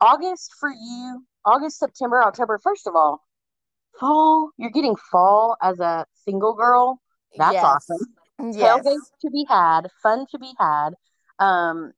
August 0.00 0.52
for 0.58 0.70
you, 0.70 1.24
August, 1.44 1.78
September, 1.78 2.22
October, 2.22 2.58
first 2.62 2.86
of 2.86 2.94
all, 2.94 3.22
fall, 3.98 4.50
you're 4.56 4.70
getting 4.70 4.96
fall 5.10 5.56
as 5.62 5.80
a 5.80 6.06
single 6.24 6.54
girl. 6.54 7.00
That's 7.36 7.54
Yes. 7.54 7.64
awesome 7.64 8.06
Yes. 8.50 8.84
tailgates 8.84 9.10
to 9.22 9.30
be 9.30 9.46
had, 9.48 9.88
fun 10.02 10.26
to 10.30 10.38
be 10.38 10.52
had. 10.58 10.90
Um, 11.38 11.92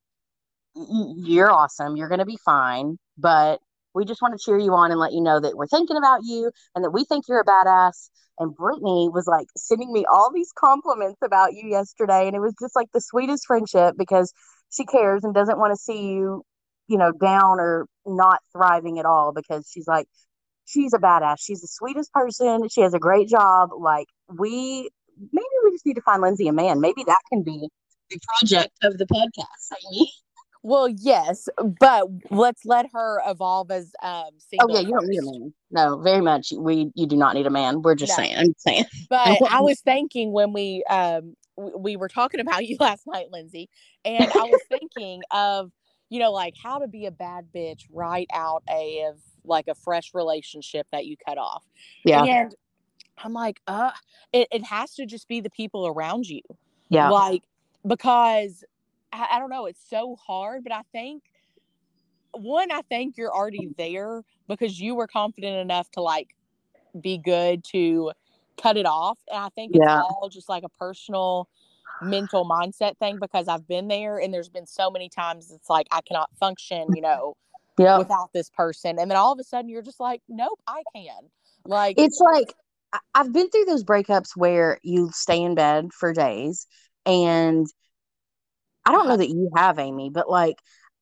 you're 0.75 1.51
awesome. 1.51 1.97
You're 1.97 2.09
gonna 2.09 2.27
be 2.27 2.39
fine. 2.45 2.99
But 3.17 3.61
we 3.95 4.05
just 4.05 4.21
want 4.21 4.39
to 4.39 4.45
cheer 4.45 4.59
you 4.59 4.75
on 4.75 4.91
and 4.91 5.01
let 5.01 5.13
you 5.13 5.21
know 5.21 5.41
that 5.41 5.57
we're 5.57 5.67
thinking 5.67 5.97
about 5.97 6.21
you 6.25 6.51
and 6.75 6.85
that 6.85 6.91
we 6.91 7.05
think 7.05 7.27
you're 7.29 7.41
a 7.41 7.45
badass. 7.45 8.11
And 8.39 8.55
Brittany 8.55 9.09
was 9.13 9.29
like 9.29 9.47
sending 9.57 9.93
me 9.93 10.05
all 10.13 10.33
these 10.35 10.51
compliments 10.59 11.21
about 11.23 11.55
you 11.55 11.69
yesterday, 11.69 12.27
and 12.27 12.35
it 12.35 12.41
was 12.41 12.55
just 12.61 12.75
like 12.75 12.89
the 12.93 13.01
sweetest 13.01 13.47
friendship 13.47 13.95
because 13.97 14.33
she 14.71 14.85
cares 14.85 15.23
and 15.23 15.33
doesn't 15.33 15.59
want 15.59 15.73
to 15.73 15.77
see 15.77 16.09
you, 16.09 16.43
you 16.89 16.99
know, 16.99 17.13
down 17.13 17.61
or 17.61 17.87
not 18.05 18.41
thriving 18.53 18.99
at 18.99 19.07
all 19.07 19.33
because 19.33 19.71
she's 19.73 19.87
like, 19.87 20.07
she's 20.65 20.93
a 20.93 20.99
badass. 20.99 21.37
She's 21.41 21.61
the 21.61 21.69
sweetest 21.69 22.13
person. 22.13 22.69
She 22.69 22.81
has 22.81 22.95
a 22.95 22.99
great 22.99 23.29
job. 23.29 23.71
Like 23.79 24.09
we 24.29 24.91
maybe 25.33 25.47
we 25.65 25.71
just 25.71 25.87
need 25.87 25.95
to 25.95 26.03
find 26.03 26.21
Lindsay 26.23 26.49
a 26.49 26.53
man. 26.53 26.81
Maybe 26.81 27.05
that 27.05 27.21
can 27.29 27.43
be 27.43 27.69
the 28.11 28.21
project 28.41 28.73
of 28.83 28.99
the 28.99 29.07
podcast. 29.07 29.71
Well, 30.65 30.89
yes, 30.89 31.49
but 31.59 32.09
let's 32.31 32.65
let 32.65 32.87
her 32.95 33.21
evolve 33.27 33.71
as 33.71 33.95
um 34.03 34.31
Oh 34.59 34.69
yeah, 34.71 34.81
you 34.81 34.95
don't 34.95 35.07
need 35.07 35.19
a 35.19 35.23
man. 35.23 35.55
No, 35.71 35.99
very 35.99 36.23
much. 36.23 36.53
We 36.57 36.91
you 36.95 37.07
do 37.07 37.17
not 37.17 37.35
need 37.35 37.47
a 37.47 37.51
man. 37.51 37.83
We're 37.83 37.95
just 37.95 38.13
No. 38.13 38.17
saying. 38.17 38.37
I'm 38.39 38.55
saying. 38.57 38.87
But 39.11 39.43
I 39.51 39.61
was 39.61 39.81
thinking 39.81 40.33
when 40.33 40.55
we 40.55 40.83
um 40.89 41.37
w- 41.57 41.77
we 41.79 41.97
were 41.97 42.09
talking 42.09 42.41
about 42.41 42.67
you 42.69 42.79
last 42.81 43.07
night, 43.07 43.27
Lindsay, 43.31 43.69
and 44.05 44.33
I 44.33 44.45
was 44.45 44.63
thinking 44.63 45.23
of 45.31 45.71
you 46.09 46.19
know 46.19 46.33
like 46.33 46.55
how 46.63 46.79
to 46.79 46.89
be 46.89 47.07
a 47.07 47.11
bad 47.11 47.49
bitch 47.55 47.83
right 47.93 48.29
out 48.33 48.63
of 48.69 49.21
like 49.45 49.69
a 49.69 49.75
fresh 49.75 50.13
relationship 50.15 50.87
that 50.93 51.05
you 51.07 51.17
cut 51.27 51.37
off. 51.37 51.65
Yeah. 52.05 52.25
And 52.25 52.55
I'm 53.19 53.33
like, 53.33 53.61
uh, 53.67 53.93
it, 54.33 54.49
it 54.51 54.65
has 54.65 54.95
to 54.95 55.07
just 55.07 55.29
be 55.29 55.41
the 55.41 55.51
people 55.51 55.87
around 55.87 56.27
you. 56.29 56.41
Yeah. 56.89 57.11
Like, 57.11 57.43
because 57.87 58.65
I, 59.15 59.37
I 59.37 59.39
don't 59.39 59.51
know, 59.51 59.67
it's 59.67 59.85
so 59.89 60.17
hard, 60.17 60.65
but 60.65 60.73
I 60.73 60.83
think 60.93 61.23
one, 62.33 62.73
I 62.73 62.83
think 62.83 63.17
you're 63.17 63.33
already 63.35 63.69
there 63.79 64.23
because 64.49 64.81
you 64.81 64.95
were 64.95 65.07
confident 65.07 65.57
enough 65.59 65.91
to 65.93 66.01
like 66.01 66.35
be 67.01 67.19
good 67.19 67.65
to 67.73 68.13
cut 68.61 68.77
it 68.77 68.87
off. 68.87 69.19
And 69.31 69.39
I 69.39 69.49
think 69.51 69.75
it's 69.75 69.85
Yeah. 69.87 70.01
all 70.01 70.29
just 70.33 70.49
like 70.49 70.65
a 70.65 70.69
personal 70.69 71.49
mental 72.03 72.45
mindset 72.45 72.99
thing 72.99 73.19
because 73.21 73.49
I've 73.49 73.67
been 73.67 73.89
there 73.89 74.19
and 74.19 74.35
there's 74.35 74.49
been 74.49 74.67
so 74.67 74.91
many 74.91 75.09
times 75.09 75.51
it's 75.53 75.71
like 75.71 75.87
I 75.91 76.01
cannot 76.01 76.31
function, 76.39 76.95
you 76.95 77.03
know, 77.03 77.37
Yeah. 77.79 77.99
without 77.99 78.33
this 78.33 78.51
person. 78.51 78.99
And 78.99 79.11
then 79.11 79.17
all 79.17 79.33
of 79.33 79.39
a 79.39 79.45
sudden 79.45 79.69
you're 79.69 79.83
just 79.83 80.01
like, 80.01 80.21
nope, 80.29 80.61
I 80.67 80.83
can. 80.95 81.31
Like, 81.67 81.97
It's 81.99 82.21
like 82.21 82.53
I've 83.15 83.33
been 83.33 83.49
through 83.51 83.65
those 83.65 83.85
breakups 83.85 84.37
where 84.37 84.79
you 84.83 85.11
stay 85.13 85.43
in 85.43 85.55
bed 85.55 85.91
for 85.93 86.13
days 86.13 86.67
and 87.07 87.67
I 88.85 88.93
don't 88.93 89.09
know 89.09 89.17
that 89.17 89.29
you 89.31 89.51
have 89.57 89.79
Amy, 89.79 90.11
but 90.11 90.29
like 90.29 90.57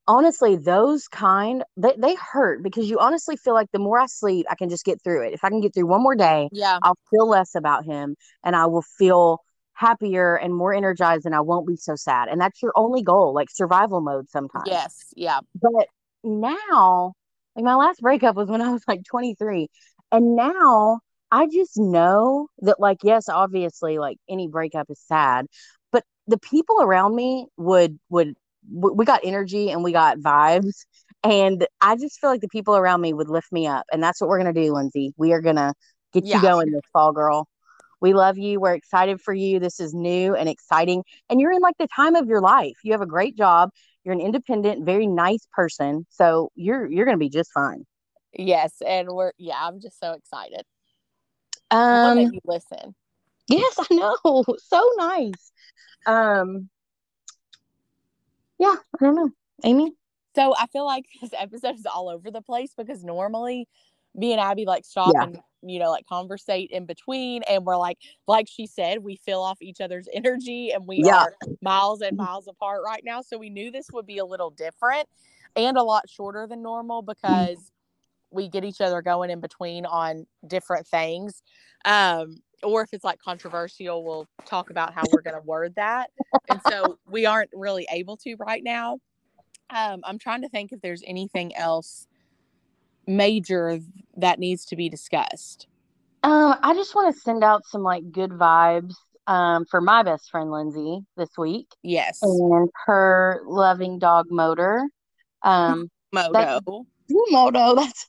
honestly, 0.09 0.57
those 0.57 1.09
kind 1.09 1.65
they, 1.77 1.95
they 1.99 2.15
hurt 2.15 2.63
because 2.63 2.89
you 2.89 2.99
honestly 2.99 3.37
feel 3.37 3.55
like 3.55 3.69
the 3.73 3.79
more 3.79 3.99
I 3.99 4.07
sleep, 4.07 4.47
I 4.51 4.55
can 4.55 4.69
just 4.69 4.85
get 4.85 5.03
through 5.03 5.27
it. 5.27 5.33
If 5.35 5.45
I 5.45 5.49
can 5.49 5.61
get 5.61 5.75
through 5.75 5.87
one 5.87 6.03
more 6.03 6.15
day, 6.17 6.49
yeah, 6.51 6.79
I'll 6.83 6.99
feel 7.11 7.29
less 7.29 7.55
about 7.55 7.85
him 7.85 8.17
and 8.45 8.57
I 8.57 8.67
will 8.67 8.83
feel 8.83 9.41
happier 9.75 10.37
and 10.37 10.55
more 10.55 10.73
energized 10.75 11.27
and 11.27 11.35
I 11.35 11.41
won't 11.41 11.67
be 11.67 11.77
so 11.77 11.95
sad. 11.97 12.29
And 12.29 12.41
that's 12.41 12.63
your 12.63 12.73
only 12.77 13.03
goal, 13.03 13.35
like 13.35 13.49
survival 13.51 14.01
mode 14.01 14.29
sometimes. 14.29 14.67
yes, 14.67 15.13
yeah, 15.17 15.41
But 15.55 15.87
now, 16.25 17.15
like 17.57 17.65
my 17.65 17.75
last 17.75 18.01
breakup 18.01 18.37
was 18.37 18.49
when 18.49 18.63
I 18.63 18.73
was 18.73 18.83
like 18.89 19.03
23. 19.05 19.69
And 20.11 20.37
now 20.37 21.01
I 21.31 21.47
just 21.47 21.79
know 21.79 22.49
that, 22.61 22.79
like, 22.81 22.99
yes, 23.03 23.29
obviously, 23.29 23.99
like 23.99 24.19
any 24.29 24.49
breakup 24.49 24.91
is 24.91 25.01
sad, 25.01 25.47
the 26.33 26.39
people 26.39 26.81
around 26.81 27.15
me 27.15 27.47
would, 27.57 27.99
would, 28.09 28.35
we 28.69 29.05
got 29.05 29.21
energy 29.25 29.71
and 29.71 29.85
we 29.85 29.93
got 29.93 30.19
vibes. 30.19 30.85
And 31.23 31.67
I 31.81 31.97
just 31.97 32.19
feel 32.21 32.31
like 32.31 32.41
the 32.41 32.49
people 32.49 32.77
around 32.77 33.01
me 33.01 33.13
would 33.13 33.29
lift 33.29 33.53
me 33.53 33.67
up. 33.67 33.85
And 33.93 34.03
that's 34.03 34.21
what 34.21 34.29
we're 34.29 34.43
going 34.43 34.53
to 34.55 34.61
do, 34.61 34.73
Lindsay. 34.73 35.13
We 35.17 35.33
are 35.33 35.41
going 35.41 35.57
to 35.57 35.73
get 36.13 36.25
Yeah. 36.25 36.37
you 36.37 36.43
going 36.43 36.71
this 36.73 36.83
fall, 36.93 37.13
girl. 37.13 37.47
We 38.01 38.15
love 38.15 38.37
you. 38.39 38.59
We're 38.59 38.75
excited 38.75 39.21
for 39.21 39.33
you. 39.33 39.61
This 39.61 39.79
is 39.79 39.95
new 39.95 40.35
and 40.35 40.49
exciting. 40.49 41.05
And 41.31 41.41
you're 41.41 41.53
in 41.53 41.61
like 41.61 41.77
the 41.79 41.87
time 41.95 42.17
of 42.17 42.27
your 42.27 42.41
life. 42.41 42.75
You 42.83 42.93
have 42.93 43.03
a 43.03 43.07
great 43.07 43.37
job. 43.37 43.71
You're 44.05 44.15
an 44.15 44.21
independent, 44.21 44.85
very 44.85 45.07
nice 45.07 45.47
person. 45.53 46.05
So 46.11 46.51
you're 46.57 46.91
you're 46.91 47.05
gonna 47.05 47.19
be 47.19 47.29
just 47.31 47.53
fine. 47.53 47.85
yes. 48.33 48.73
And 48.85 49.09
we're, 49.13 49.31
yeah, 49.39 49.59
I'm 49.61 49.81
just 49.81 50.01
so 50.01 50.15
excited. 50.15 50.65
Um 51.71 52.19
you 52.19 52.41
listen. 52.45 52.97
yes, 53.49 53.79
I 53.79 53.95
know. 53.95 54.45
So 54.59 54.91
nice. 54.97 55.53
Um 56.07 56.69
yeah, 58.59 58.77
I 59.01 59.05
don't 59.05 59.15
know. 59.17 59.31
Amy? 59.65 59.93
So 60.35 60.55
I 60.57 60.67
feel 60.69 60.87
like 60.87 61.05
this 61.21 61.33
episode 61.39 61.77
is 61.77 61.87
all 61.87 62.09
over 62.09 62.31
the 62.31 62.43
place 62.43 62.73
because 62.77 63.05
normally 63.05 63.69
me 64.15 64.33
and 64.33 64.41
Abby 64.41 64.67
like 64.67 64.85
stop 64.85 65.15
Yeah. 65.15 65.25
and 65.25 65.39
you 65.63 65.79
know 65.79 65.91
like 65.91 66.07
conversate 66.07 66.71
in 66.71 66.87
between, 66.87 67.43
and 67.49 67.65
we're 67.65 67.77
like 67.77 67.99
like 68.27 68.47
she 68.49 68.67
said, 68.67 68.99
we 69.03 69.17
fill 69.17 69.43
off 69.43 69.61
each 69.63 69.81
other's 69.81 70.09
energy, 70.15 70.73
and 70.73 70.87
we 70.87 71.03
Yeah. 71.03 71.17
are 71.23 71.35
miles 71.61 72.03
and 72.03 72.17
miles 72.17 72.47
apart 72.49 72.83
right 72.85 73.03
now. 73.05 73.23
So 73.23 73.39
we 73.39 73.51
knew 73.51 73.71
this 73.71 73.89
would 73.93 74.07
be 74.07 74.19
a 74.19 74.25
little 74.25 74.51
different 74.51 75.09
and 75.57 75.77
a 75.77 75.83
lot 75.83 76.09
shorter 76.09 76.47
than 76.47 76.63
normal 76.63 77.03
because 77.03 77.71
we 78.31 78.49
get 78.49 78.65
each 78.65 78.81
other 78.81 79.03
going 79.03 79.31
in 79.31 79.41
between 79.41 79.85
on 79.85 80.27
different 80.47 80.87
things. 80.87 81.43
Um, 81.85 82.39
or 82.63 82.83
if 82.83 82.93
it's 82.93 83.05
like 83.05 83.19
controversial, 83.21 84.05
we'll 84.05 84.27
talk 84.47 84.71
about 84.71 84.95
how 84.95 85.05
we're 85.11 85.23
going 85.23 85.37
to 85.37 85.43
word 85.47 85.75
that. 85.77 86.11
And 86.49 86.61
so 86.69 86.99
we 87.11 87.27
aren't 87.27 87.51
really 87.53 87.87
able 87.91 88.17
to 88.19 88.35
right 88.37 88.63
now. 88.63 88.99
Um, 89.71 90.01
I'm 90.05 90.19
trying 90.19 90.43
to 90.43 90.49
think 90.49 90.73
if 90.73 90.81
there's 90.81 91.03
anything 91.07 91.55
else 91.57 92.07
major 93.07 93.81
that 94.17 94.39
needs 94.39 94.65
to 94.67 94.77
be 94.77 94.89
discussed. 94.89 95.67
Um, 96.23 96.55
I 96.63 96.75
just 96.75 96.95
want 96.95 97.15
to 97.15 97.21
send 97.21 97.43
out 97.43 97.63
some 97.67 97.83
like 97.83 98.11
good 98.13 98.31
vibes 98.31 98.95
um 99.29 99.65
for 99.71 99.81
my 99.81 100.03
best 100.03 100.29
friend 100.33 100.51
Lindsay 100.51 100.99
this 101.17 101.31
week 101.39 101.69
Yes. 101.85 102.19
and 102.23 102.69
her 102.87 103.41
loving 103.47 104.01
dog 104.01 104.27
Motor. 104.31 104.89
Um, 105.43 105.89
Moto. 106.13 106.87
Moto. 107.09 107.77
That's 107.77 108.09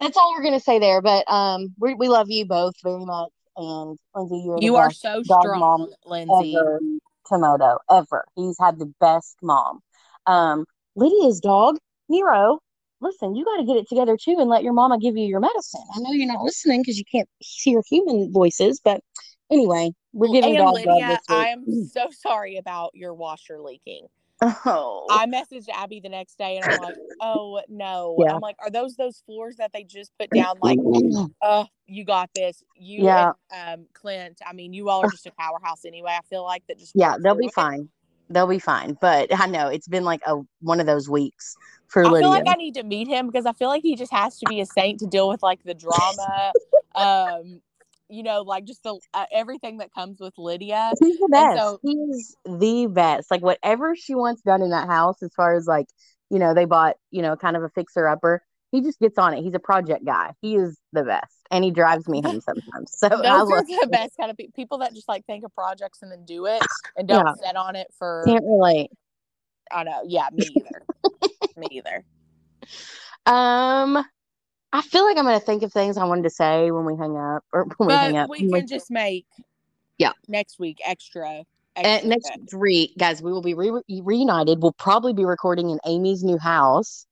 that's 0.00 0.16
all 0.16 0.32
we're 0.36 0.42
gonna 0.44 0.60
say 0.60 0.78
there. 0.78 1.02
But 1.02 1.30
um, 1.30 1.74
we 1.78 1.94
we 1.94 2.08
love 2.08 2.28
you 2.30 2.46
both 2.46 2.74
very 2.82 3.04
much, 3.04 3.30
and 3.56 3.98
Lindsay, 4.14 4.42
you're 4.44 4.58
You 4.60 4.76
are 4.76 4.90
so 4.90 5.22
dog 5.22 5.42
strong, 5.42 5.60
mom 5.60 5.88
Lindsay. 6.04 6.54
ever 6.54 6.80
to 7.28 7.38
Moto 7.38 7.78
ever. 7.90 8.24
He's 8.36 8.56
had 8.60 8.78
the 8.78 8.92
best 9.00 9.36
mom. 9.42 9.80
Um, 10.26 10.64
Lydia's 10.96 11.40
dog 11.40 11.78
Nero. 12.08 12.58
Listen, 13.00 13.34
you 13.34 13.44
got 13.44 13.56
to 13.56 13.64
get 13.64 13.76
it 13.76 13.88
together 13.88 14.16
too, 14.16 14.36
and 14.38 14.48
let 14.48 14.62
your 14.62 14.72
mama 14.72 14.98
give 14.98 15.16
you 15.16 15.26
your 15.26 15.40
medicine. 15.40 15.82
I 15.94 15.98
know 15.98 16.12
you're 16.12 16.32
not 16.32 16.44
listening 16.44 16.82
because 16.82 16.98
you 16.98 17.04
can't 17.10 17.28
hear 17.40 17.82
human 17.88 18.32
voices, 18.32 18.80
but 18.82 19.00
anyway, 19.50 19.90
we're 20.12 20.32
giving 20.32 20.50
and 20.50 20.58
dog 20.58 20.74
Lydia, 20.74 21.08
this 21.08 21.18
I'm 21.28 21.64
so 21.88 22.08
sorry 22.12 22.58
about 22.58 22.92
your 22.94 23.12
washer 23.12 23.60
leaking. 23.60 24.06
Oh, 24.42 25.06
I 25.10 25.26
messaged 25.26 25.68
Abby 25.72 26.00
the 26.00 26.08
next 26.08 26.38
day 26.38 26.56
and 26.56 26.66
I'm 26.66 26.76
like, 26.76 26.96
oh 27.20 27.60
no. 27.68 28.16
Yeah. 28.18 28.34
I'm 28.34 28.40
like, 28.40 28.56
are 28.60 28.70
those 28.70 28.96
those 28.96 29.22
floors 29.26 29.56
that 29.56 29.72
they 29.72 29.84
just 29.84 30.12
put 30.18 30.30
down? 30.30 30.58
Like, 30.60 30.78
oh, 31.42 31.66
you 31.86 32.04
got 32.04 32.30
this. 32.34 32.62
You 32.74 33.04
Yeah. 33.04 33.32
and 33.52 33.80
um, 33.80 33.86
Clint. 33.92 34.40
I 34.46 34.52
mean, 34.52 34.72
you 34.72 34.88
all 34.88 35.02
are 35.02 35.10
just 35.10 35.26
a 35.26 35.32
powerhouse 35.38 35.84
anyway. 35.84 36.12
I 36.12 36.22
feel 36.28 36.44
like 36.44 36.64
that 36.68 36.78
just 36.78 36.94
yeah, 36.94 37.16
they'll 37.22 37.34
be 37.34 37.46
it. 37.46 37.54
fine. 37.54 37.88
They'll 38.30 38.46
be 38.46 38.58
fine. 38.58 38.96
But 39.00 39.28
I 39.38 39.46
know 39.46 39.68
it's 39.68 39.88
been 39.88 40.04
like 40.04 40.22
a 40.26 40.40
one 40.60 40.80
of 40.80 40.86
those 40.86 41.08
weeks 41.08 41.56
for 41.88 42.06
I 42.06 42.10
Lydia. 42.10 42.22
feel 42.22 42.30
like 42.30 42.48
I 42.48 42.54
need 42.56 42.74
to 42.74 42.82
meet 42.82 43.08
him 43.08 43.26
because 43.26 43.46
I 43.46 43.52
feel 43.52 43.68
like 43.68 43.82
he 43.82 43.94
just 43.94 44.12
has 44.12 44.38
to 44.38 44.46
be 44.46 44.60
a 44.60 44.66
saint 44.66 45.00
to 45.00 45.06
deal 45.06 45.28
with 45.28 45.42
like 45.42 45.62
the 45.64 45.74
drama, 45.74 46.52
um, 46.94 47.60
you 48.12 48.22
know, 48.22 48.42
like 48.42 48.64
just 48.64 48.82
the 48.82 48.98
uh, 49.14 49.24
everything 49.32 49.78
that 49.78 49.92
comes 49.92 50.20
with 50.20 50.34
Lydia. 50.36 50.92
He's 51.00 51.18
the 51.18 51.28
best. 51.30 51.58
so- 51.58 51.78
He's 51.82 52.36
the 52.44 52.86
best. 52.90 53.30
Like 53.30 53.42
whatever 53.42 53.96
she 53.96 54.14
wants 54.14 54.42
done 54.42 54.62
in 54.62 54.70
that 54.70 54.86
house, 54.88 55.22
as 55.22 55.32
far 55.34 55.56
as 55.56 55.66
like, 55.66 55.86
you 56.30 56.38
know, 56.38 56.54
they 56.54 56.66
bought, 56.66 56.96
you 57.10 57.22
know, 57.22 57.36
kind 57.36 57.56
of 57.56 57.62
a 57.62 57.68
fixer 57.70 58.06
upper. 58.06 58.42
He 58.70 58.80
just 58.80 58.98
gets 59.00 59.18
on 59.18 59.34
it. 59.34 59.42
He's 59.42 59.54
a 59.54 59.58
project 59.58 60.04
guy. 60.04 60.32
He 60.40 60.56
is 60.56 60.78
the 60.92 61.02
best. 61.02 61.34
And 61.50 61.62
he 61.62 61.70
drives 61.70 62.08
me 62.08 62.22
home 62.22 62.40
sometimes. 62.40 62.90
So 62.96 63.06
I 63.08 63.10
Those 63.10 63.24
are 63.50 63.56
love 63.56 63.66
the 63.66 63.88
best 63.90 64.16
kind 64.18 64.30
of 64.30 64.36
pe- 64.38 64.48
people 64.54 64.78
that 64.78 64.94
just 64.94 65.08
like 65.08 65.26
think 65.26 65.44
of 65.44 65.54
projects 65.54 66.00
and 66.02 66.10
then 66.10 66.24
do 66.24 66.46
it 66.46 66.62
and 66.96 67.06
don't 67.06 67.26
Yeah. 67.26 67.34
sit 67.46 67.56
on 67.56 67.76
it 67.76 67.88
for. 67.98 68.22
can't 68.26 68.44
relate. 68.44 68.90
I 69.70 69.84
know. 69.84 70.02
Yeah, 70.06 70.28
me 70.32 70.46
either. 70.56 70.82
me 71.56 71.66
either. 71.72 72.04
Um 73.26 74.04
I 74.72 74.82
feel 74.82 75.04
like 75.04 75.16
I'm 75.18 75.24
gonna 75.24 75.40
think 75.40 75.62
of 75.62 75.72
things 75.72 75.96
I 75.96 76.04
wanted 76.04 76.22
to 76.24 76.30
say 76.30 76.70
when 76.70 76.84
we 76.84 76.96
hang 76.96 77.16
up 77.16 77.44
or 77.52 77.64
when 77.76 77.88
we 77.88 77.92
hang 77.94 78.12
But 78.12 78.18
up. 78.20 78.30
we 78.30 78.50
can 78.50 78.66
just 78.66 78.90
make 78.90 79.26
Yeah. 79.98 80.12
next 80.28 80.58
week 80.58 80.80
extra. 80.84 81.44
And 81.74 81.86
extra 81.86 82.08
next 82.08 82.30
good. 82.36 82.50
three 82.50 82.94
guys, 82.98 83.22
we 83.22 83.32
will 83.32 83.40
be 83.42 83.54
re- 83.54 83.82
reunited. 83.88 84.62
We'll 84.62 84.72
probably 84.72 85.14
be 85.14 85.24
recording 85.24 85.70
in 85.70 85.78
Amy's 85.86 86.22
new 86.22 86.36
house. 86.38 87.06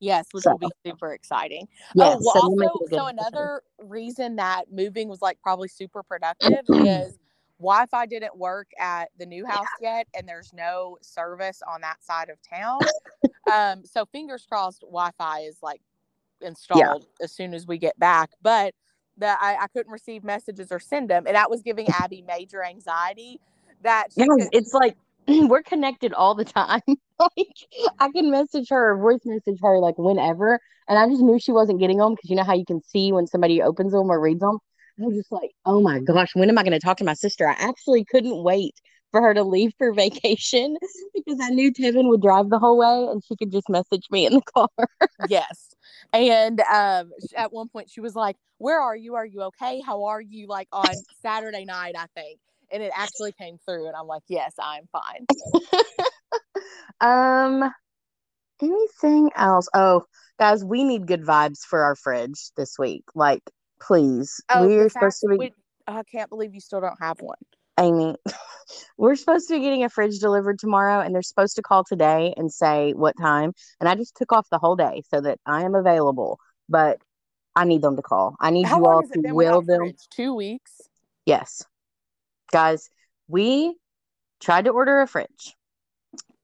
Yes, 0.00 0.26
which 0.32 0.44
So- 0.44 0.52
will 0.52 0.58
be 0.58 0.68
super 0.86 1.12
exciting. 1.14 1.66
Yes, 1.94 2.16
oh, 2.20 2.22
well, 2.22 2.34
so 2.34 2.40
also, 2.40 2.58
it 2.60 2.66
a 2.66 2.88
good 2.90 2.98
so 2.98 3.06
another 3.06 3.62
reason 3.78 4.36
that 4.36 4.70
moving 4.70 5.08
was 5.08 5.22
like 5.22 5.40
probably 5.42 5.68
super 5.68 6.02
productive 6.02 6.60
is 6.68 7.18
Wi-Fi 7.58 8.06
didn't 8.06 8.36
work 8.36 8.68
at 8.78 9.10
the 9.18 9.24
new 9.26 9.46
house 9.46 9.66
yet, 9.80 10.06
and 10.14 10.28
there's 10.28 10.52
no 10.52 10.98
service 11.00 11.62
on 11.66 11.80
that 11.80 12.02
side 12.04 12.28
of 12.28 12.38
town. 12.42 12.80
um, 13.52 13.84
so 13.84 14.04
fingers 14.06 14.44
crossed, 14.48 14.80
Wi-Fi 14.82 15.40
is 15.40 15.58
like 15.62 15.80
installed 16.44 17.06
as 17.20 17.32
soon 17.32 17.54
as 17.54 17.66
we 17.66 17.78
get 17.78 17.98
back. 17.98 18.30
But 18.42 18.74
that 19.18 19.38
I, 19.40 19.56
I 19.64 19.66
couldn't 19.68 19.92
receive 19.92 20.24
messages 20.24 20.72
or 20.72 20.80
send 20.80 21.10
them, 21.10 21.26
and 21.26 21.36
that 21.36 21.50
was 21.50 21.62
giving 21.62 21.88
Abby 21.88 22.22
major 22.26 22.64
anxiety. 22.64 23.40
That 23.82 24.08
could, 24.14 24.48
it's 24.52 24.72
like 24.72 24.96
we're 25.28 25.62
connected 25.62 26.12
all 26.12 26.34
the 26.34 26.44
time. 26.44 26.80
like 27.18 27.92
I 27.98 28.10
can 28.10 28.30
message 28.30 28.68
her 28.70 28.92
or 28.92 28.98
voice 28.98 29.20
message 29.24 29.58
her 29.62 29.78
like 29.78 29.98
whenever, 29.98 30.58
and 30.88 30.98
I 30.98 31.08
just 31.08 31.22
knew 31.22 31.38
she 31.38 31.52
wasn't 31.52 31.80
getting 31.80 31.98
them 31.98 32.14
because 32.14 32.30
you 32.30 32.36
know 32.36 32.44
how 32.44 32.54
you 32.54 32.64
can 32.66 32.82
see 32.82 33.12
when 33.12 33.26
somebody 33.26 33.62
opens 33.62 33.92
them 33.92 34.10
or 34.10 34.20
reads 34.20 34.40
them. 34.40 34.58
I 35.00 35.06
was 35.06 35.16
just 35.16 35.32
like, 35.32 35.50
oh 35.66 35.80
my 35.80 35.98
gosh, 35.98 36.30
when 36.34 36.48
am 36.48 36.58
I 36.58 36.62
going 36.62 36.72
to 36.72 36.78
talk 36.78 36.98
to 36.98 37.04
my 37.04 37.14
sister? 37.14 37.48
I 37.48 37.56
actually 37.58 38.04
couldn't 38.04 38.44
wait 38.44 38.74
for 39.10 39.20
her 39.20 39.34
to 39.34 39.42
leave 39.42 39.72
for 39.76 39.92
vacation 39.92 40.76
because 41.14 41.38
I 41.40 41.50
knew 41.50 41.72
Tevin 41.72 42.08
would 42.08 42.22
drive 42.22 42.48
the 42.48 42.58
whole 42.58 42.78
way 42.78 43.12
and 43.12 43.22
she 43.24 43.36
could 43.36 43.50
just 43.50 43.68
message 43.68 44.06
me 44.10 44.26
in 44.26 44.34
the 44.34 44.42
car. 44.42 44.68
yes 45.28 45.73
and 46.14 46.60
um 46.60 47.10
at 47.36 47.52
one 47.52 47.68
point 47.68 47.90
she 47.90 48.00
was 48.00 48.14
like 48.14 48.36
where 48.58 48.80
are 48.80 48.96
you 48.96 49.14
are 49.14 49.26
you 49.26 49.42
okay 49.42 49.82
how 49.84 50.04
are 50.04 50.20
you 50.20 50.46
like 50.46 50.68
on 50.72 50.94
saturday 51.22 51.64
night 51.64 51.94
i 51.98 52.06
think 52.14 52.38
and 52.70 52.82
it 52.82 52.92
actually 52.96 53.32
came 53.32 53.58
through 53.66 53.86
and 53.86 53.96
i'm 53.96 54.06
like 54.06 54.22
yes 54.28 54.54
i'm 54.58 54.88
fine 54.92 55.26
Um, 57.00 57.70
anything 58.62 59.30
else? 59.36 59.68
Oh, 59.74 60.04
guys, 60.38 60.64
we 60.64 60.84
need 60.84 61.06
good 61.06 61.22
vibes 61.22 61.60
for 61.60 61.82
our 61.82 61.96
fridge 61.96 62.50
this 62.56 62.78
week. 62.78 63.04
Like, 63.14 63.42
please, 63.80 64.42
oh 64.50 64.66
we're 64.66 64.88
supposed 64.88 65.20
to 65.20 65.28
be. 65.28 65.36
wait, 65.36 65.54
i 65.86 66.02
can't 66.04 66.30
believe 66.30 66.54
you 66.54 66.60
still 66.60 66.80
don't 66.80 66.98
have 67.00 67.20
one 67.20 67.36
Amy, 67.78 68.16
we're 68.98 69.16
supposed 69.16 69.48
to 69.48 69.54
be 69.54 69.60
getting 69.60 69.84
a 69.84 69.88
fridge 69.88 70.18
delivered 70.18 70.58
tomorrow, 70.58 71.00
and 71.00 71.14
they're 71.14 71.22
supposed 71.22 71.56
to 71.56 71.62
call 71.62 71.84
today 71.84 72.34
and 72.36 72.52
say 72.52 72.92
what 72.92 73.14
time. 73.20 73.52
And 73.80 73.88
I 73.88 73.94
just 73.94 74.16
took 74.16 74.32
off 74.32 74.48
the 74.50 74.58
whole 74.58 74.76
day 74.76 75.02
so 75.12 75.20
that 75.20 75.38
I 75.46 75.62
am 75.64 75.74
available, 75.74 76.38
but 76.68 76.98
I 77.56 77.64
need 77.64 77.82
them 77.82 77.96
to 77.96 78.02
call. 78.02 78.36
I 78.40 78.50
need 78.50 78.66
how 78.66 78.78
you 78.78 78.86
all 78.86 79.02
to 79.02 79.20
will 79.32 79.62
them. 79.62 79.78
fridge 79.78 80.08
two 80.10 80.34
weeks 80.34 80.80
Yes. 81.26 81.64
Guys, 82.52 82.90
we 83.28 83.76
tried 84.40 84.66
to 84.66 84.70
order 84.70 85.00
a 85.00 85.06
fridge. 85.06 85.54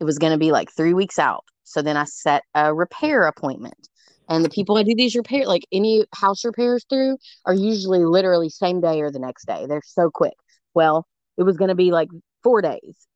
It 0.01 0.05
was 0.05 0.19
going 0.19 0.33
to 0.33 0.39
be 0.39 0.53
like 0.53 0.71
three 0.73 0.95
weeks 0.95 1.19
out. 1.19 1.45
So 1.65 1.83
then 1.83 1.97
I 1.97 2.05
set 2.05 2.43
a 2.55 2.75
repair 2.75 3.25
appointment. 3.25 3.89
And 4.29 4.45
the 4.45 4.51
people 4.51 4.77
I 4.77 4.85
do 4.85 4.95
these 4.95 5.17
repair, 5.17 5.47
like 5.47 5.65
any 5.73 6.05
house 6.15 6.45
repairs 6.45 6.85
through, 6.89 7.19
are 7.47 7.55
usually 7.55 8.05
literally 8.05 8.49
same 8.49 8.81
day 8.81 9.01
or 9.01 9.11
the 9.11 9.19
next 9.19 9.47
day. 9.47 9.67
They're 9.67 9.83
so 9.85 10.09
quick. 10.11 10.35
Well, 10.73 11.07
it 11.41 11.45
was 11.45 11.57
going 11.57 11.71
to 11.71 11.75
be 11.75 11.91
like 11.91 12.09
four 12.45 12.63
days. 12.63 13.09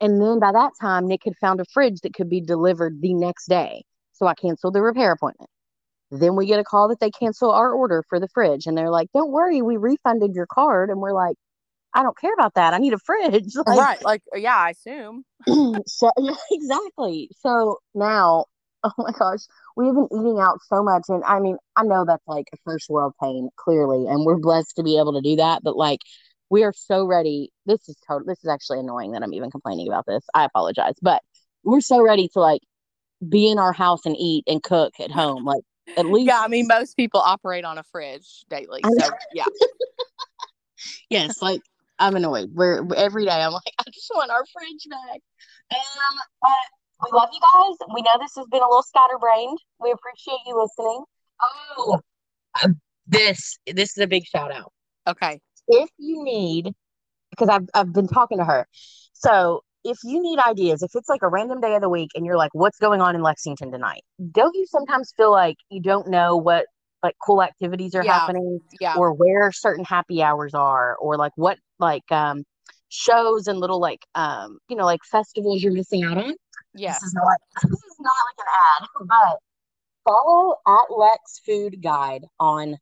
And 0.00 0.20
then 0.20 0.38
by 0.38 0.52
that 0.52 0.72
time, 0.80 1.08
Nick 1.08 1.22
had 1.24 1.34
found 1.40 1.60
a 1.60 1.64
fridge 1.72 2.00
that 2.02 2.14
could 2.14 2.30
be 2.30 2.40
delivered 2.40 3.00
the 3.00 3.14
next 3.14 3.48
day. 3.48 3.82
So 4.12 4.26
I 4.26 4.34
canceled 4.34 4.74
the 4.74 4.82
repair 4.82 5.12
appointment. 5.12 5.50
Then 6.10 6.36
we 6.36 6.46
get 6.46 6.60
a 6.60 6.64
call 6.64 6.88
that 6.88 7.00
they 7.00 7.10
cancel 7.10 7.50
our 7.50 7.72
order 7.72 8.04
for 8.08 8.20
the 8.20 8.28
fridge. 8.28 8.66
And 8.66 8.76
they're 8.76 8.90
like, 8.90 9.08
don't 9.14 9.30
worry, 9.32 9.62
we 9.62 9.76
refunded 9.76 10.34
your 10.34 10.46
card. 10.46 10.90
And 10.90 11.00
we're 11.00 11.14
like, 11.14 11.36
I 11.94 12.02
don't 12.02 12.16
care 12.18 12.34
about 12.34 12.54
that. 12.54 12.74
I 12.74 12.78
need 12.78 12.92
a 12.92 12.98
fridge. 12.98 13.54
Like, 13.66 13.78
right 13.78 14.04
like 14.04 14.22
uh, 14.34 14.38
yeah 14.38 14.56
i 14.56 14.70
assume 14.70 15.24
so 15.86 16.10
yeah, 16.18 16.34
exactly. 16.50 17.28
So 17.40 17.78
now, 17.94 18.46
oh 18.84 18.92
my 18.98 19.12
gosh, 19.12 19.40
we 19.76 19.86
have 19.86 19.94
been 19.94 20.08
eating 20.12 20.38
out 20.40 20.58
so 20.68 20.82
much, 20.82 21.04
and 21.08 21.22
I 21.24 21.40
mean, 21.40 21.56
I 21.76 21.84
know 21.84 22.04
that's 22.06 22.26
like 22.26 22.46
a 22.52 22.56
first 22.64 22.88
world 22.88 23.14
pain, 23.22 23.48
clearly, 23.56 24.06
and 24.06 24.24
we're 24.24 24.38
blessed 24.38 24.76
to 24.76 24.82
be 24.82 24.98
able 24.98 25.12
to 25.14 25.20
do 25.20 25.36
that. 25.36 25.62
But 25.62 25.76
like, 25.76 26.00
we 26.52 26.64
are 26.64 26.74
so 26.76 27.06
ready. 27.06 27.50
This 27.64 27.88
is 27.88 27.96
total. 28.06 28.26
This 28.26 28.44
is 28.44 28.50
actually 28.50 28.80
annoying 28.80 29.12
that 29.12 29.22
I'm 29.22 29.32
even 29.32 29.50
complaining 29.50 29.88
about 29.88 30.04
this. 30.06 30.22
I 30.34 30.44
apologize, 30.44 30.96
but 31.00 31.22
we're 31.64 31.80
so 31.80 32.02
ready 32.02 32.28
to 32.34 32.40
like 32.40 32.60
be 33.26 33.50
in 33.50 33.58
our 33.58 33.72
house 33.72 34.04
and 34.04 34.14
eat 34.18 34.44
and 34.46 34.62
cook 34.62 34.92
at 35.00 35.10
home. 35.10 35.46
Like 35.46 35.62
at 35.96 36.06
least, 36.06 36.28
yeah 36.28 36.40
i 36.40 36.46
mean 36.46 36.68
most 36.68 36.96
people 36.96 37.18
operate 37.18 37.64
on 37.64 37.76
a 37.76 37.82
fridge 37.90 38.44
daily 38.48 38.80
so 38.84 39.10
yeah 39.34 39.44
yes, 41.10 41.42
like 41.42 41.60
I'm 41.98 42.16
annoyed. 42.16 42.50
We're 42.52 42.86
every 42.94 43.24
day. 43.24 43.30
I'm 43.30 43.52
like, 43.52 43.62
I 43.78 43.84
just 43.92 44.10
want 44.14 44.30
our 44.30 44.44
fridge 44.52 44.86
back. 44.90 45.20
Um, 45.74 46.18
but 46.40 47.10
we 47.10 47.16
love 47.16 47.28
you 47.32 47.40
guys. 47.40 47.88
We 47.94 48.02
know 48.02 48.18
this 48.20 48.32
has 48.36 48.46
been 48.50 48.62
a 48.62 48.68
little 48.68 48.82
scatterbrained. 48.82 49.58
We 49.80 49.90
appreciate 49.90 50.38
you 50.46 50.60
listening. 50.60 51.04
Oh, 51.40 52.00
this 53.06 53.58
this 53.66 53.96
is 53.96 53.98
a 53.98 54.06
big 54.06 54.24
shout 54.26 54.52
out. 54.52 54.72
okay 55.08 55.40
If 55.68 55.88
you 55.98 56.22
need, 56.24 56.72
because 57.30 57.48
I've 57.48 57.68
I've 57.74 57.92
been 57.92 58.08
talking 58.08 58.38
to 58.38 58.44
her, 58.44 58.66
so 59.12 59.62
if 59.84 59.98
you 60.04 60.22
need 60.22 60.38
ideas, 60.38 60.82
if 60.82 60.92
it's 60.94 61.08
like 61.08 61.22
a 61.22 61.28
random 61.28 61.60
day 61.60 61.74
of 61.74 61.80
the 61.82 61.88
week 61.88 62.10
and 62.14 62.24
you're 62.24 62.36
like, 62.36 62.50
what's 62.54 62.78
going 62.78 63.00
on 63.00 63.16
in 63.16 63.22
Lexington 63.22 63.72
tonight? 63.72 64.02
Don't 64.30 64.54
you 64.54 64.64
sometimes 64.66 65.12
feel 65.16 65.32
like 65.32 65.56
you 65.70 65.80
don't 65.82 66.08
know 66.08 66.36
what 66.36 66.66
like 67.02 67.16
cool 67.26 67.42
activities 67.42 67.94
are 67.96 68.04
Yeah. 68.04 68.20
happening 68.20 68.60
Yeah. 68.80 68.94
or 68.96 69.12
where 69.12 69.50
certain 69.50 69.84
happy 69.84 70.22
hours 70.22 70.54
are 70.54 70.94
or 70.96 71.16
like 71.16 71.32
what 71.34 71.58
like 71.80 72.04
um 72.12 72.44
shows 72.90 73.48
and 73.48 73.58
little 73.58 73.80
like 73.80 74.04
um 74.14 74.58
you 74.68 74.76
know 74.76 74.84
like 74.84 75.00
festivals 75.10 75.62
you're 75.62 75.72
missing 75.72 76.04
out 76.04 76.18
on. 76.18 76.34
yes. 76.74 77.00
This 77.00 77.08
is 77.08 77.14
not 77.14 77.38
this 77.62 77.72
is 77.72 77.96
not 77.98 78.12
like 78.28 78.46
an 78.46 78.52
ad, 78.82 78.88
but 79.08 79.38
follow 80.04 80.56
at 80.68 80.96
Lex 80.96 81.40
Food 81.44 81.82
Guide 81.82 82.22
on 82.38 82.76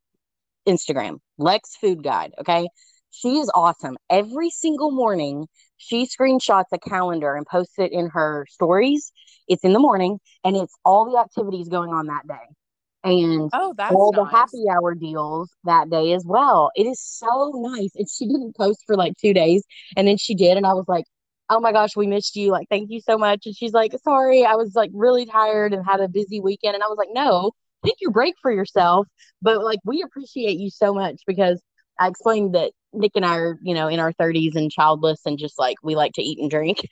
Instagram. 0.67 1.17
Lex 1.41 1.75
Food 1.77 2.03
Guide, 2.03 2.33
okay? 2.39 2.67
She 3.11 3.39
is 3.39 3.51
awesome. 3.53 3.97
Every 4.09 4.49
single 4.49 4.91
morning, 4.91 5.47
she 5.77 6.05
screenshots 6.05 6.65
a 6.71 6.79
calendar 6.79 7.35
and 7.35 7.45
posts 7.45 7.77
it 7.77 7.91
in 7.91 8.09
her 8.09 8.45
stories. 8.49 9.11
It's 9.47 9.63
in 9.63 9.73
the 9.73 9.79
morning 9.79 10.19
and 10.43 10.55
it's 10.55 10.73
all 10.85 11.11
the 11.11 11.17
activities 11.17 11.67
going 11.67 11.91
on 11.91 12.07
that 12.07 12.27
day. 12.27 12.55
And 13.03 13.51
Oh, 13.53 13.73
that's 13.75 13.93
all 13.95 14.11
the 14.13 14.25
happy 14.25 14.63
hour 14.71 14.93
deals 14.95 15.49
that 15.63 15.89
day 15.89 16.13
as 16.13 16.23
well. 16.25 16.71
It 16.75 16.85
is 16.85 16.99
so 17.01 17.51
nice. 17.55 17.91
And 17.95 18.07
she 18.09 18.27
didn't 18.27 18.55
post 18.55 18.83
for 18.85 18.95
like 18.95 19.13
two 19.17 19.33
days. 19.33 19.63
And 19.97 20.07
then 20.07 20.17
she 20.17 20.35
did. 20.35 20.55
And 20.57 20.65
I 20.65 20.73
was 20.73 20.85
like, 20.87 21.05
oh 21.49 21.59
my 21.59 21.71
gosh, 21.71 21.95
we 21.95 22.07
missed 22.07 22.35
you. 22.35 22.51
Like, 22.51 22.67
thank 22.69 22.91
you 22.91 23.01
so 23.01 23.17
much. 23.17 23.45
And 23.45 23.55
she's 23.55 23.73
like, 23.73 23.93
sorry, 24.03 24.45
I 24.45 24.55
was 24.55 24.73
like 24.75 24.91
really 24.93 25.25
tired 25.25 25.73
and 25.73 25.85
had 25.85 25.99
a 25.99 26.07
busy 26.07 26.39
weekend. 26.39 26.75
And 26.75 26.83
I 26.83 26.87
was 26.87 26.97
like, 26.97 27.09
no, 27.11 27.51
take 27.85 27.95
your 28.01 28.11
break 28.11 28.35
for 28.41 28.51
yourself. 28.51 29.07
But 29.41 29.63
like, 29.63 29.79
we 29.85 30.01
appreciate 30.01 30.59
you 30.59 30.69
so 30.69 30.93
much 30.93 31.21
because 31.27 31.61
I 31.99 32.07
explained 32.07 32.55
that 32.55 32.71
Nick 32.93 33.11
and 33.15 33.25
I 33.25 33.37
are, 33.37 33.57
you 33.61 33.73
know, 33.73 33.87
in 33.87 33.99
our 33.99 34.13
30s 34.13 34.55
and 34.55 34.71
childless 34.71 35.21
and 35.25 35.37
just 35.37 35.57
like 35.59 35.77
we 35.83 35.95
like 35.95 36.13
to 36.13 36.21
eat 36.21 36.39
and 36.39 36.49
drink. 36.49 36.79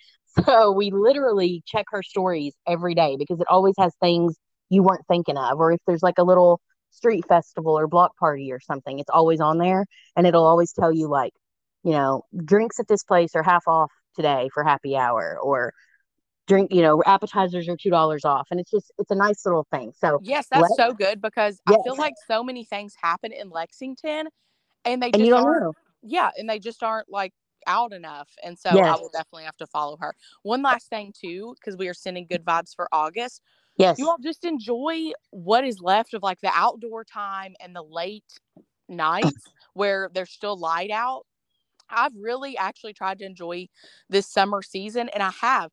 So 0.46 0.72
we 0.72 0.92
literally 0.92 1.64
check 1.66 1.86
her 1.90 2.04
stories 2.04 2.54
every 2.68 2.94
day 2.94 3.16
because 3.18 3.42
it 3.42 3.48
always 3.50 3.74
has 3.80 3.92
things 4.00 4.36
you 4.70 4.84
weren't 4.84 5.06
thinking 5.08 5.38
of. 5.38 5.60
Or 5.60 5.72
if 5.72 5.80
there's 5.88 6.04
like 6.04 6.20
a 6.20 6.24
little 6.24 6.62
street 6.92 7.26
festival 7.28 7.78
or 7.78 7.88
block 7.88 8.16
party 8.16 8.52
or 8.52 8.60
something, 8.60 9.00
it's 9.00 9.10
always 9.10 9.42
on 9.42 9.58
there 9.58 9.88
and 10.16 10.28
it'll 10.28 10.46
always 10.46 10.72
tell 10.72 10.94
you 10.94 11.08
like, 11.10 11.34
you 11.84 11.92
know, 11.94 12.24
drinks 12.46 12.80
at 12.80 12.88
this 12.88 13.04
place 13.04 13.32
are 13.36 13.42
half 13.44 13.64
off 13.68 13.92
today 14.16 14.50
for 14.54 14.64
happy 14.64 14.96
hour 14.96 15.38
or 15.42 15.74
drink, 16.50 16.74
you 16.74 16.82
know, 16.82 17.02
appetizers 17.06 17.70
are 17.70 17.78
two 17.78 17.90
dollars 17.90 18.26
off. 18.26 18.48
And 18.52 18.60
it's 18.60 18.72
just 18.72 18.92
it's 18.98 19.12
a 19.12 19.16
nice 19.16 19.46
little 19.46 19.66
thing. 19.72 19.94
So 19.98 20.20
Yes, 20.22 20.48
that's 20.52 20.76
so 20.76 20.94
good 20.94 21.22
because 21.22 21.62
I 21.66 21.78
feel 21.84 21.96
like 21.96 22.16
so 22.28 22.44
many 22.44 22.66
things 22.66 22.96
happen 23.02 23.32
in 23.32 23.50
Lexington 23.50 24.28
and 24.84 25.02
they 25.02 25.12
and 25.12 25.18
just 25.18 25.30
don't 25.30 25.46
aren't 25.46 25.62
know. 25.62 25.74
yeah, 26.02 26.32
and 26.38 26.50
they 26.50 26.60
just 26.60 26.84
aren't 26.84 27.10
like 27.10 27.34
out 27.68 27.94
enough. 27.94 28.30
And 28.44 28.58
so 28.58 28.70
I 28.70 28.96
will 28.96 29.10
definitely 29.14 29.44
have 29.44 29.58
to 29.58 29.68
follow 29.68 29.98
her. 30.02 30.14
One 30.44 30.62
last 30.62 30.90
thing 30.90 31.14
too, 31.18 31.56
because 31.60 31.78
we 31.78 31.88
are 31.88 31.94
sending 31.94 32.26
good 32.26 32.44
vibes 32.44 32.76
for 32.76 32.90
August. 32.92 33.42
Yes. 33.78 33.98
You 33.98 34.10
all 34.10 34.18
just 34.22 34.44
enjoy 34.44 35.12
what 35.30 35.64
is 35.64 35.80
left 35.80 36.14
of 36.14 36.22
like 36.22 36.42
the 36.42 36.52
outdoor 36.54 37.06
time 37.06 37.56
and 37.62 37.74
the 37.74 37.84
late 37.84 38.26
nights 38.90 39.32
where 39.74 40.10
there's 40.14 40.32
still 40.32 40.58
light 40.58 40.92
out. 40.92 41.26
I've 41.90 42.12
really 42.20 42.58
actually 42.58 42.94
tried 42.94 43.20
to 43.20 43.26
enjoy 43.26 43.68
this 44.10 44.28
summer 44.28 44.62
season 44.62 45.10
and 45.10 45.24
I 45.24 45.32
have. 45.42 45.72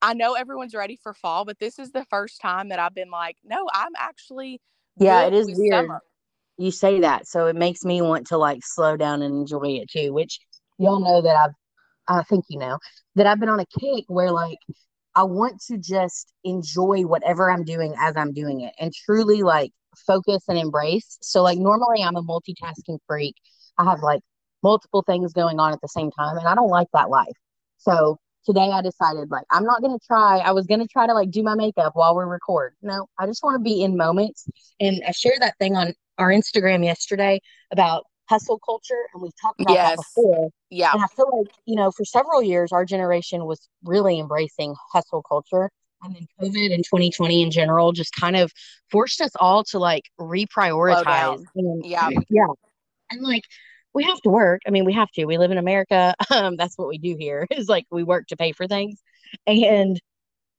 I 0.00 0.14
know 0.14 0.34
everyone's 0.34 0.74
ready 0.74 0.96
for 1.02 1.12
fall, 1.14 1.44
but 1.44 1.58
this 1.58 1.78
is 1.78 1.90
the 1.92 2.04
first 2.06 2.40
time 2.40 2.68
that 2.70 2.78
I've 2.78 2.94
been 2.94 3.10
like, 3.10 3.36
no, 3.44 3.68
I'm 3.74 3.92
actually 3.96 4.60
Yeah, 4.98 5.24
it 5.26 5.34
is 5.34 5.46
weird. 5.56 5.84
summer. 5.86 6.00
you 6.58 6.70
say 6.72 7.00
that 7.00 7.26
so 7.28 7.46
it 7.46 7.56
makes 7.56 7.84
me 7.84 8.02
want 8.02 8.28
to 8.28 8.38
like 8.38 8.60
slow 8.64 8.96
down 8.96 9.22
and 9.22 9.34
enjoy 9.34 9.62
it 9.80 9.90
too 9.90 10.12
which 10.12 10.38
y'all 10.78 11.00
know 11.00 11.22
that 11.22 11.36
i've 11.36 11.54
i 12.08 12.22
think 12.24 12.44
you 12.50 12.58
know 12.58 12.78
that 13.16 13.26
i've 13.26 13.40
been 13.40 13.48
on 13.48 13.60
a 13.60 13.66
kick 13.80 14.04
where 14.08 14.30
like 14.32 14.58
i 15.14 15.22
want 15.24 15.60
to 15.68 15.78
just 15.78 16.32
enjoy 16.44 17.02
whatever 17.02 17.50
i'm 17.50 17.64
doing 17.64 17.94
as 17.98 18.16
i'm 18.16 18.32
doing 18.32 18.60
it 18.62 18.74
and 18.80 18.92
truly 19.06 19.42
like 19.42 19.72
focus 20.06 20.44
and 20.48 20.58
embrace 20.58 21.18
so 21.22 21.42
like 21.42 21.58
normally 21.58 22.02
i'm 22.02 22.16
a 22.16 22.22
multitasking 22.22 22.98
freak 23.06 23.34
i 23.78 23.84
have 23.84 24.00
like 24.02 24.20
multiple 24.62 25.02
things 25.06 25.32
going 25.32 25.60
on 25.60 25.72
at 25.72 25.80
the 25.82 25.88
same 25.88 26.10
time 26.12 26.36
and 26.38 26.48
i 26.48 26.54
don't 26.54 26.70
like 26.70 26.88
that 26.92 27.10
life 27.10 27.36
so 27.78 28.18
today 28.44 28.70
i 28.72 28.80
decided 28.80 29.30
like 29.30 29.44
i'm 29.50 29.64
not 29.64 29.80
going 29.82 29.98
to 29.98 30.06
try 30.06 30.38
i 30.38 30.52
was 30.52 30.66
going 30.66 30.80
to 30.80 30.86
try 30.86 31.06
to 31.06 31.14
like 31.14 31.30
do 31.30 31.42
my 31.42 31.54
makeup 31.54 31.92
while 31.94 32.16
we 32.16 32.24
record 32.24 32.74
no 32.82 33.06
i 33.18 33.26
just 33.26 33.42
want 33.42 33.54
to 33.54 33.62
be 33.62 33.82
in 33.82 33.96
moments 33.96 34.46
and 34.80 35.02
I 35.06 35.12
shared 35.12 35.38
that 35.40 35.56
thing 35.58 35.76
on 35.76 35.92
our 36.18 36.30
Instagram 36.30 36.84
yesterday 36.84 37.40
about 37.72 38.04
hustle 38.28 38.58
culture, 38.58 39.06
and 39.12 39.22
we've 39.22 39.32
talked 39.40 39.60
about 39.60 39.74
that 39.74 39.96
before. 39.96 40.50
Yeah. 40.70 40.92
And 40.92 41.02
I 41.02 41.06
feel 41.16 41.30
like 41.36 41.52
you 41.64 41.76
know, 41.76 41.90
for 41.90 42.04
several 42.04 42.42
years, 42.42 42.72
our 42.72 42.84
generation 42.84 43.46
was 43.46 43.68
really 43.84 44.18
embracing 44.18 44.74
hustle 44.92 45.22
culture, 45.22 45.70
and 46.02 46.14
then 46.14 46.26
COVID 46.40 46.74
and 46.74 46.84
2020 46.84 47.42
in 47.42 47.50
general 47.50 47.92
just 47.92 48.12
kind 48.14 48.36
of 48.36 48.52
forced 48.90 49.20
us 49.20 49.32
all 49.40 49.64
to 49.64 49.78
like 49.78 50.04
reprioritize. 50.20 51.42
And, 51.54 51.84
Yeah. 51.84 52.08
yeah, 52.28 52.46
and 53.10 53.22
like 53.22 53.44
we 53.94 54.04
have 54.04 54.20
to 54.22 54.30
work. 54.30 54.62
I 54.66 54.70
mean, 54.70 54.84
we 54.84 54.92
have 54.92 55.10
to. 55.12 55.24
We 55.24 55.38
live 55.38 55.50
in 55.50 55.58
America. 55.58 56.14
Um, 56.30 56.56
that's 56.56 56.76
what 56.76 56.88
we 56.88 56.98
do 56.98 57.16
here. 57.18 57.46
Is 57.50 57.68
like 57.68 57.86
we 57.90 58.04
work 58.04 58.26
to 58.28 58.36
pay 58.36 58.52
for 58.52 58.66
things, 58.66 59.00
and 59.46 59.98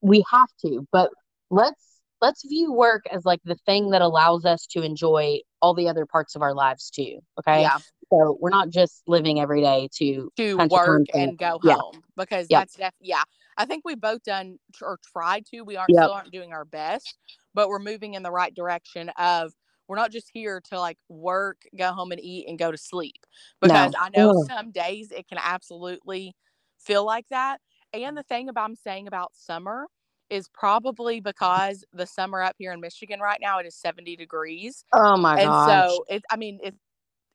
we 0.02 0.24
have 0.32 0.50
to. 0.66 0.86
But 0.92 1.10
let's 1.50 1.86
let's 2.22 2.44
view 2.48 2.74
work 2.74 3.04
as 3.12 3.24
like 3.26 3.40
the 3.46 3.56
thing 3.66 3.92
that 3.92 4.02
allows 4.02 4.46
us 4.46 4.66
to 4.68 4.82
enjoy 4.82 5.40
all 5.62 5.74
the 5.74 5.88
other 5.88 6.06
parts 6.06 6.36
of 6.36 6.42
our 6.42 6.54
lives 6.54 6.90
too. 6.90 7.20
Okay. 7.40 7.62
Yeah. 7.62 7.78
So 8.12 8.38
we're 8.42 8.50
not 8.50 8.70
just 8.70 9.04
living 9.08 9.40
every 9.40 9.62
day 9.62 9.88
to 9.98 10.30
to 10.38 10.58
work 10.70 11.04
and 11.14 11.38
go 11.38 11.60
Yeah. 11.64 11.76
home 11.76 12.02
because 12.18 12.48
that's 12.50 12.74
def- 12.76 12.94
yeah 13.00 13.22
i 13.56 13.66
think 13.66 13.84
we 13.86 13.94
both 13.94 14.24
done 14.24 14.58
or 14.82 14.98
tried 15.14 15.46
to 15.48 15.62
we 15.62 15.78
aren't 15.78 15.92
Yep. 15.92 16.04
still 16.04 16.14
aren't 16.14 16.32
doing 16.32 16.52
our 16.52 16.66
best 16.66 17.18
but 17.54 17.70
we're 17.70 17.78
moving 17.80 18.16
in 18.16 18.24
the 18.24 18.32
right 18.32 18.54
direction 18.54 19.10
of 19.18 19.54
we're 19.90 19.96
not 19.98 20.12
just 20.12 20.30
here 20.32 20.62
to 20.70 20.80
like 20.80 20.98
work 21.10 21.64
go 21.78 21.92
home 21.92 22.12
and 22.14 22.22
eat 22.22 22.48
and 22.48 22.58
go 22.58 22.72
to 22.72 22.78
sleep 22.78 23.26
because 23.60 23.94
i 24.00 24.08
know 24.10 24.32
some 24.48 24.72
days 24.72 25.12
it 25.12 25.28
can 25.28 25.40
absolutely 25.44 26.34
feel 26.80 27.04
like 27.06 27.28
that 27.30 27.60
and 27.94 28.16
the 28.16 28.24
thing 28.24 28.48
about 28.48 28.64
i'm 28.66 28.76
saying 28.76 29.08
about 29.08 29.32
summer 29.36 29.88
is 30.30 30.48
probably 30.54 31.20
because 31.20 31.84
the 31.92 32.06
summer 32.06 32.42
up 32.42 32.56
here 32.58 32.72
in 32.72 32.80
michigan 32.80 33.20
right 33.20 33.40
now 33.42 33.58
it 33.60 33.66
is 33.66 33.76
70 33.76 34.16
degrees 34.16 34.86
Oh 34.94 35.18
my 35.18 35.36
god. 35.36 35.42
and 35.44 35.52
gosh. 35.52 35.66
so 35.68 36.06
it 36.08 36.24
i 36.32 36.38
mean 36.38 36.60
it's 36.64 36.78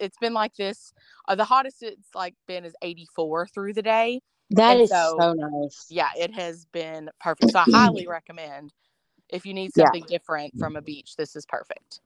it's 0.01 0.19
been 0.19 0.35
like 0.35 0.55
this 0.55 0.93
uh, 1.29 1.35
the 1.35 1.45
hottest 1.45 1.83
it's 1.83 2.09
like 2.15 2.35
been 2.47 2.65
is 2.65 2.75
84 2.83 3.49
through 3.49 3.73
the 3.75 3.83
day 3.83 4.21
that 4.51 4.73
and 4.73 4.81
is 4.81 4.91
so- 4.91 5.17
so, 5.19 5.33
nice. 5.33 5.87
yeah 5.91 6.11
it 6.17 6.33
has 6.35 6.67
been 6.67 7.11
perfect 7.21 7.51
so 7.51 7.59
i 7.59 7.65
highly 7.69 8.07
recommend 8.09 8.73
if 9.31 9.45
you 9.47 9.55
need 9.55 9.73
Yeah. 9.75 9.85
something 9.87 10.05
different 10.09 10.53
from 10.59 10.77
a 10.77 10.83
beach 10.83 11.17
this 11.17 11.35
is 11.37 11.47
perfect 11.47 12.01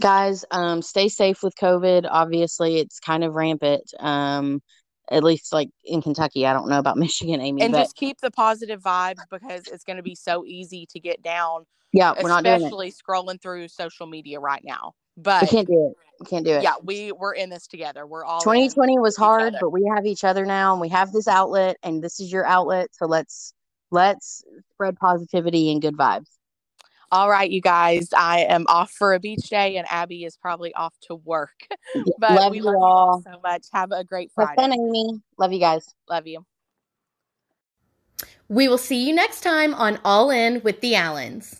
Guys, 0.00 0.44
um, 0.50 0.82
stay 0.82 1.08
safe 1.08 1.42
with 1.42 1.54
COVID. 1.56 2.08
Obviously, 2.10 2.78
it's 2.78 3.00
kind 3.00 3.22
of 3.24 3.34
rampant. 3.34 3.92
Um, 4.00 4.62
at 5.10 5.24
least 5.24 5.52
like 5.52 5.70
in 5.84 6.00
Kentucky. 6.02 6.46
I 6.46 6.52
don't 6.52 6.68
know 6.68 6.78
about 6.78 6.96
Michigan, 6.96 7.40
Amy, 7.40 7.62
and 7.62 7.72
but 7.72 7.80
just 7.80 7.96
keep 7.96 8.20
the 8.20 8.30
positive 8.30 8.80
vibes 8.80 9.18
because 9.30 9.66
it's 9.66 9.84
going 9.84 9.96
to 9.96 10.02
be 10.02 10.14
so 10.14 10.44
easy 10.46 10.86
to 10.90 11.00
get 11.00 11.22
down 11.22 11.66
yeah, 11.92 12.14
we're 12.22 12.28
not 12.28 12.44
doing 12.44 12.54
it. 12.54 12.64
especially 12.64 12.92
scrolling 12.92 13.40
through 13.40 13.68
social 13.68 14.06
media 14.06 14.38
right 14.38 14.62
now 14.64 14.92
But 15.16 15.42
We 15.42 15.48
can't 15.48 15.66
do 15.66 15.90
it. 15.90 15.96
We 16.20 16.26
can't 16.26 16.44
do 16.44 16.52
it. 16.52 16.62
yeah 16.62 16.74
we 16.82 17.12
we're 17.12 17.34
in 17.34 17.50
this 17.50 17.66
together 17.66 18.06
we're 18.06 18.24
all 18.24 18.40
2020 18.40 18.98
was 18.98 19.16
hard, 19.16 19.56
but 19.60 19.70
we 19.70 19.90
have 19.94 20.06
each 20.06 20.22
other 20.22 20.44
now 20.44 20.72
and 20.72 20.80
we 20.80 20.88
have 20.90 21.12
this 21.12 21.26
outlet 21.26 21.76
and 21.82 22.02
this 22.02 22.20
is 22.20 22.30
your 22.30 22.46
outlet. 22.46 22.88
So 22.92 23.06
let's 23.06 23.54
let's 23.90 24.44
spread 24.74 24.96
positivity 24.96 25.72
and 25.72 25.82
good 25.82 25.96
vibes. 25.96 26.28
All 27.12 27.30
right 27.30 27.50
you 27.50 27.60
guys 27.60 28.08
i 28.16 28.40
am 28.40 28.64
off 28.68 28.90
for 28.92 29.14
a 29.14 29.20
beach 29.20 29.48
day 29.50 29.76
and 29.76 29.86
abby 29.90 30.24
is 30.24 30.36
probably 30.36 30.74
off 30.74 30.94
to 31.00 31.14
work 31.16 31.66
but 32.18 32.30
love 32.34 32.52
we 32.52 32.58
you 32.58 32.64
love 32.64 32.74
all. 32.80 33.24
you 33.26 33.32
so 33.32 33.40
much 33.42 33.66
have 33.72 33.92
a 33.92 34.04
great 34.04 34.30
Have 34.38 34.50
friday 34.50 34.56
fun, 34.56 34.72
Amy. 34.72 35.20
Love 35.38 35.52
you 35.52 35.60
guys. 35.60 35.94
love 36.08 36.26
you 36.26 36.44
We 38.48 38.68
will 38.68 38.78
see 38.78 39.06
you 39.06 39.14
next 39.14 39.42
time 39.42 39.74
on 39.74 40.00
All 40.04 40.30
In 40.30 40.60
with 40.62 40.80
the 40.80 40.94
Allens. 40.96 41.59